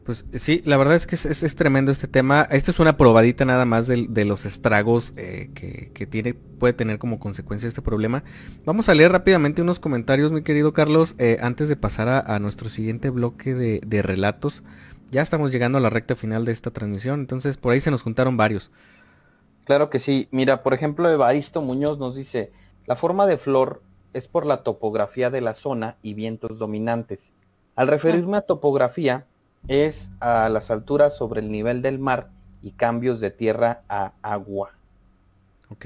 [0.05, 2.47] Pues sí, la verdad es que es, tremendo este tema.
[2.49, 7.19] Esta es una probadita nada más de, los estragos eh, que, tiene, puede tener como
[7.19, 8.23] consecuencia este problema.
[8.65, 12.69] Vamos a leer rápidamente unos comentarios, mi querido Carlos, eh, antes de pasar a, nuestro
[12.69, 14.63] siguiente bloque de, relatos.
[15.11, 18.01] Ya estamos llegando a la recta final de esta transmisión, entonces por ahí se nos
[18.01, 18.71] juntaron varios.
[19.65, 20.27] Claro que sí.
[20.31, 22.51] Mira, por ejemplo, Evaristo Muñoz nos dice,
[22.87, 23.83] la forma de flor
[24.13, 27.19] es por la topografía de la zona y vientos dominantes.
[27.75, 29.25] Al referirme a topografía,
[29.67, 32.29] es a las alturas sobre el nivel del mar
[32.61, 34.71] y cambios de tierra a agua.
[35.69, 35.85] Ok.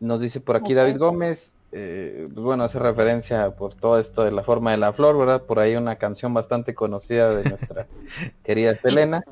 [0.00, 4.30] Nos dice por aquí David Gómez, eh, pues bueno, hace referencia por todo esto de
[4.30, 5.42] la forma de la flor, ¿verdad?
[5.42, 7.86] Por ahí una canción bastante conocida de nuestra
[8.44, 9.22] querida Selena.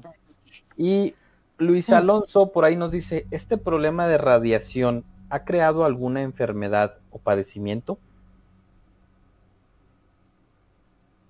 [0.76, 1.14] Y
[1.58, 7.18] Luis Alonso por ahí nos dice, ¿este problema de radiación ha creado alguna enfermedad o
[7.18, 7.98] padecimiento?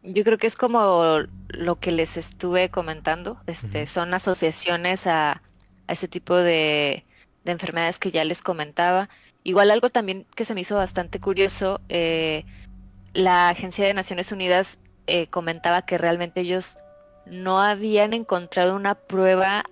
[0.06, 1.18] Yo creo que es como
[1.48, 5.42] lo que les estuve comentando, este, son asociaciones a,
[5.88, 7.04] ese tipo de,
[7.44, 9.08] enfermedades que ya les comentaba.
[9.44, 12.44] Igual algo también que se me hizo bastante curioso, eh,
[13.14, 16.76] la Agencia de Naciones Unidas eh, comentaba que realmente ellos
[17.24, 19.64] no habían encontrado una prueba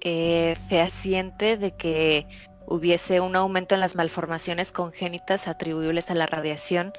[0.00, 2.26] eh, fehaciente de que
[2.66, 6.92] hubiese un aumento en las malformaciones congénitas atribuibles a la radiación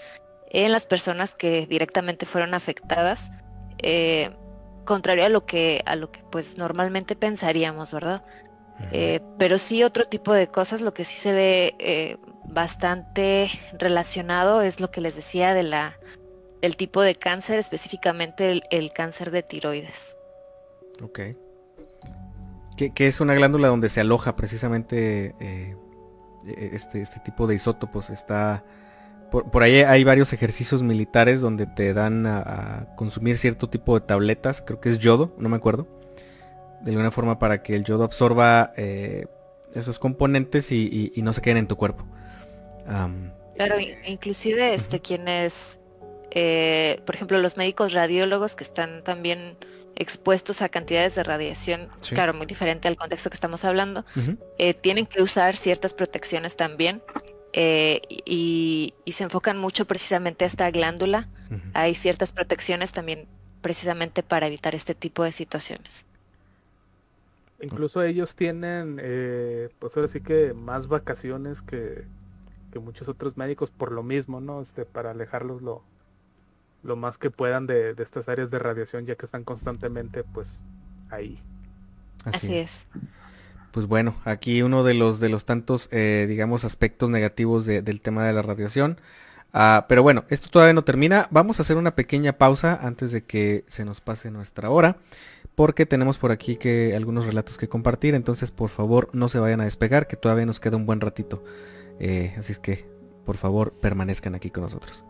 [0.54, 3.32] en las personas que directamente fueron afectadas,
[3.80, 4.32] eh,
[4.86, 8.24] contrario a lo que a lo que pues normalmente pensaríamos, ¿verdad?
[8.92, 14.62] Eh, pero sí otro tipo de cosas, lo que sí se ve eh, bastante relacionado
[14.62, 15.98] es lo que les decía de la
[16.62, 20.16] del tipo de cáncer, específicamente el, cáncer de tiroides.
[21.02, 21.20] Ok.
[22.78, 25.76] Que, es una glándula donde se aloja precisamente eh,
[26.48, 28.10] e, este, este tipo de isótopos.
[28.10, 28.64] Está
[29.42, 34.62] por, ahí hay varios ejercicios militares donde te dan a, consumir cierto tipo de tabletas,
[34.62, 35.88] creo que es yodo, no me acuerdo.
[36.82, 39.26] De alguna forma para que el yodo absorba eh,
[39.74, 42.06] esos componentes y, no se queden en tu cuerpo.
[43.56, 45.80] claro, inclusive este quienes,
[46.30, 49.58] eh, por ejemplo, los médicos radiólogos que están también
[49.96, 54.06] expuestos a cantidades de radiación, claro, muy diferente al contexto que estamos hablando,
[54.60, 57.02] eh, tienen que usar ciertas protecciones también
[57.54, 61.28] eh, y, se enfocan mucho precisamente a esta glándula.
[61.74, 63.28] Hay ciertas protecciones también
[63.62, 66.08] precisamente para evitar este tipo de situaciones.
[67.62, 72.06] Incluso ellos tienen, eh, pues ahora sí que más vacaciones que,
[72.82, 74.60] muchos otros médicos por lo mismo, ¿no?
[74.60, 75.84] Este, para alejarlos lo,
[76.82, 80.64] lo más que puedan de, estas áreas de radiación, ya que están constantemente, pues,
[81.12, 81.40] ahí.
[82.26, 82.88] Así, es
[83.74, 88.24] pues bueno, aquí uno de los de los tantos, eh, digamos, aspectos negativos del tema
[88.24, 89.02] de la radiación.
[89.52, 91.28] Ah, pero bueno, esto todavía no termina.
[91.32, 94.98] Vamos a hacer una pequeña pausa antes de que se nos pase nuestra hora.
[95.56, 98.14] Porque tenemos por aquí que algunos relatos que compartir.
[98.14, 101.44] Entonces, por favor, no se vayan a despegar, que todavía nos queda un buen ratito.
[102.00, 102.88] Eh, así es que,
[103.26, 105.04] por favor, permanezcan aquí con nosotros.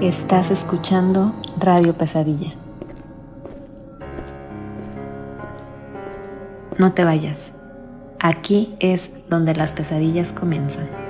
[0.00, 2.65] Estás escuchando Radio Pesadilla.
[6.78, 7.54] No te vayas.
[8.20, 11.05] Aquí es donde las pesadillas comienzan.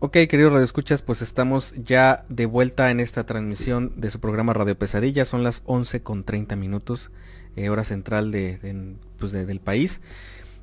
[0.00, 4.78] Ok, queridos radioescuchas, pues estamos ya de vuelta en esta transmisión de su programa Radio
[4.78, 5.24] Pesadilla.
[5.24, 7.10] Son las 11 con 30 minutos,
[7.56, 10.00] eh, hora central de, pues del país.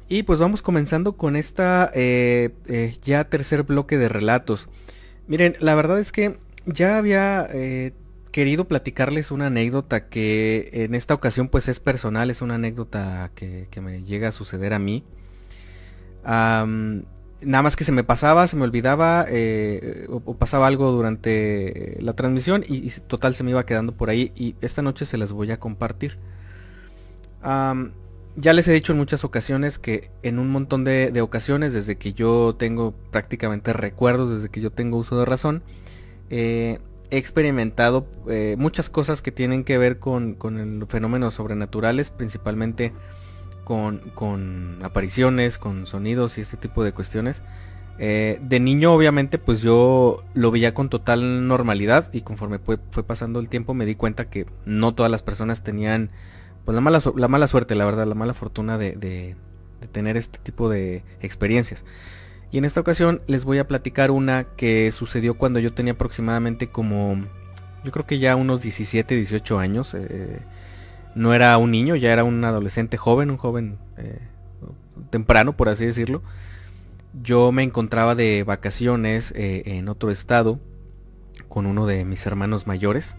[0.07, 4.69] Y pues vamos comenzando con esta eh, eh, ya tercer bloque de relatos.
[5.27, 7.49] Miren, la verdad es que ya había
[8.31, 13.67] querido platicarles una anécdota que en esta ocasión pues es personal, es una anécdota que,
[13.81, 15.03] me llega a suceder a mí
[17.45, 22.13] nada más que se me pasaba, se me olvidaba eh, o, pasaba algo durante la
[22.13, 25.51] transmisión y, total se me iba quedando por ahí y esta noche se las voy
[25.51, 26.17] a compartir.
[27.43, 32.13] ya les he dicho en muchas ocasiones que en un montón de, ocasiones, desde que
[32.13, 35.63] yo tengo prácticamente recuerdos, desde que yo tengo uso de razón,
[36.29, 36.79] eh,
[37.11, 42.93] he experimentado eh, muchas cosas que tienen que ver con, con fenómenos sobrenaturales, principalmente
[43.65, 47.41] con, apariciones, con sonidos y este tipo de cuestiones.
[47.97, 53.39] Eh, de niño obviamente pues yo lo veía con total normalidad y conforme fue, pasando
[53.39, 56.11] el tiempo me di cuenta que no todas las personas tenían
[56.65, 59.35] pues la mala, la mala suerte, la verdad, la mala fortuna de, de,
[59.91, 61.85] tener este tipo de experiencias.
[62.51, 66.67] Y en esta ocasión les voy a platicar una que sucedió cuando yo tenía aproximadamente
[66.67, 67.23] como,
[67.83, 69.93] yo creo que ya unos 17, 18 años.
[69.93, 70.39] Eh,
[71.15, 74.19] no era un niño, ya era un adolescente joven, un joven eh,
[75.09, 76.21] temprano, por así decirlo.
[77.23, 80.59] Yo me encontraba de vacaciones eh, en otro estado
[81.47, 83.15] con uno de mis hermanos mayores.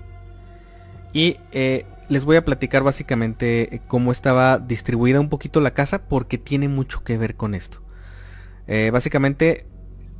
[1.15, 6.37] Y eh, les voy a platicar básicamente cómo estaba distribuida un poquito la casa porque
[6.37, 7.81] tiene mucho que ver con esto.
[8.93, 9.67] básicamente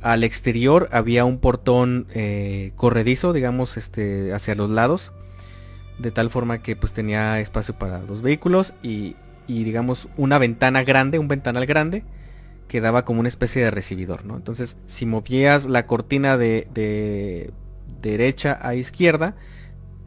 [0.01, 2.07] al exterior había un portón
[2.75, 5.13] corredizo, digamos, este, hacia los lados
[5.97, 9.15] de tal forma que pues tenía espacio para dos vehículos y,
[9.47, 12.03] digamos una ventana grande, un ventanal grande
[12.67, 14.35] que daba como una especie de recibidor, ¿no?
[14.35, 17.51] Entonces si movías la cortina de,
[18.01, 19.35] derecha a izquierda,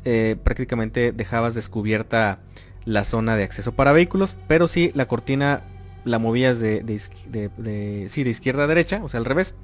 [0.05, 2.41] eh, prácticamente dejabas descubierta
[2.85, 5.63] la zona de acceso para vehículos, pero si la cortina
[6.05, 9.55] la movías de, de, de izquierda a derecha, o sea al revés,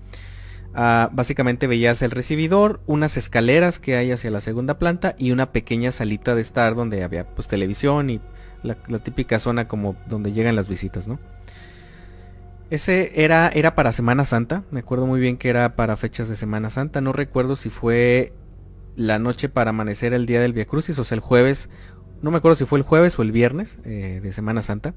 [0.79, 5.51] Ah, básicamente veías el recibidor, unas escaleras que hay hacia la segunda planta y una
[5.51, 8.21] pequeña salita de estar donde había pues televisión y
[8.63, 11.19] la, típica zona como donde llegan las visitas, ¿no?
[12.69, 16.37] Ese era, era para Semana Santa, me acuerdo muy bien que era para fechas de
[16.37, 18.35] Semana Santa, no recuerdo si fue
[18.97, 21.71] la noche para amanecer el día del Via Crucis, o sea el jueves,
[22.21, 24.93] no me acuerdo si fue el jueves o el viernes eh, de Semana Santa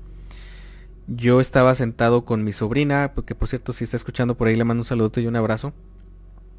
[1.09, 4.63] yo estaba sentado con mi sobrina, porque por cierto, si está escuchando por ahí, le
[4.63, 5.73] mando un saludo y un abrazo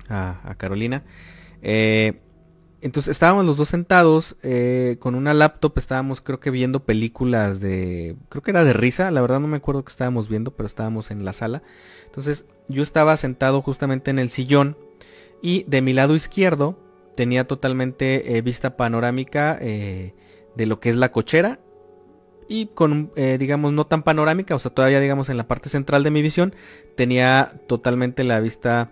[0.09, 1.05] a, Carolina.
[1.63, 2.21] Eh,
[2.81, 8.17] entonces estábamos los dos sentados eh, con una laptop, estábamos creo que viendo películas de,
[8.29, 11.11] creo que era de risa, la verdad no me acuerdo que estábamos viendo, pero estábamos
[11.11, 11.63] en la sala.
[12.07, 14.77] Entonces yo estaba sentado justamente en el sillón
[15.43, 16.79] y de mi lado izquierdo
[17.15, 21.61] tenía totalmente eh, vista panorámica de lo que es la cochera
[22.51, 26.11] y con, digamos, no tan panorámica, o sea, todavía, digamos, en la parte central de
[26.11, 26.55] mi visión,
[26.97, 28.91] tenía totalmente la vista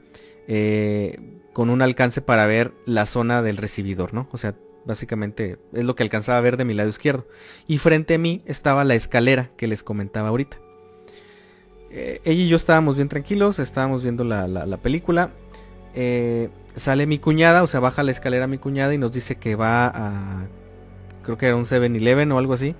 [1.52, 4.28] con un alcance para ver la zona del recibidor, ¿no?
[4.30, 4.54] O sea,
[4.88, 7.26] básicamente es lo que alcanzaba a ver de mi lado izquierdo.
[7.66, 10.56] Y frente a mí estaba la escalera que les comentaba ahorita.
[11.90, 15.30] Eh, ella y yo estábamos bien tranquilos, estábamos viendo la, película.
[15.94, 19.54] Eh, sale mi cuñada, o sea, baja la escalera mi cuñada y nos dice que
[19.54, 20.46] va a...
[21.22, 22.74] Creo que era un 7-Eleven o algo así.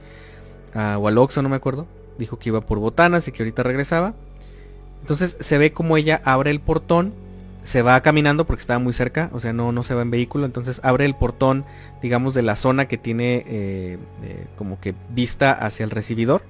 [0.74, 1.86] A, o no me acuerdo.
[2.19, 4.15] Dijo que iba por botanas y que ahorita regresaba.
[5.01, 7.15] Entonces se ve como ella abre el portón
[7.69, 10.47] se va caminando porque estaba muy cerca, o sea, no, no se va en vehículo,
[10.47, 11.66] entonces abre el portón,
[12.01, 16.40] digamos, de la zona que tiene eh, eh, como que vista hacia el recibidor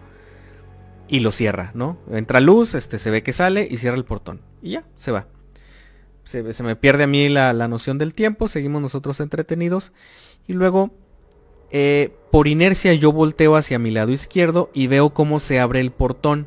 [1.08, 1.98] y lo cierra, ¿no?
[2.12, 4.42] Entra luz, este, se ve que sale y cierra el portón.
[4.62, 5.26] Y ya, se va.
[6.22, 9.92] Se, me pierde a mí la, noción del tiempo, seguimos nosotros entretenidos
[10.46, 10.92] y luego
[11.70, 15.90] eh, por inercia yo volteo hacia mi lado izquierdo y veo cómo se abre el
[15.90, 16.46] portón.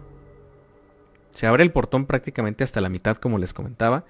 [1.34, 4.06] Se abre el portón prácticamente hasta la mitad como les comentaba.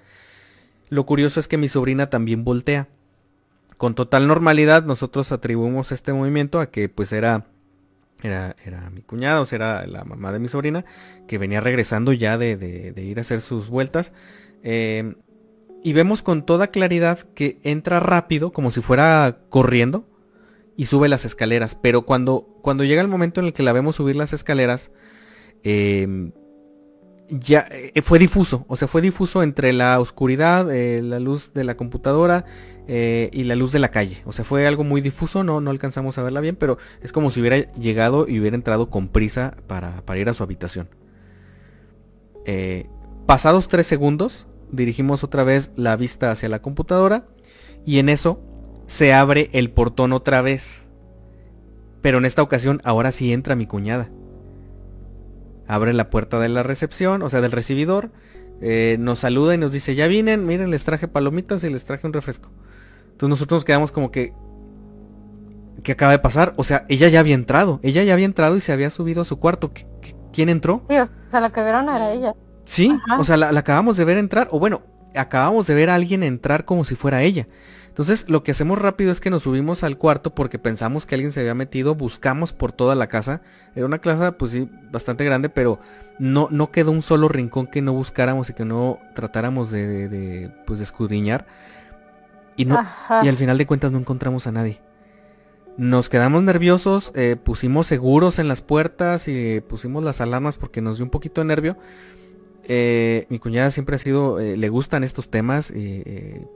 [0.88, 2.88] Lo curioso es que mi sobrina también voltea.
[3.78, 7.46] Con total normalidad nosotros atribuimos este movimiento a que pues era,
[8.22, 10.84] era, era mi cuñada, o sea, era la mamá de mi sobrina,
[11.26, 14.12] que venía regresando ya de, ir a hacer sus vueltas.
[14.62, 15.14] Em,
[15.82, 20.06] y vemos con toda claridad que entra rápido, como si fuera corriendo,
[20.76, 21.78] y sube las escaleras.
[21.80, 24.90] Pero cuando, cuando llega el momento en el que la vemos subir las escaleras,
[25.64, 26.32] eh,
[27.32, 31.64] ya eh, fue difuso, o sea, fue difuso entre la oscuridad, eh, la luz de
[31.64, 32.44] la computadora
[32.88, 34.22] eh, y la luz de la calle.
[34.26, 37.30] O sea, fue algo muy difuso, no, no alcanzamos a verla bien, pero es como
[37.30, 40.88] si hubiera llegado y hubiera entrado con prisa para, ir a su habitación.
[43.26, 47.26] pasados tres segundos, dirigimos otra vez la vista hacia la computadora
[47.86, 48.40] y en eso
[48.92, 50.88] se abre el portón otra vez.
[52.00, 54.10] Pero en esta ocasión ahora sí entra mi cuñada
[55.66, 58.10] abre la puerta de la recepción, o sea, del recibidor,
[58.60, 62.06] eh, nos saluda y nos dice, ya vienen, miren, les traje palomitas y les traje
[62.06, 62.50] un refresco.
[63.12, 64.34] Entonces nosotros nos quedamos como que,
[65.82, 66.52] ¿qué acaba de pasar?
[66.56, 69.24] O sea, ella ya había entrado, ella ya había entrado y se había subido a
[69.24, 69.72] su cuarto.
[70.32, 70.84] quién entró?
[70.88, 72.34] Sí, o sea, la que vieron era ella.
[72.64, 74.82] Sí, o sea, la, acabamos de ver entrar, o bueno,
[75.16, 77.48] acabamos de ver a alguien entrar como si fuera ella.
[77.92, 81.30] Entonces lo que hacemos rápido es que nos subimos al cuarto porque pensamos que alguien
[81.30, 83.42] se había metido, buscamos por toda la casa.
[83.74, 85.78] Era una casa pues sí, bastante grande, pero
[86.18, 90.50] no, no quedó un solo rincón que no buscáramos y que no tratáramos de, de,
[90.66, 91.44] pues, escudriñar.
[92.56, 92.82] Y, no,
[93.22, 94.80] y al final de cuentas no encontramos a nadie.
[95.76, 100.96] Nos quedamos nerviosos, eh, pusimos seguros en las puertas y pusimos las alarmas porque nos
[100.96, 101.76] dio un poquito de nervio.
[102.64, 106.46] Eh, mi cuñada siempre ha sido, eh, le gustan estos temas, eh,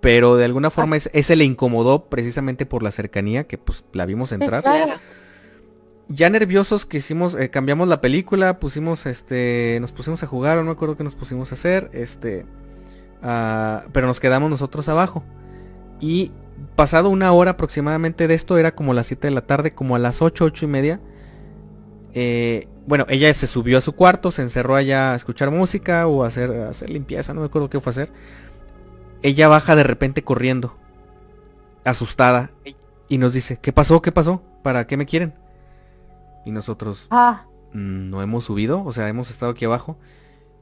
[0.00, 4.32] pero de alguna forma ese le incomodó precisamente por la cercanía que pues la vimos
[4.32, 4.64] entrar.
[6.08, 10.70] Ya nerviosos que hicimos, cambiamos la película, pusimos este, nos pusimos a jugar, no me
[10.70, 12.46] acuerdo qué nos pusimos a hacer, este,
[13.22, 15.24] ah, pero nos quedamos nosotros abajo.
[15.98, 16.30] Y
[16.76, 19.98] pasado una hora aproximadamente de esto, era como las 7 de la tarde, como a
[19.98, 21.00] las 8, 8 y media,
[22.18, 26.24] eh, bueno, ella se subió a su cuarto, se encerró allá a escuchar música o
[26.24, 28.12] a hacer, hacer limpieza, no me acuerdo qué fue a hacer.
[29.20, 30.78] Ella baja de repente corriendo,
[31.84, 32.52] asustada,
[33.06, 34.00] y nos dice, ¿qué pasó?
[34.00, 34.42] ¿Qué pasó?
[34.62, 35.34] ¿Para qué me quieren?
[36.46, 37.44] Y nosotros, ah.
[37.74, 39.98] Mm, no hemos subido, o sea, hemos estado aquí abajo.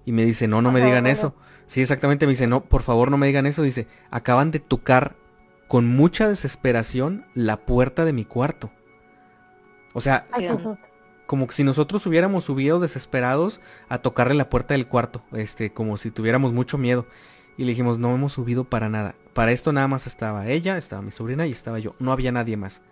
[0.05, 1.36] Y me dice, no, no me digan eso.
[1.68, 3.62] Sí, exactamente, me dice, no, por favor no me digan eso.
[3.62, 5.14] Dice, acaban de tocar
[5.68, 8.72] con mucha desesperación la puerta de mi cuarto.
[9.93, 10.26] O sea,
[11.26, 16.10] como si nosotros hubiéramos subido desesperados a tocarle la puerta del cuarto, este, como si
[16.10, 17.06] tuviéramos mucho miedo.
[17.56, 19.14] Y le dijimos, no hemos subido para nada.
[19.32, 21.94] Para esto nada más estaba ella, estaba mi sobrina y estaba yo.
[21.98, 22.82] No había nadie más.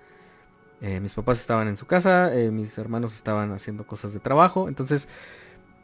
[0.80, 4.68] Eh, mis papás estaban en su casa, eh, mis hermanos estaban haciendo cosas de trabajo.
[4.68, 5.08] Entonces,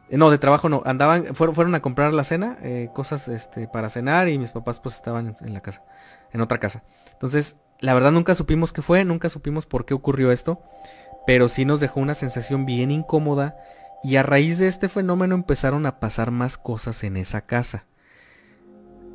[0.08, 0.82] eh, no, de trabajo no.
[0.86, 2.58] Andaban, fueron, a comprar la cena,
[2.94, 5.84] cosas este, para cenar y mis papás pues estaban en la casa,
[6.32, 6.84] en otra casa.
[7.12, 10.60] Entonces, la verdad nunca supimos qué fue, nunca supimos por qué ocurrió esto
[11.28, 13.54] pero sí nos dejó una sensación bien incómoda
[14.02, 17.84] y a raíz de este fenómeno empezaron a pasar más cosas en esa casa.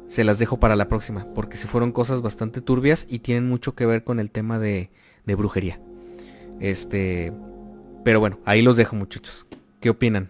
[0.07, 3.73] Se las dejo para la próxima, porque si fueron cosas bastante turbias y tienen mucho
[3.73, 4.91] que ver con el tema de,
[5.25, 5.79] de brujería.
[6.59, 7.33] Este,
[8.03, 9.47] pero bueno, ahí los dejo muchachos.
[9.79, 10.29] ¿Qué opinan?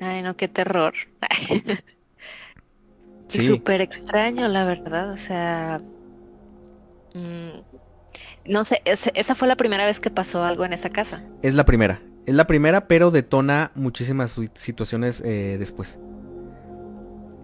[0.00, 0.94] Ay, no, qué terror.
[3.30, 5.10] Y súper extraño, la verdad.
[5.10, 5.82] O sea,
[7.14, 11.22] mm, no sé, esa fue la primera vez que pasó algo en esa casa.
[11.42, 12.00] Es la primera.
[12.26, 15.98] Es la primera, pero detona muchísimas situaciones eh, después.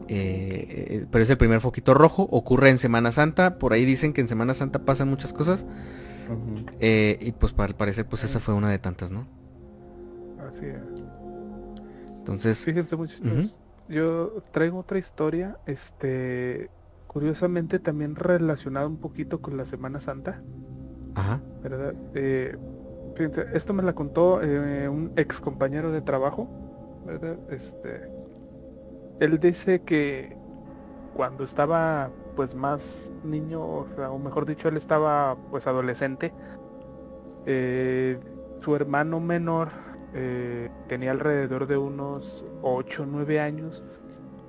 [0.09, 4.13] Eh, eh, pero es el primer foquito rojo, ocurre en Semana Santa, por ahí dicen
[4.13, 5.67] que en Semana Santa pasan muchas cosas.
[6.81, 9.27] y pues para parecer pues esa fue una de tantas, ¿no?
[10.47, 11.09] Así es.
[12.19, 12.63] Entonces.
[12.65, 13.59] Fíjense muchachos,
[13.89, 16.69] yo traigo otra historia, este,
[17.15, 20.43] curiosamente también relacionada un poquito con la Semana Santa.
[21.15, 21.41] Ajá.
[21.63, 21.95] ¿Verdad?
[22.13, 22.59] Eh,
[23.15, 26.49] fíjense, esto me la contó eh, un ex compañero de trabajo,
[27.07, 27.39] ¿verdad?
[27.51, 28.11] Este,
[29.21, 30.37] él dice que
[31.15, 36.35] cuando estaba pues más niño, o, mejor dicho, él estaba pues adolescente,
[37.47, 38.19] eh,
[38.61, 39.69] su hermano menor
[40.15, 43.85] eh, tenía alrededor de unos 8 o 9 años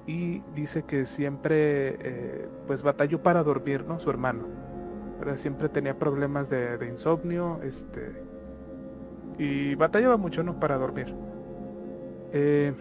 [0.07, 3.99] y dice que siempre eh, pues batalló para dormir, ¿no?
[3.99, 4.43] Su hermano.
[5.37, 8.23] Siempre tenía problemas de, insomnio, este
[9.39, 10.59] y batallaba mucho, ¿no?
[10.59, 11.13] Para dormir.
[12.31, 12.73] Eh,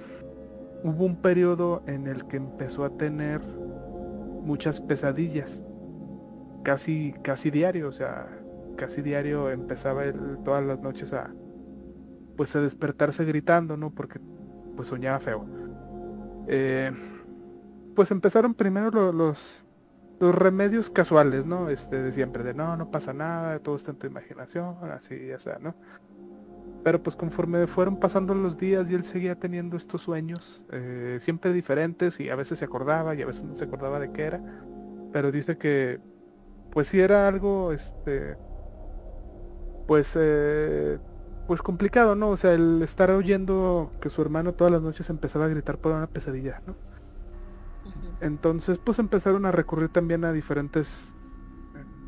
[0.83, 5.63] hubo un periodo en el que empezó a tener muchas pesadillas,
[6.63, 8.29] casi, casi diario, o sea,
[8.77, 11.33] casi diario empezaba él todas las noches a,
[12.37, 13.91] pues a despertarse gritando, ¿no?
[13.91, 14.21] Porque
[14.77, 15.47] pues soñaba feo.
[16.47, 16.93] Eh,
[17.95, 19.65] pues empezaron primero los,
[20.21, 21.71] los remedios casuales, ¿no?
[21.71, 25.39] Este de siempre, de no, no pasa nada, todo está en tu imaginación, así, ya
[25.39, 25.75] sea, ¿no?
[26.83, 31.53] Pero pues conforme fueron pasando los días y él seguía teniendo estos sueños, eh, siempre
[31.53, 34.41] diferentes y a veces se acordaba y a veces no se acordaba de qué era.
[35.13, 36.01] Pero dice que
[36.71, 38.37] pues sí era algo, este,
[39.87, 40.99] pues eh,
[41.47, 42.31] pues complicado, ¿no?
[42.31, 45.93] O sea, el estar oyendo que su hermano todas las noches empezaba a gritar por
[45.93, 46.75] una pesadilla, ¿no?
[48.21, 51.13] Entonces, pues empezaron a recurrir también a diferentes,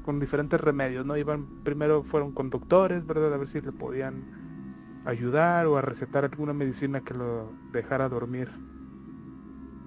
[0.05, 1.17] con diferentes remedios, ¿no?
[1.17, 3.35] Iban, primero fueron conductores, ¿verdad?
[3.35, 8.51] A ver si le podían ayudar o a recetar alguna medicina que lo dejara dormir.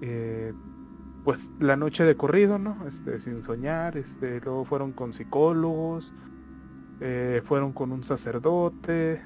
[0.00, 0.52] Eh,
[1.24, 2.86] pues la noche de corrido, ¿no?
[2.86, 6.14] Este, sin soñar, este, luego fueron con psicólogos,
[7.00, 9.22] eh, fueron con un sacerdote,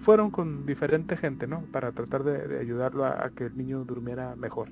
[0.00, 1.62] fueron con diferente gente, ¿no?
[1.72, 4.70] Para tratar de, ayudarlo a, que el niño durmiera mejor.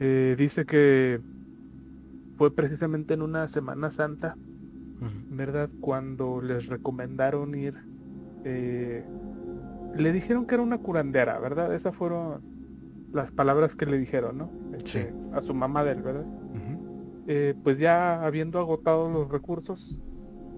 [0.00, 1.20] Eh, dice que
[2.36, 4.36] fue precisamente en una Semana Santa,
[5.30, 5.68] ¿verdad?
[5.80, 7.74] Cuando les recomendaron ir,
[8.44, 9.04] eh,
[9.96, 11.74] le dijeron que era una curandera, ¿verdad?
[11.74, 12.42] Esas fueron
[13.12, 14.50] las palabras que le dijeron, ¿no?
[14.76, 16.26] Este, a su mamá de él, ¿verdad?
[17.26, 20.02] Eh, pues ya habiendo agotado los recursos,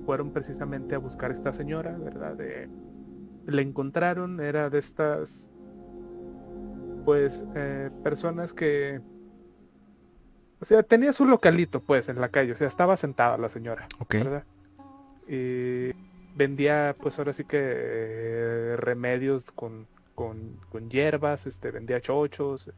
[0.04, 2.34] fueron precisamente a buscar a esta señora, ¿verdad?
[2.36, 2.68] De,
[3.46, 5.50] le encontraron, era de estas,
[7.04, 9.00] pues, eh, personas que,
[10.60, 13.88] o sea, tenía su localito, pues, en la calle, o sea, estaba sentada la señora,
[14.08, 14.44] ¿verdad?
[15.28, 15.92] Y
[16.34, 22.70] vendía, pues, ahora sí que eh, remedios con, con, con, hierbas, este, vendía chochos,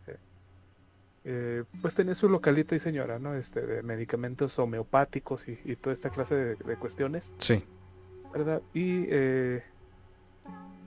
[1.24, 3.34] eh, pues tenía su localito y señora, ¿no?
[3.34, 7.32] Este, de medicamentos homeopáticos y, toda esta clase de, de, cuestiones.
[7.38, 7.64] Sí.
[8.32, 8.62] ¿Verdad?
[8.74, 9.06] Y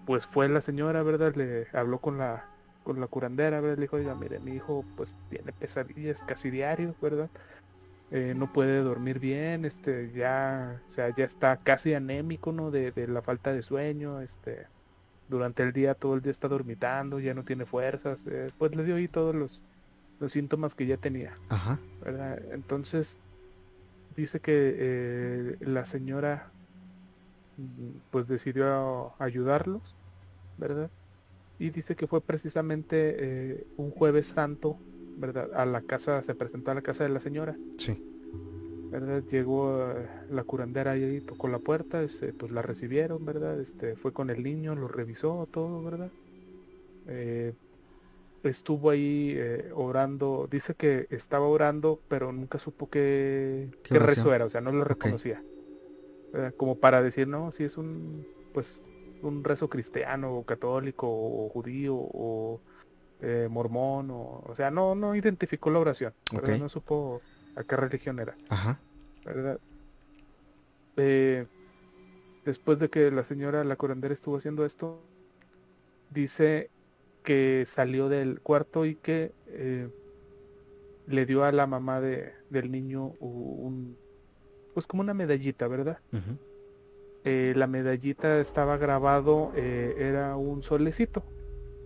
[0.05, 1.35] pues fue la señora, ¿verdad?
[1.35, 2.50] Le habló con la
[2.83, 3.77] con la curandera, ¿verdad?
[3.77, 7.29] Le dijo, oiga, mire, mi hijo pues tiene pesadillas casi diarios, ¿verdad?
[8.11, 12.69] Eh, no puede dormir bien, este, ya, o sea, ya está casi anémico, ¿no?
[12.69, 14.67] De, la falta de sueño, este,
[15.29, 18.83] durante el día todo el día está dormitando, ya no tiene fuerzas, eh, pues le
[18.83, 19.63] dio ahí todos los,
[20.19, 21.79] los síntomas que ya tenía, Ajá.
[22.03, 22.41] ¿verdad?
[22.51, 23.17] Entonces,
[24.15, 26.51] dice que eh, la señora
[28.09, 29.95] pues decidió ayudarlos,
[30.57, 30.89] ¿verdad?
[31.61, 34.79] Y dice que fue precisamente eh, un jueves santo,
[35.17, 35.51] ¿verdad?
[35.53, 37.55] A la casa, se presentó a la casa de la señora.
[37.77, 38.03] Sí.
[38.89, 39.21] ¿Verdad?
[39.29, 43.61] Llegó eh, la curandera ahí, tocó la puerta, este, pues la recibieron, ¿verdad?
[43.61, 46.09] Este, fue con el niño, lo revisó todo, ¿verdad?
[47.07, 47.53] Eh,
[48.41, 49.37] estuvo ahí
[49.75, 54.71] orando, dice que estaba orando, pero nunca supo qué, qué, rezo era, o sea, no
[54.71, 55.43] lo reconocía.
[56.57, 58.79] Como para decir, no, si es un, pues,
[59.21, 62.59] un rezo cristiano o católico o judío o
[63.21, 66.13] eh, mormón o, o sea, no, no identificó la oración,
[66.59, 67.21] no supo
[67.55, 68.35] a qué religión era.
[68.49, 68.79] Ajá.
[69.25, 69.59] ¿verdad?
[70.97, 71.45] Eh,
[72.45, 75.01] después de que la señora, la curandera estuvo haciendo esto,
[76.09, 76.69] dice
[77.23, 79.89] que salió del cuarto y que eh,
[81.07, 83.97] le dio a la mamá de, del niño un,
[84.73, 85.99] pues como una medallita, ¿verdad?
[87.23, 91.23] Eh, la medallita estaba grabado, eh, era un solecito,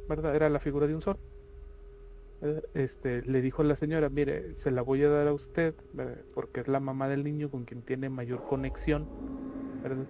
[0.07, 0.35] ¿verdad?
[0.35, 1.17] Era la figura de un sol.
[2.41, 2.63] ¿verdad?
[2.73, 6.23] este, le dijo a la señora, mire, se la voy a dar a usted, ¿verdad?
[6.33, 9.07] porque es la mamá del niño con quien tiene mayor conexión.
[9.83, 10.07] ¿verdad?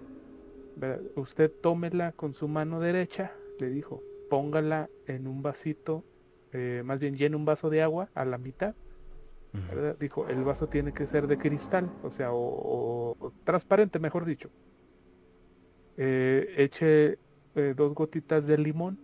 [0.76, 1.02] ¿verdad?
[1.16, 6.04] Usted tómela con su mano derecha, le dijo, póngala en un vasito,
[6.52, 8.74] eh, más bien llene un vaso de agua a la mitad.
[9.98, 14.24] Dijo, el vaso tiene que ser de cristal, o sea, o, o- o transparente, mejor
[14.24, 14.50] dicho.
[15.96, 17.18] Eh, eche
[17.54, 18.98] eh, dos gotitas de limón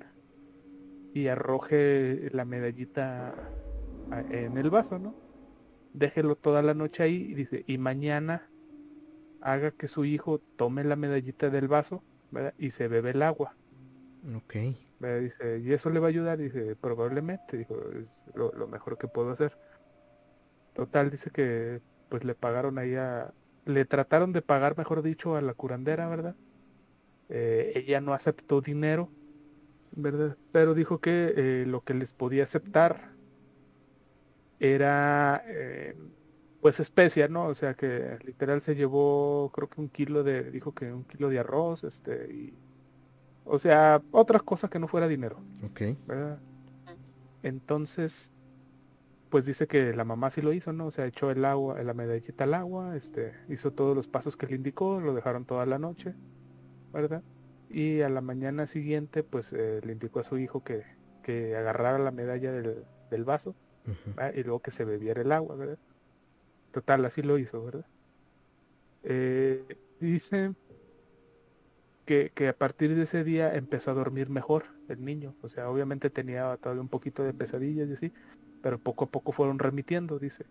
[1.14, 3.34] y arroje la medallita
[4.30, 5.14] en el vaso, ¿no?
[5.94, 8.48] Déjelo toda la noche ahí y dice, y mañana
[9.40, 12.54] haga que su hijo tome la medallita del vaso, ¿verdad?
[12.58, 13.56] Y se bebe el agua.
[14.36, 14.54] Ok.
[15.00, 15.20] ¿verdad?
[15.20, 16.38] Dice, ¿y eso le va a ayudar?
[16.38, 19.58] Dice, probablemente, dijo, es lo, lo mejor que puedo hacer.
[20.74, 23.32] Total, dice que pues le pagaron ahí a...
[23.64, 26.36] Le trataron de pagar, mejor dicho, a la curandera, ¿verdad?
[27.34, 29.08] Eh, ella no aceptó dinero,
[29.92, 30.36] ¿verdad?
[30.52, 33.12] Pero dijo que eh, lo que les podía aceptar
[34.60, 35.96] era eh,
[36.60, 37.46] pues especia, ¿no?
[37.46, 41.30] O sea que literal se llevó creo que un kilo de, dijo que un kilo
[41.30, 42.54] de arroz, este, y
[43.46, 45.80] o sea, otras cosas que no fuera dinero, Ok.
[46.06, 46.38] ¿verdad?
[47.42, 48.30] Entonces,
[49.30, 50.88] pues dice que la mamá sí lo hizo, ¿no?
[50.88, 54.46] O sea, echó el agua, la medallita al agua, este, hizo todos los pasos que
[54.46, 56.14] le indicó, lo dejaron toda la noche,
[56.92, 57.22] ¿verdad?
[57.68, 60.82] Y a la mañana siguiente, pues eh, le indicó a su hijo que,
[61.22, 63.54] que agarrara la medalla del, del vaso
[64.34, 65.78] y luego que se bebiera el agua, ¿verdad?
[66.72, 67.86] Total, así lo hizo, ¿verdad?
[69.04, 70.54] Eh, dice
[72.04, 75.34] que, que a partir de ese día empezó a dormir mejor el niño.
[75.42, 78.12] O sea, obviamente tenía todavía un poquito de pesadillas y así,
[78.62, 80.46] pero poco a poco fueron remitiendo, dice.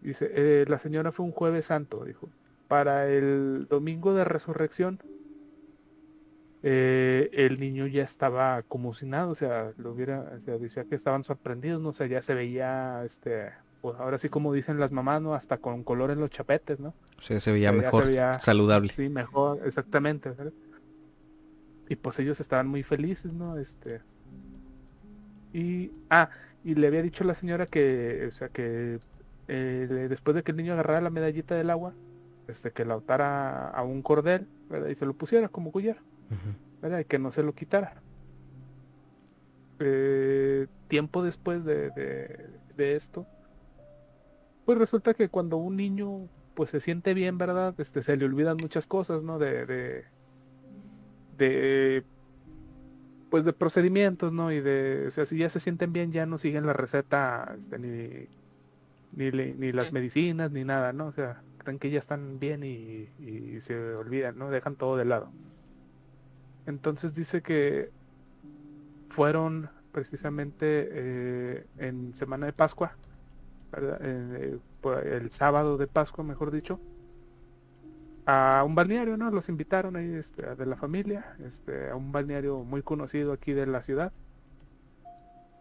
[0.00, 2.30] Dice, "Eh, la señora fue un jueves santo, dijo.
[2.68, 5.00] Para el domingo de resurrección,
[6.62, 10.84] eh, el niño ya estaba como si nada, o sea, lo hubiera, o sea, decía
[10.84, 13.50] que estaban sorprendidos, no sé, ya se veía, este,
[13.82, 15.34] pues ahora sí como dicen las mamás, ¿no?
[15.34, 16.94] Hasta con color en los chapetes, ¿no?
[17.18, 18.92] O sea, se veía se mejor, veía- saludable.
[18.92, 20.52] Sí, mejor, exactamente, ¿verdad?
[21.88, 23.58] Y pues ellos estaban muy felices, ¿no?
[23.58, 24.00] Este.
[25.52, 25.92] Y.
[26.10, 26.30] Ah,
[26.64, 28.98] y le había dicho la señora que, o sea, que
[29.46, 31.94] eh, después de que el niño agarrara la medallita del agua,
[32.48, 34.88] este, que la atara a un cordel, ¿verdad?
[34.88, 35.70] Y se lo pusiera como
[36.82, 37.00] ¿verdad?
[37.00, 38.02] Y que no se lo quitara.
[39.78, 42.46] Eh, tiempo después de, de-
[42.76, 43.26] de esto,
[44.64, 47.74] pues resulta que cuando un niño pues se siente bien, ¿verdad?
[47.78, 49.38] Este, se le olvidan muchas cosas, ¿no?
[49.38, 50.04] De, de,
[51.36, 52.04] de,
[53.30, 54.50] pues de procedimientos, ¿no?
[54.52, 57.78] Y de, o sea, si ya se sienten bien, ya no siguen la receta, este,
[57.78, 58.28] ni,
[59.12, 61.06] ni, ni las medicinas, ni nada, ¿no?
[61.06, 64.50] O sea, creen que ya están bien y, y se olvidan, ¿no?
[64.50, 65.30] Dejan todo de lado.
[66.66, 67.90] Entonces dice que
[69.08, 72.96] fueron precisamente eh, en Semana de Pascua.
[73.76, 76.80] Eh, por el sábado de Pascua, mejor dicho,
[78.26, 79.30] a un balneario, ¿no?
[79.30, 83.66] Los invitaron ahí este, de la familia, este, a un balneario muy conocido aquí de
[83.66, 84.12] la ciudad.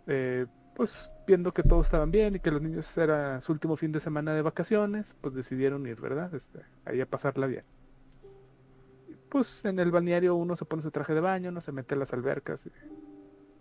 [0.07, 3.91] Eh, pues viendo que todos estaban bien y que los niños era su último fin
[3.91, 6.33] de semana de vacaciones, pues decidieron ir, ¿verdad?
[6.33, 7.63] Este, ahí a pasarla bien.
[9.35, 11.97] Pues en el balneario uno se pone su traje de baño, no se mete a
[11.97, 12.69] las albercas.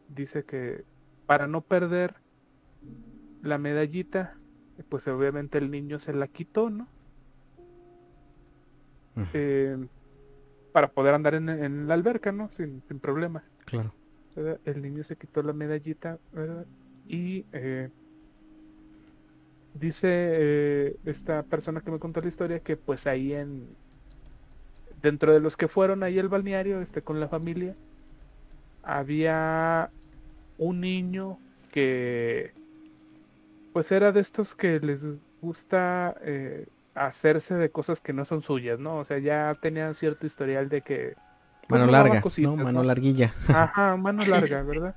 [0.08, 0.84] dice que
[1.26, 2.14] para no perder
[3.42, 4.38] la medallita,
[4.88, 6.86] pues obviamente el niño se la quitó, ¿no?
[9.32, 9.76] Eh,
[10.72, 12.50] para poder andar en, en la alberca, ¿no?
[12.50, 13.42] Sin, sin problemas.
[13.64, 13.92] Claro.
[14.36, 14.60] ¿verdad?
[14.64, 16.66] El niño se quitó la medallita, ¿verdad?
[17.08, 17.90] Y eh,
[19.74, 23.82] dice eh, esta persona que me contó la historia que pues ahí en
[25.04, 27.76] dentro de los que fueron ahí al balneario, este con la familia,
[28.82, 29.90] había
[30.56, 31.38] un niño
[31.70, 32.52] que
[33.74, 35.02] pues era de estos que les
[35.42, 38.96] gusta eh, hacerse de cosas que no son suyas, ¿no?
[38.96, 41.14] O sea, ya tenían cierto historial de que
[41.68, 42.64] pues, Mano larga, cositas, ¿no?
[42.64, 43.34] Mano larguilla.
[43.48, 44.94] Ajá, mano larga, ¿verdad?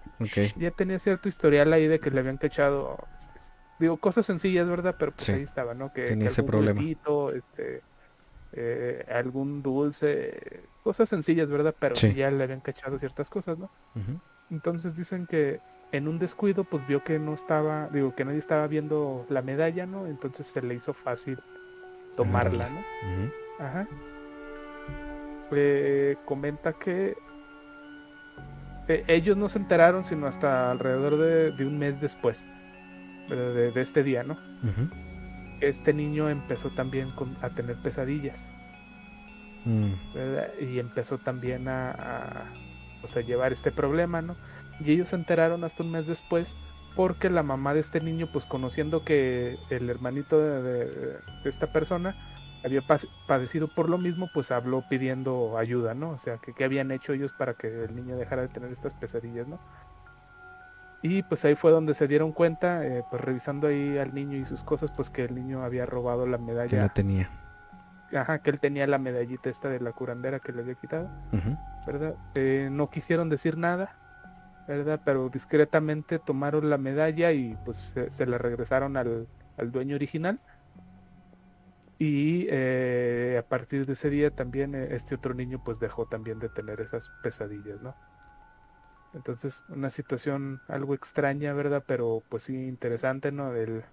[0.58, 3.40] Ya tenía cierto historial ahí de que le habían cachado, este,
[3.80, 4.96] digo, cosas sencillas, ¿verdad?
[4.98, 5.92] Pero pues Sí, ahí estaba, ¿no?
[5.92, 6.82] Que, tenía que ese problema.
[6.82, 7.82] este,
[8.60, 11.76] eh, algún dulce, cosas sencillas, ¿verdad?
[11.78, 12.14] Pero Sí.
[12.16, 13.70] ya le habían cachado ciertas cosas, ¿no?
[14.50, 15.60] Entonces dicen que
[15.92, 19.86] en un descuido, pues vio que no estaba, digo, que nadie estaba viendo la medalla,
[19.86, 20.08] ¿no?
[20.08, 21.38] Entonces se le hizo fácil
[22.16, 22.84] tomarla, ¿no?
[23.60, 23.88] Ajá.
[25.52, 27.16] Eh, comenta que
[28.88, 32.46] eh, ellos no se enteraron sino hasta alrededor de, de un mes después
[33.30, 34.34] de, de este día, ¿no?
[34.34, 34.90] Ujú.
[35.60, 38.48] Este niño empezó también con- a tener pesadillas,
[39.66, 39.94] Mm.
[40.62, 42.54] Y empezó también a, a,
[43.02, 44.38] pues, a llevar este problema, ¿no?
[44.80, 46.56] Y ellos se enteraron hasta un mes después
[46.96, 52.16] porque la mamá de este niño, pues conociendo que el hermanito de, esta persona
[52.64, 52.82] había
[53.28, 56.12] padecido por lo mismo, pues habló pidiendo ayuda, ¿no?
[56.12, 58.94] O sea, que qué habían hecho ellos para que el niño dejara de tener estas
[58.96, 59.60] pesadillas, ¿no?
[61.02, 64.46] Y pues ahí fue donde se dieron cuenta, eh, pues revisando ahí al niño y
[64.46, 66.70] sus cosas, pues que el niño había robado la medalla.
[66.70, 67.30] Que la tenía.
[68.14, 71.10] Ajá, que él tenía la medallita esta de la curandera que le había quitado,
[71.86, 72.16] ¿verdad?
[72.36, 73.96] Eh, no quisieron decir nada,
[74.68, 75.02] ¿verdad?
[75.04, 79.28] Pero discretamente tomaron la medalla y pues se, la regresaron al,
[79.72, 80.40] dueño original.
[82.00, 86.48] Y eh, a partir de ese día también este otro niño pues dejó también de
[86.48, 87.94] tener esas pesadillas, ¿no?
[89.18, 91.84] Entonces, una situación algo extraña, ¿verdad?
[91.86, 93.54] Pero pues sí interesante, ¿no?
[93.54, 93.84] El, eh,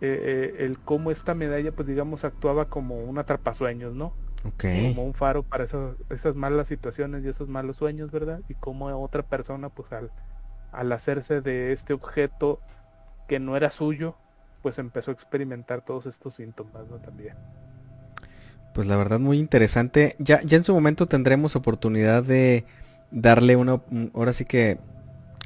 [0.00, 4.12] eh, el cómo esta medalla, pues digamos, actuaba como un atrapasueños, ¿no?
[4.60, 8.40] Como un faro para esas malas situaciones y esos malos sueños, ¿verdad?
[8.48, 10.10] Y como otra persona, pues al,
[10.72, 12.58] al hacerse de este objeto
[13.28, 14.16] que no era suyo,
[14.62, 16.96] pues empezó a experimentar todos estos síntomas, ¿no?
[16.96, 17.36] También.
[18.74, 20.16] Pues la verdad muy interesante.
[20.18, 22.64] Ya, ya en su momento tendremos oportunidad de
[23.12, 23.80] darle una,
[24.14, 24.78] ahora sí que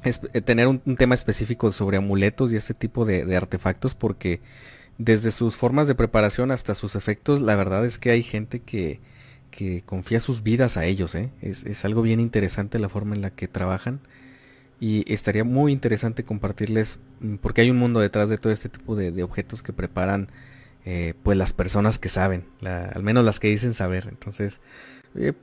[0.04, 4.40] es, eh, tener un, tema específico sobre amuletos y este tipo de, artefactos porque
[4.98, 9.00] desde sus formas de preparación hasta sus efectos, la verdad es que hay gente que,
[9.50, 11.30] que confía sus vidas a ellos, ¿eh?
[11.42, 14.00] es, algo bien interesante la forma en la que trabajan
[14.78, 18.94] y estaría muy interesante compartirles mm, porque hay un mundo detrás de todo este tipo
[18.96, 20.28] de, objetos que preparan
[20.84, 24.60] eh, pues las personas que saben, al menos las que dicen saber, entonces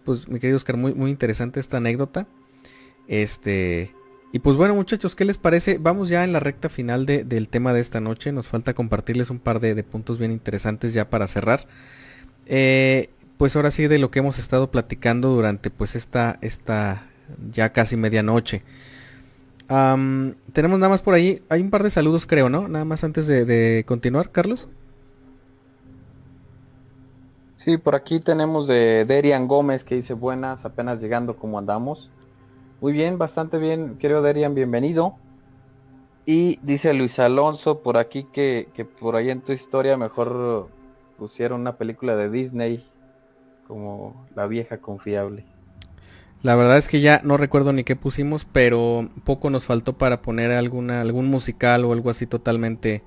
[0.03, 2.27] pues mi querido Oscar, muy, muy interesante esta anécdota.
[3.07, 3.91] Este.
[4.31, 5.77] Y pues bueno muchachos, ¿qué les parece?
[5.77, 8.31] Vamos ya en la recta final del tema de esta noche.
[8.31, 11.67] Nos falta compartirles un par de, puntos bien interesantes ya para cerrar.
[12.47, 17.05] Eh, pues ahora sí de lo que hemos estado platicando durante pues esta, esta
[17.51, 18.63] ya casi medianoche.
[19.67, 22.67] tenemos nada más por ahí, hay un par de saludos creo, ¿no?
[22.67, 24.67] Nada más antes de continuar, Carlos.
[27.63, 32.09] Sí, por aquí tenemos de Derian Gómez que dice buenas, apenas llegando como andamos.
[32.81, 35.15] Muy bien, bastante bien, querido Derian, bienvenido.
[36.25, 40.67] Y dice Luis Alonso por aquí que, que por ahí en tu historia mejor
[41.17, 42.85] pusieron una película de Disney
[43.65, 45.45] como La vieja confiable.
[46.41, 50.21] La verdad es que ya no recuerdo ni qué pusimos, pero poco nos faltó para
[50.21, 53.03] poner alguna, algún musical o algo así totalmente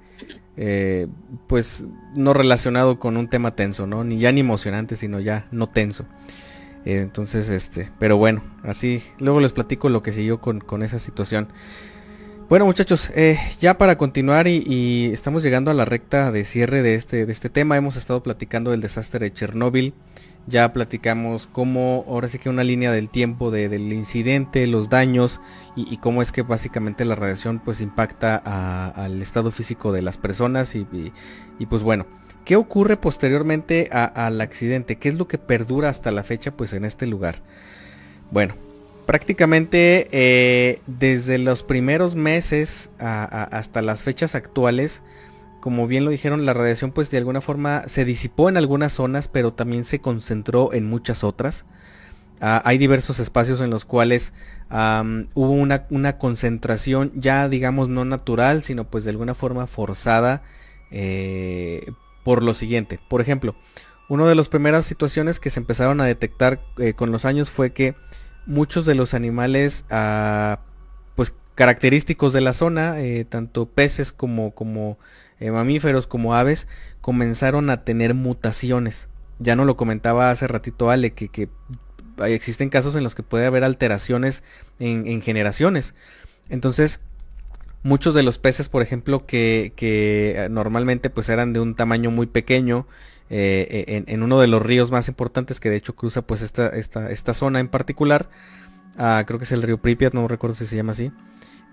[0.56, 1.06] eh,
[1.46, 1.84] pues
[2.14, 4.04] no relacionado con un tema tenso, ¿no?
[4.04, 6.06] Ni ya ni emocionante, sino ya no tenso.
[6.84, 10.98] Eh, entonces, este, pero bueno, así, luego les platico lo que siguió con, con esa
[10.98, 11.48] situación.
[12.48, 16.94] Bueno muchachos, eh, ya para continuar y, estamos llegando a la recta de cierre de
[16.94, 19.94] este, de este tema, hemos estado platicando del desastre de Chernóbil,
[20.46, 25.40] ya platicamos cómo, ahora sí que una línea del tiempo del incidente, los daños
[25.74, 30.74] y, cómo es que básicamente la radiación pues impacta al estado físico de las personas
[30.74, 31.12] y,
[31.68, 32.06] pues bueno,
[32.44, 34.96] ¿qué ocurre posteriormente al accidente?
[34.96, 37.42] ¿Qué es lo que perdura hasta la fecha pues en este lugar?
[38.30, 38.54] Bueno,
[39.04, 45.02] prácticamente eh, desde los primeros meses hasta las fechas actuales,
[45.66, 49.26] como bien lo dijeron, la radiación pues de alguna forma se disipó en algunas zonas,
[49.26, 51.64] pero también se concentró en muchas otras.
[52.40, 54.32] Ah, hay diversos espacios en los cuales
[54.70, 60.44] hubo una, concentración ya digamos no natural, sino pues de alguna forma forzada
[60.92, 61.90] eh,
[62.22, 63.00] por lo siguiente.
[63.08, 63.56] Por ejemplo,
[64.08, 67.72] una de las primeras situaciones que se empezaron a detectar eh, con los años fue
[67.72, 67.96] que
[68.46, 70.60] muchos de los animales ah,
[71.16, 74.96] pues característicos de la zona, eh, tanto peces como, como
[75.40, 76.66] eh, mamíferos como aves
[77.00, 79.08] comenzaron a tener mutaciones.
[79.38, 81.48] Ya no lo comentaba hace ratito Ale, que, que
[82.26, 84.42] existen casos en los que puede haber alteraciones
[84.78, 85.94] en, generaciones.
[86.48, 87.00] Entonces,
[87.82, 92.26] muchos de los peces, por ejemplo, que, que normalmente pues eran de un tamaño muy
[92.26, 92.86] pequeño,
[93.28, 97.10] eh, en, uno de los ríos más importantes que de hecho cruza pues esta, esta,
[97.10, 98.30] esta zona en particular,
[98.98, 101.10] ah, creo que es el río Pripyat, no recuerdo si se llama así,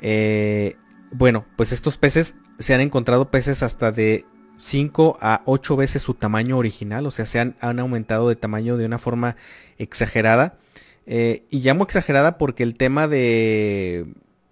[0.02, 0.76] eh,
[1.12, 4.26] bueno, pues estos peces se han encontrado peces hasta de
[4.62, 8.86] 5 a 8 veces su tamaño original, o sea, se han, aumentado de tamaño de
[8.86, 9.36] una forma
[9.78, 10.58] exagerada.
[11.06, 14.06] Eh, y llamo exagerada porque el tema de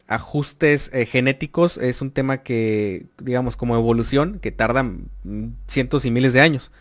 [0.08, 4.86] ajustes eh, genéticos es un tema que, digamos, como evolución, que tarda
[5.68, 6.72] cientos y miles de años.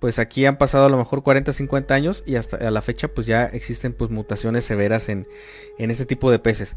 [0.00, 3.08] Pues aquí han pasado a lo mejor 40, 50 años y hasta a la fecha
[3.08, 5.26] pues ya existen pues mutaciones severas en,
[5.78, 6.76] en este tipo de peces.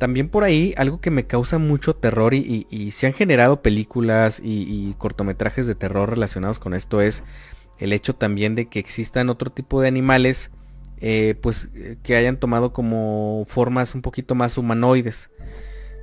[0.00, 4.94] También por ahí algo que me causa mucho terror y, se han generado películas y,
[4.96, 7.22] cortometrajes de terror relacionados con esto es
[7.78, 10.50] el hecho también de que existan otro tipo de animales
[11.02, 15.28] eh, pues eh, que hayan tomado como formas un poquito más humanoides.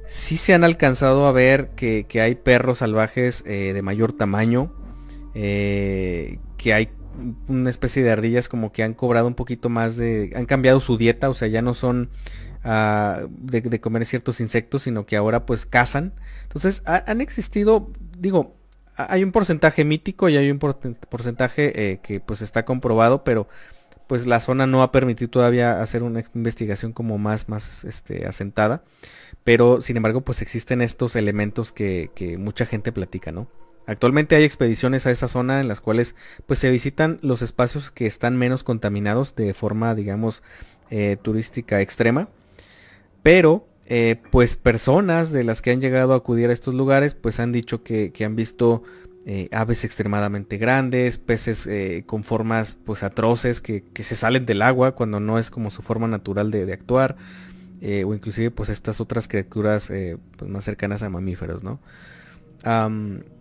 [0.06, 4.72] sí se han alcanzado a ver que, hay perros salvajes eh, de mayor tamaño,
[5.34, 6.40] que
[6.72, 6.90] hay
[7.48, 10.98] una especie de ardillas como que han cobrado un poquito más de, han cambiado su
[11.00, 12.12] dieta, o sea, ya no son
[12.68, 16.14] de, comer ciertos insectos, sino que ahora pues cazan.
[16.44, 18.56] Entonces han existido, digo,
[18.96, 23.48] hay un porcentaje mítico y hay un porcentaje eh, que pues está comprobado, pero
[24.08, 28.84] pues la zona no ha permitido todavía hacer una investigación como más, más este, asentada.
[29.44, 33.48] Pero sin embargo, pues existen estos elementos que, mucha gente platica, ¿no?
[33.86, 36.16] Actualmente hay expediciones a esa zona en las cuales
[36.46, 40.44] pues se visitan los espacios que están menos contaminados de forma, digamos,
[40.90, 42.28] eh, turística extrema.
[43.28, 47.42] Pero eh, pues personas de las que han llegado a acudir a estos lugares pues
[47.42, 48.84] han dicho que, han visto
[49.26, 51.68] eh, aves extremadamente grandes, peces
[52.06, 56.08] con formas pues atroces que, se salen del agua cuando no es como su forma
[56.08, 57.18] natural de actuar.
[57.80, 61.80] Eh, o inclusive pues estas otras criaturas eh, pues, más cercanas a mamíferos, ¿no?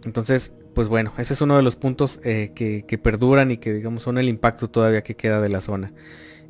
[0.05, 4.05] entonces, pues bueno, ese es uno de los puntos eh, que, perduran y que digamos
[4.05, 5.93] son el impacto todavía que queda de la zona.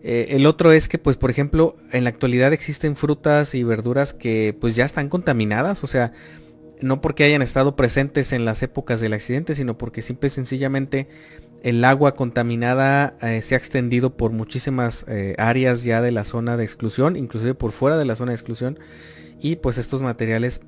[0.02, 4.56] El otro es que pues por ejemplo en la actualidad existen frutas y verduras que
[4.60, 6.12] pues ya están contaminadas, o sea,
[6.80, 11.08] no porque hayan estado presentes en las épocas del accidente, sino porque simple y sencillamente
[11.62, 16.56] el agua contaminada eh, se ha extendido por muchísimas eh, áreas ya de la zona
[16.56, 18.78] de exclusión, inclusive por fuera de la zona de exclusión.
[19.40, 20.60] Y pues estos materiales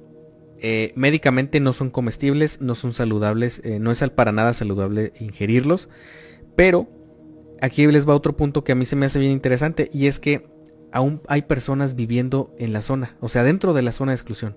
[0.61, 5.89] eh, médicamente no son comestibles, no son saludables, no es para nada saludable ingerirlos.
[6.57, 6.89] Pero
[7.61, 10.19] aquí les va otro punto que a mí se me hace bien interesante y es
[10.21, 10.47] que
[10.93, 14.57] aún hay personas viviendo en la zona, o sea, dentro de la zona de exclusión.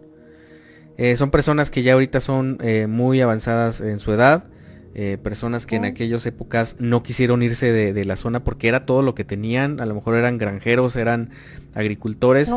[1.15, 2.57] son personas que ya ahorita son
[2.87, 4.45] muy avanzadas en su edad,
[4.93, 9.01] eh, personas que en aquellas épocas no quisieron irse de, la zona porque era todo
[9.01, 11.29] lo que tenían, a lo mejor eran granjeros, eran
[11.73, 12.51] agricultores.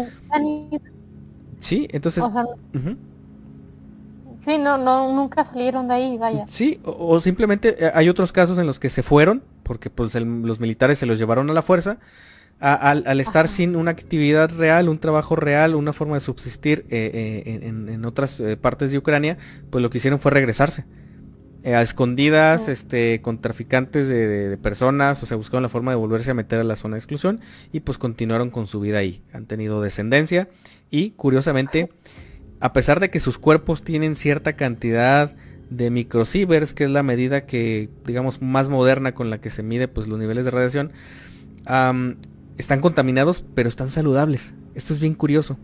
[1.59, 2.25] sí, entonces...
[4.45, 6.45] Sí, no, no, nunca salieron de ahí, vaya.
[6.49, 10.61] Sí, o, simplemente eh, hay otros casos en los que se fueron, porque pues los
[10.61, 11.99] militares se los llevaron a la fuerza,
[12.61, 18.05] al, estar sin una actividad real, un trabajo real, una forma de subsistir eh, en,
[18.05, 19.39] otras partes de Ucrania,
[19.71, 20.85] pues lo que hicieron fue regresarse.
[21.65, 26.31] Eh, a escondidas, este, con traficantes de, personas, o sea, buscaron la forma de volverse
[26.31, 27.41] a meter a la zona de exclusión
[27.73, 29.23] y pues continuaron con su vida ahí.
[29.33, 30.51] Han tenido descendencia
[30.91, 31.89] y curiosamente,
[32.65, 35.37] a pesar de que sus cuerpos tienen cierta cantidad
[35.69, 39.87] de microsieverts, que es la medida que, digamos, más moderna con la que se mide
[39.87, 40.91] pues los niveles de radiación,
[42.57, 44.55] están contaminados, pero están saludables.
[44.75, 45.59] Esto es bien curioso.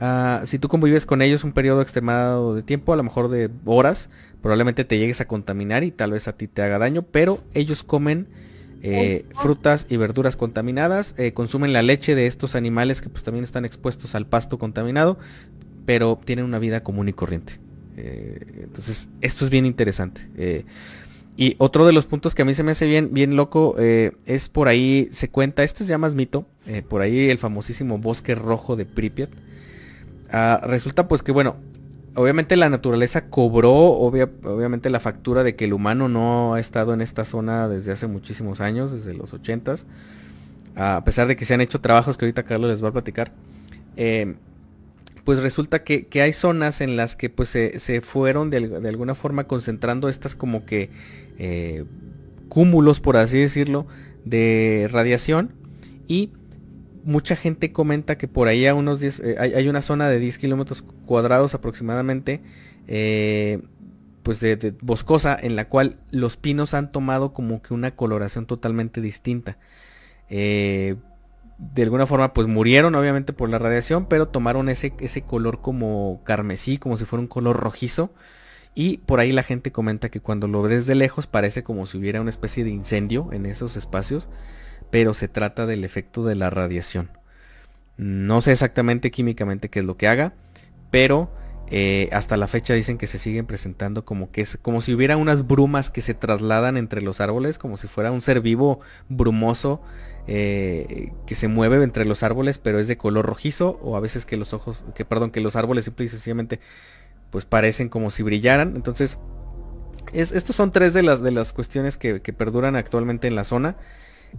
[0.00, 3.50] Ah, si tú convives con ellos un periodo extremado de tiempo, a lo mejor de
[3.66, 4.08] horas,
[4.40, 7.84] probablemente te llegues a contaminar y tal vez a ti te haga daño, pero ellos
[7.84, 8.28] comen
[8.86, 13.42] eh, frutas y verduras contaminadas, eh, consumen la leche de estos animales que pues también
[13.42, 15.18] están expuestos al pasto contaminado,
[15.86, 17.60] pero tienen una vida común y corriente.
[17.96, 20.28] Eh, entonces, esto es bien interesante.
[21.36, 24.48] y otro de los puntos que a mí se me hace bien, bien loco es
[24.48, 26.46] por ahí, se cuenta, esto se llama mito,
[26.88, 29.30] por ahí el famosísimo bosque rojo de Pripyat.
[30.36, 31.56] Ah, resulta pues que bueno,
[32.16, 37.00] obviamente la naturaleza cobró obviamente la factura de que el humano no ha estado en
[37.00, 39.86] esta zona desde hace muchísimos años, desde los 80s.
[40.76, 43.32] A pesar de que se han hecho trabajos que ahorita Carlos les va a platicar.
[45.24, 50.08] Pues resulta que, hay zonas en las que pues se, fueron de, alguna forma concentrando
[50.08, 50.90] estas como que
[51.38, 51.84] eh,
[52.48, 53.86] cúmulos, por así decirlo,
[54.24, 55.52] de radiación
[56.06, 56.30] y
[57.04, 60.38] mucha gente comenta que por ahí a unos 10, eh, hay, una zona de 10
[60.38, 62.40] kilómetros cuadrados aproximadamente,
[62.88, 63.60] eh,
[64.22, 69.00] pues de, boscosa, en la cual los pinos han tomado como que una coloración totalmente
[69.00, 69.58] distinta.
[70.30, 70.96] Eh,
[71.58, 76.20] de alguna forma pues murieron obviamente por la radiación, pero tomaron ese, ese color como
[76.24, 78.12] carmesí, como si fuera un color rojizo.
[78.76, 81.96] Y por ahí la gente comenta que cuando lo ves de lejos parece como si
[81.96, 84.28] hubiera una especie de incendio en esos espacios
[84.94, 87.10] pero se trata del efecto de la radiación.
[87.96, 90.34] No sé exactamente químicamente qué es lo que haga,
[90.92, 91.32] pero
[91.68, 95.16] eh, hasta la fecha dicen que se siguen presentando como que es como si hubiera
[95.16, 98.78] unas brumas que se trasladan entre los árboles, como si fuera un ser vivo
[99.08, 99.82] brumoso
[100.26, 104.26] eh, que se mueve entre los árboles, pero es de color rojizo, o a veces
[104.26, 106.60] que los ojos, que perdón, que los árboles simple y sencillamente
[107.30, 108.74] pues parecen como si brillaran.
[108.76, 109.18] Entonces,
[110.12, 113.76] estos son tres de las, de las cuestiones que perduran actualmente en la zona.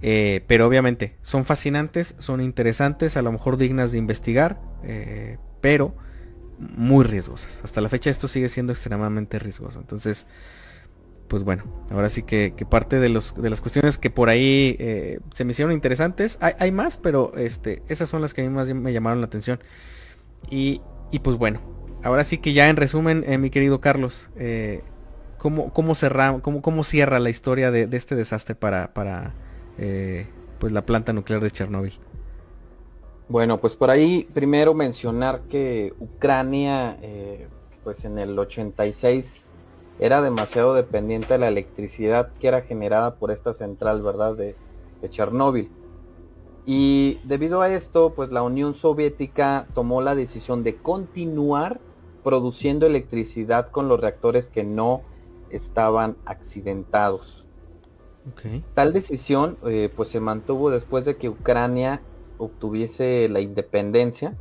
[0.01, 5.95] Eh, pero obviamente son fascinantes, son interesantes, a lo mejor dignas de investigar, eh, pero
[6.59, 7.61] muy riesgosas.
[7.63, 9.79] Hasta la fecha esto sigue siendo extremadamente riesgoso.
[9.79, 10.25] Entonces,
[11.27, 15.19] pues bueno, ahora sí que, parte de, los, de las cuestiones que por ahí eh,
[15.33, 18.71] se me hicieron interesantes, hay, más, pero este, esas son las que a mí más
[18.73, 19.59] me llamaron la atención.
[20.49, 20.81] Y
[21.11, 21.61] y pues bueno,
[22.03, 24.81] ahora sí que ya en resumen, eh, mi querido Carlos, eh,
[25.37, 29.33] ¿cómo, cómo, cierra la historia de, este desastre para, para
[30.59, 31.93] pues la planta nuclear de Chernóbil?
[33.29, 36.97] Bueno, pues por ahí primero mencionar que Ucrania,
[37.83, 39.44] pues en el 86
[39.99, 44.35] era demasiado dependiente de la electricidad que era generada por esta central, ¿verdad?
[44.35, 44.55] De,
[45.01, 45.71] de Chernóbil.
[46.65, 51.79] Y debido a esto, pues la Unión Soviética tomó la decisión de continuar
[52.23, 55.03] produciendo electricidad con los reactores que no
[55.51, 57.45] estaban accidentados.
[58.73, 62.01] Tal decisión eh, pues se mantuvo después de que Ucrania
[62.39, 64.35] obtuviese la independencia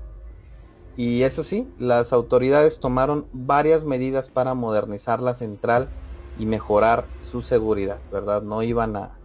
[0.97, 5.97] y eso sí, las autoridades tomaron varias medidas para modernizar la central
[6.37, 8.43] y mejorar su seguridad, ¿verdad?
[8.43, 9.21] No iban a,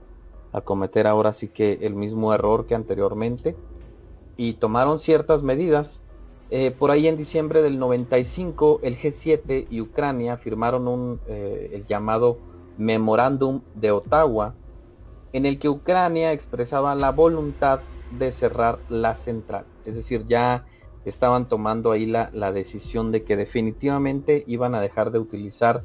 [0.51, 3.55] a cometer ahora sí que el mismo error que anteriormente
[4.37, 6.01] y tomaron ciertas medidas.
[6.49, 11.85] Eh, por ahí en diciembre del 95 el G7 y Ucrania firmaron un, eh, el
[11.85, 12.39] llamado
[12.77, 14.55] Memorándum de Ottawa
[15.33, 19.67] en el que Ucrania expresaba la voluntad de cerrar la central.
[19.83, 20.68] Es decir, ya
[21.05, 25.83] estaban tomando ahí la, la decisión de que definitivamente iban a dejar de utilizar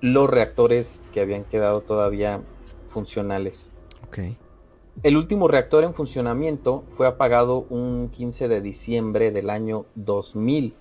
[0.00, 2.42] los reactores que habían quedado todavía
[2.90, 3.68] funcionales.
[5.02, 10.74] El último reactor en funcionamiento fue apagado un 15 de diciembre del año 2000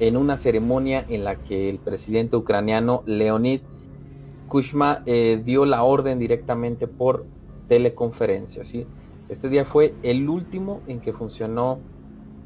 [0.00, 3.60] en una ceremonia en la que el presidente ucraniano Leonid
[4.48, 7.24] Kushma eh, dio la orden directamente por
[7.68, 8.64] teleconferencia.
[8.64, 8.86] ¿sí?
[9.28, 11.78] Este día fue el último en que funcionó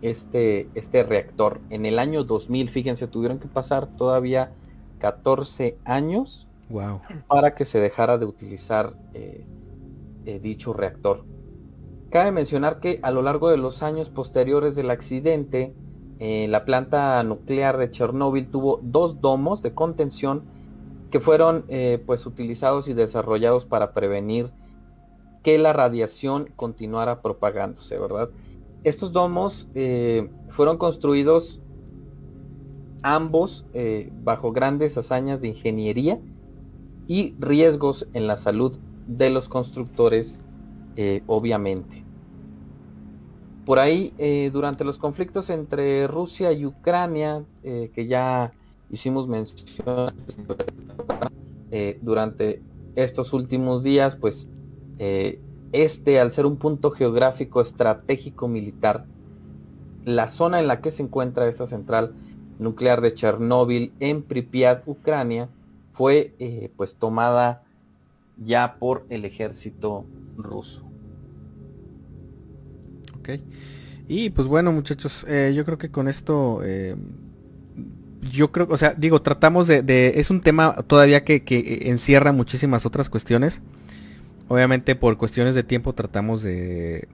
[0.05, 1.61] este, este reactor.
[1.71, 4.53] En el año 2000, fíjense, tuvieron que pasar todavía
[4.99, 7.01] 14 años wow.
[7.27, 9.47] para que se dejara de utilizar eh,
[10.27, 11.25] eh, dicho reactor.
[12.11, 15.73] Cabe mencionar que a lo largo de los años posteriores del accidente,
[16.19, 20.43] eh, la planta nuclear de Chernóbil tuvo dos domos de contención
[21.11, 21.65] que fueron
[22.07, 24.51] pues utilizados y desarrollados para prevenir
[25.45, 28.31] que la radiación continuara propagándose, ¿verdad?
[28.85, 29.67] Estos domos
[30.51, 31.61] fueron construidos
[33.03, 33.65] ambos
[34.23, 36.21] bajo grandes hazañas de ingeniería
[37.07, 40.43] y riesgos en la salud de los constructores,
[40.97, 42.05] eh, obviamente.
[43.67, 48.53] Por ahí, eh, durante los conflictos entre Rusia y Ucrania, eh, que ya
[48.91, 50.13] hicimos mención
[52.03, 52.63] durante
[52.95, 54.47] estos últimos días, pues
[55.75, 59.05] este, al ser un punto geográfico estratégico militar,
[60.05, 62.15] la zona en la que se encuentra esta central
[62.59, 65.49] nuclear de Chernóbil en Pripyat, Ucrania,
[65.93, 67.63] fue pues tomada
[68.37, 70.05] ya por el ejército
[70.37, 70.83] ruso.
[73.19, 73.41] Ok.
[74.07, 76.95] Y pues bueno muchachos, eh, yo creo que con esto, eh,
[78.21, 81.43] yo creo, o sea, digo, tratamos de, es un tema todavía que,
[81.87, 83.63] encierra muchísimas otras cuestiones.
[84.47, 87.09] Obviamente por cuestiones de tiempo tratamos de,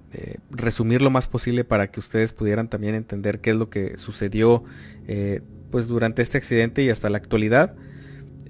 [0.50, 4.64] resumir lo más posible para que ustedes pudieran también entender qué es lo que sucedió
[5.06, 5.40] eh,
[5.70, 7.76] pues durante este accidente y hasta la actualidad.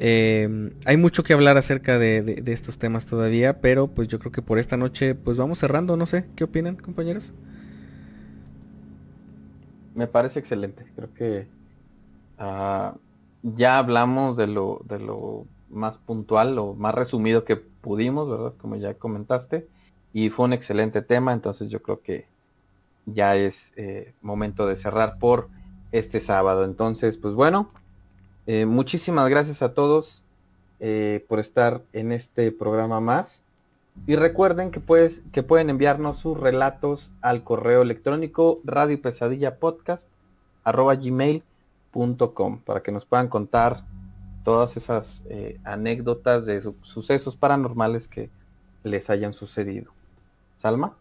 [0.03, 4.41] Em, hay mucho que hablar acerca de, estos temas todavía, pero pues yo creo que
[4.41, 7.35] por esta noche pues vamos cerrando, no sé, ¿qué opinan compañeros?
[9.95, 11.49] Me parece excelente, creo que
[12.39, 12.95] ah,
[13.43, 18.55] ya hablamos de lo, de lo más puntual, lo más resumido que pudimos, ¿verdad?
[18.59, 19.67] Como ya comentaste,
[20.13, 22.27] y fue un excelente tema, entonces yo creo que
[23.07, 25.49] ya es eh, momento de cerrar por
[25.93, 26.65] este sábado.
[26.65, 27.71] Entonces, pues bueno,
[28.47, 30.23] eh, muchísimas gracias a todos
[30.81, 33.41] eh, por estar en este programa más.
[34.07, 40.05] Y recuerden que, pues, que pueden enviarnos sus relatos al correo electrónico radio pesadilla podcast
[40.65, 43.85] gmail.com para que nos puedan contar
[44.45, 48.31] todas esas eh, anécdotas de sucesos paranormales que
[48.83, 49.93] les hayan sucedido.
[50.61, 50.97] Salma.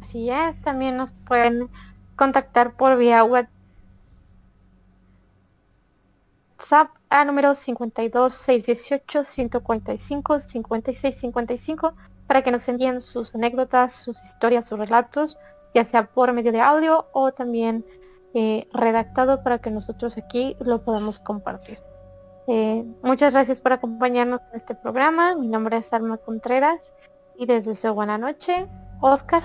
[0.00, 1.68] Así es, también nos pueden
[2.16, 3.48] contactar por vía WhatsApp
[7.08, 11.94] a número 52 618 145 56 55
[12.26, 15.38] para que nos envíen sus anécdotas, sus historias, sus relatos,
[15.74, 17.84] ya sea por medio de audio o también
[18.34, 21.78] eh, redactado para que nosotros aquí lo podamos compartir.
[22.48, 25.34] Eh, muchas gracias por acompañarnos en este programa.
[25.34, 26.94] Mi nombre es Alma Contreras
[27.36, 28.66] y les deseo buena noche.
[29.00, 29.42] Oscar.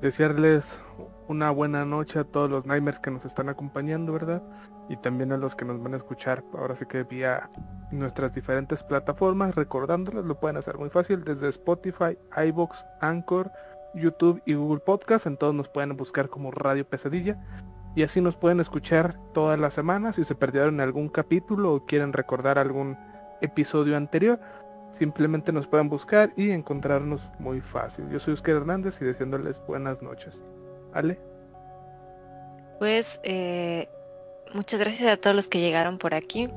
[0.00, 0.80] Desearles
[1.28, 4.42] una buena noche a todos los Nightmares que nos están acompañando, ¿verdad?
[4.88, 7.48] y también a los que nos van a escuchar ahora sí que vía
[7.90, 13.50] nuestras diferentes plataformas recordándoles lo pueden hacer muy fácil desde Spotify, iBox, Anchor,
[13.94, 15.26] YouTube y Google Podcast.
[15.26, 17.38] En todos nos pueden buscar como Radio Pesadilla.
[17.94, 20.16] Y así nos pueden escuchar todas las semanas.
[20.16, 22.96] Si se perdieron algún capítulo o quieren recordar algún
[23.42, 24.40] episodio anterior,
[24.98, 28.08] simplemente nos pueden buscar y encontrarnos muy fácil.
[28.08, 30.42] Yo soy Oscar Hernández y deseándoles buenas noches.
[30.94, 31.20] ¿Ale?
[32.78, 33.88] Pues eh,
[34.54, 36.48] muchas gracias a todos los que llegaron por aquí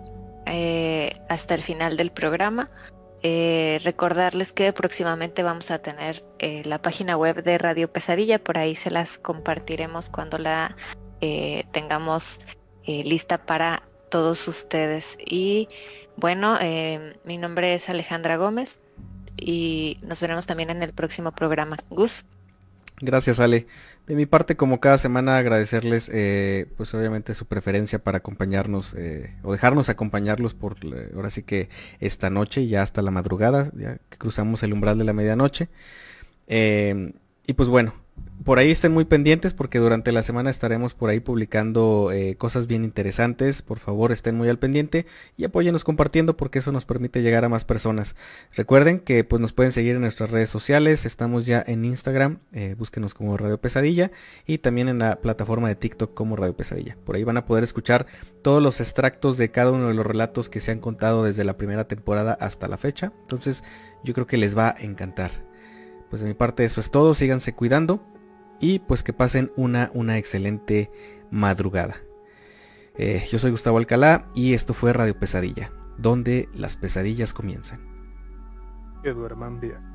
[0.45, 2.70] eh, hasta el final del programa.
[3.27, 6.23] Eh, recordarles que próximamente vamos a tener
[6.65, 10.76] la página web de Radio Pesadilla, por ahí se las compartiremos cuando la
[11.72, 12.39] tengamos
[12.85, 15.18] lista para todos ustedes.
[15.26, 15.69] Y
[16.18, 16.60] bueno,
[17.23, 18.80] mi nombre es Alejandra Gómez
[19.38, 21.77] y nos veremos también en el próximo programa.
[21.89, 22.26] Gus.
[23.02, 23.65] Gracias, Ale.
[24.07, 29.34] De mi parte, como cada semana, agradecerles, eh, pues obviamente su preferencia para acompañarnos eh,
[29.41, 30.77] o dejarnos acompañarlos por
[31.15, 31.69] ahora sí que
[31.99, 35.69] esta noche, ya hasta la madrugada, ya que cruzamos el umbral de la medianoche.
[36.48, 37.94] y pues bueno,
[38.46, 42.68] por ahí estén muy pendientes porque durante la semana estaremos por ahí publicando eh, cosas
[42.68, 43.64] bien interesantes.
[43.64, 47.50] Por favor estén muy al pendiente y apóyenos compartiendo porque eso nos permite llegar a
[47.50, 48.16] más personas.
[48.54, 51.08] Recuerden que pues nos pueden seguir en nuestras redes sociales.
[51.08, 54.12] Estamos ya en Instagram, eh, búsquenos como Radio Pesadilla
[54.46, 56.98] y también en la plataforma de TikTok como Radio Pesadilla.
[57.04, 58.06] Por ahí van a poder escuchar
[58.44, 61.58] todos los extractos de cada uno de los relatos que se han contado desde la
[61.58, 63.12] primera temporada hasta la fecha.
[63.22, 63.64] Entonces
[64.04, 65.55] yo creo que les va a encantar.
[66.10, 67.14] Pues de mi parte eso es todo.
[67.14, 68.02] Síganse cuidando
[68.60, 70.91] y pues que pasen una, una excelente
[71.32, 71.98] madrugada.
[72.98, 77.82] Eh, yo soy Gustavo Alcalá y esto fue Radio Pesadilla, donde las pesadillas comienzan.
[79.03, 79.95] Que duerman bien.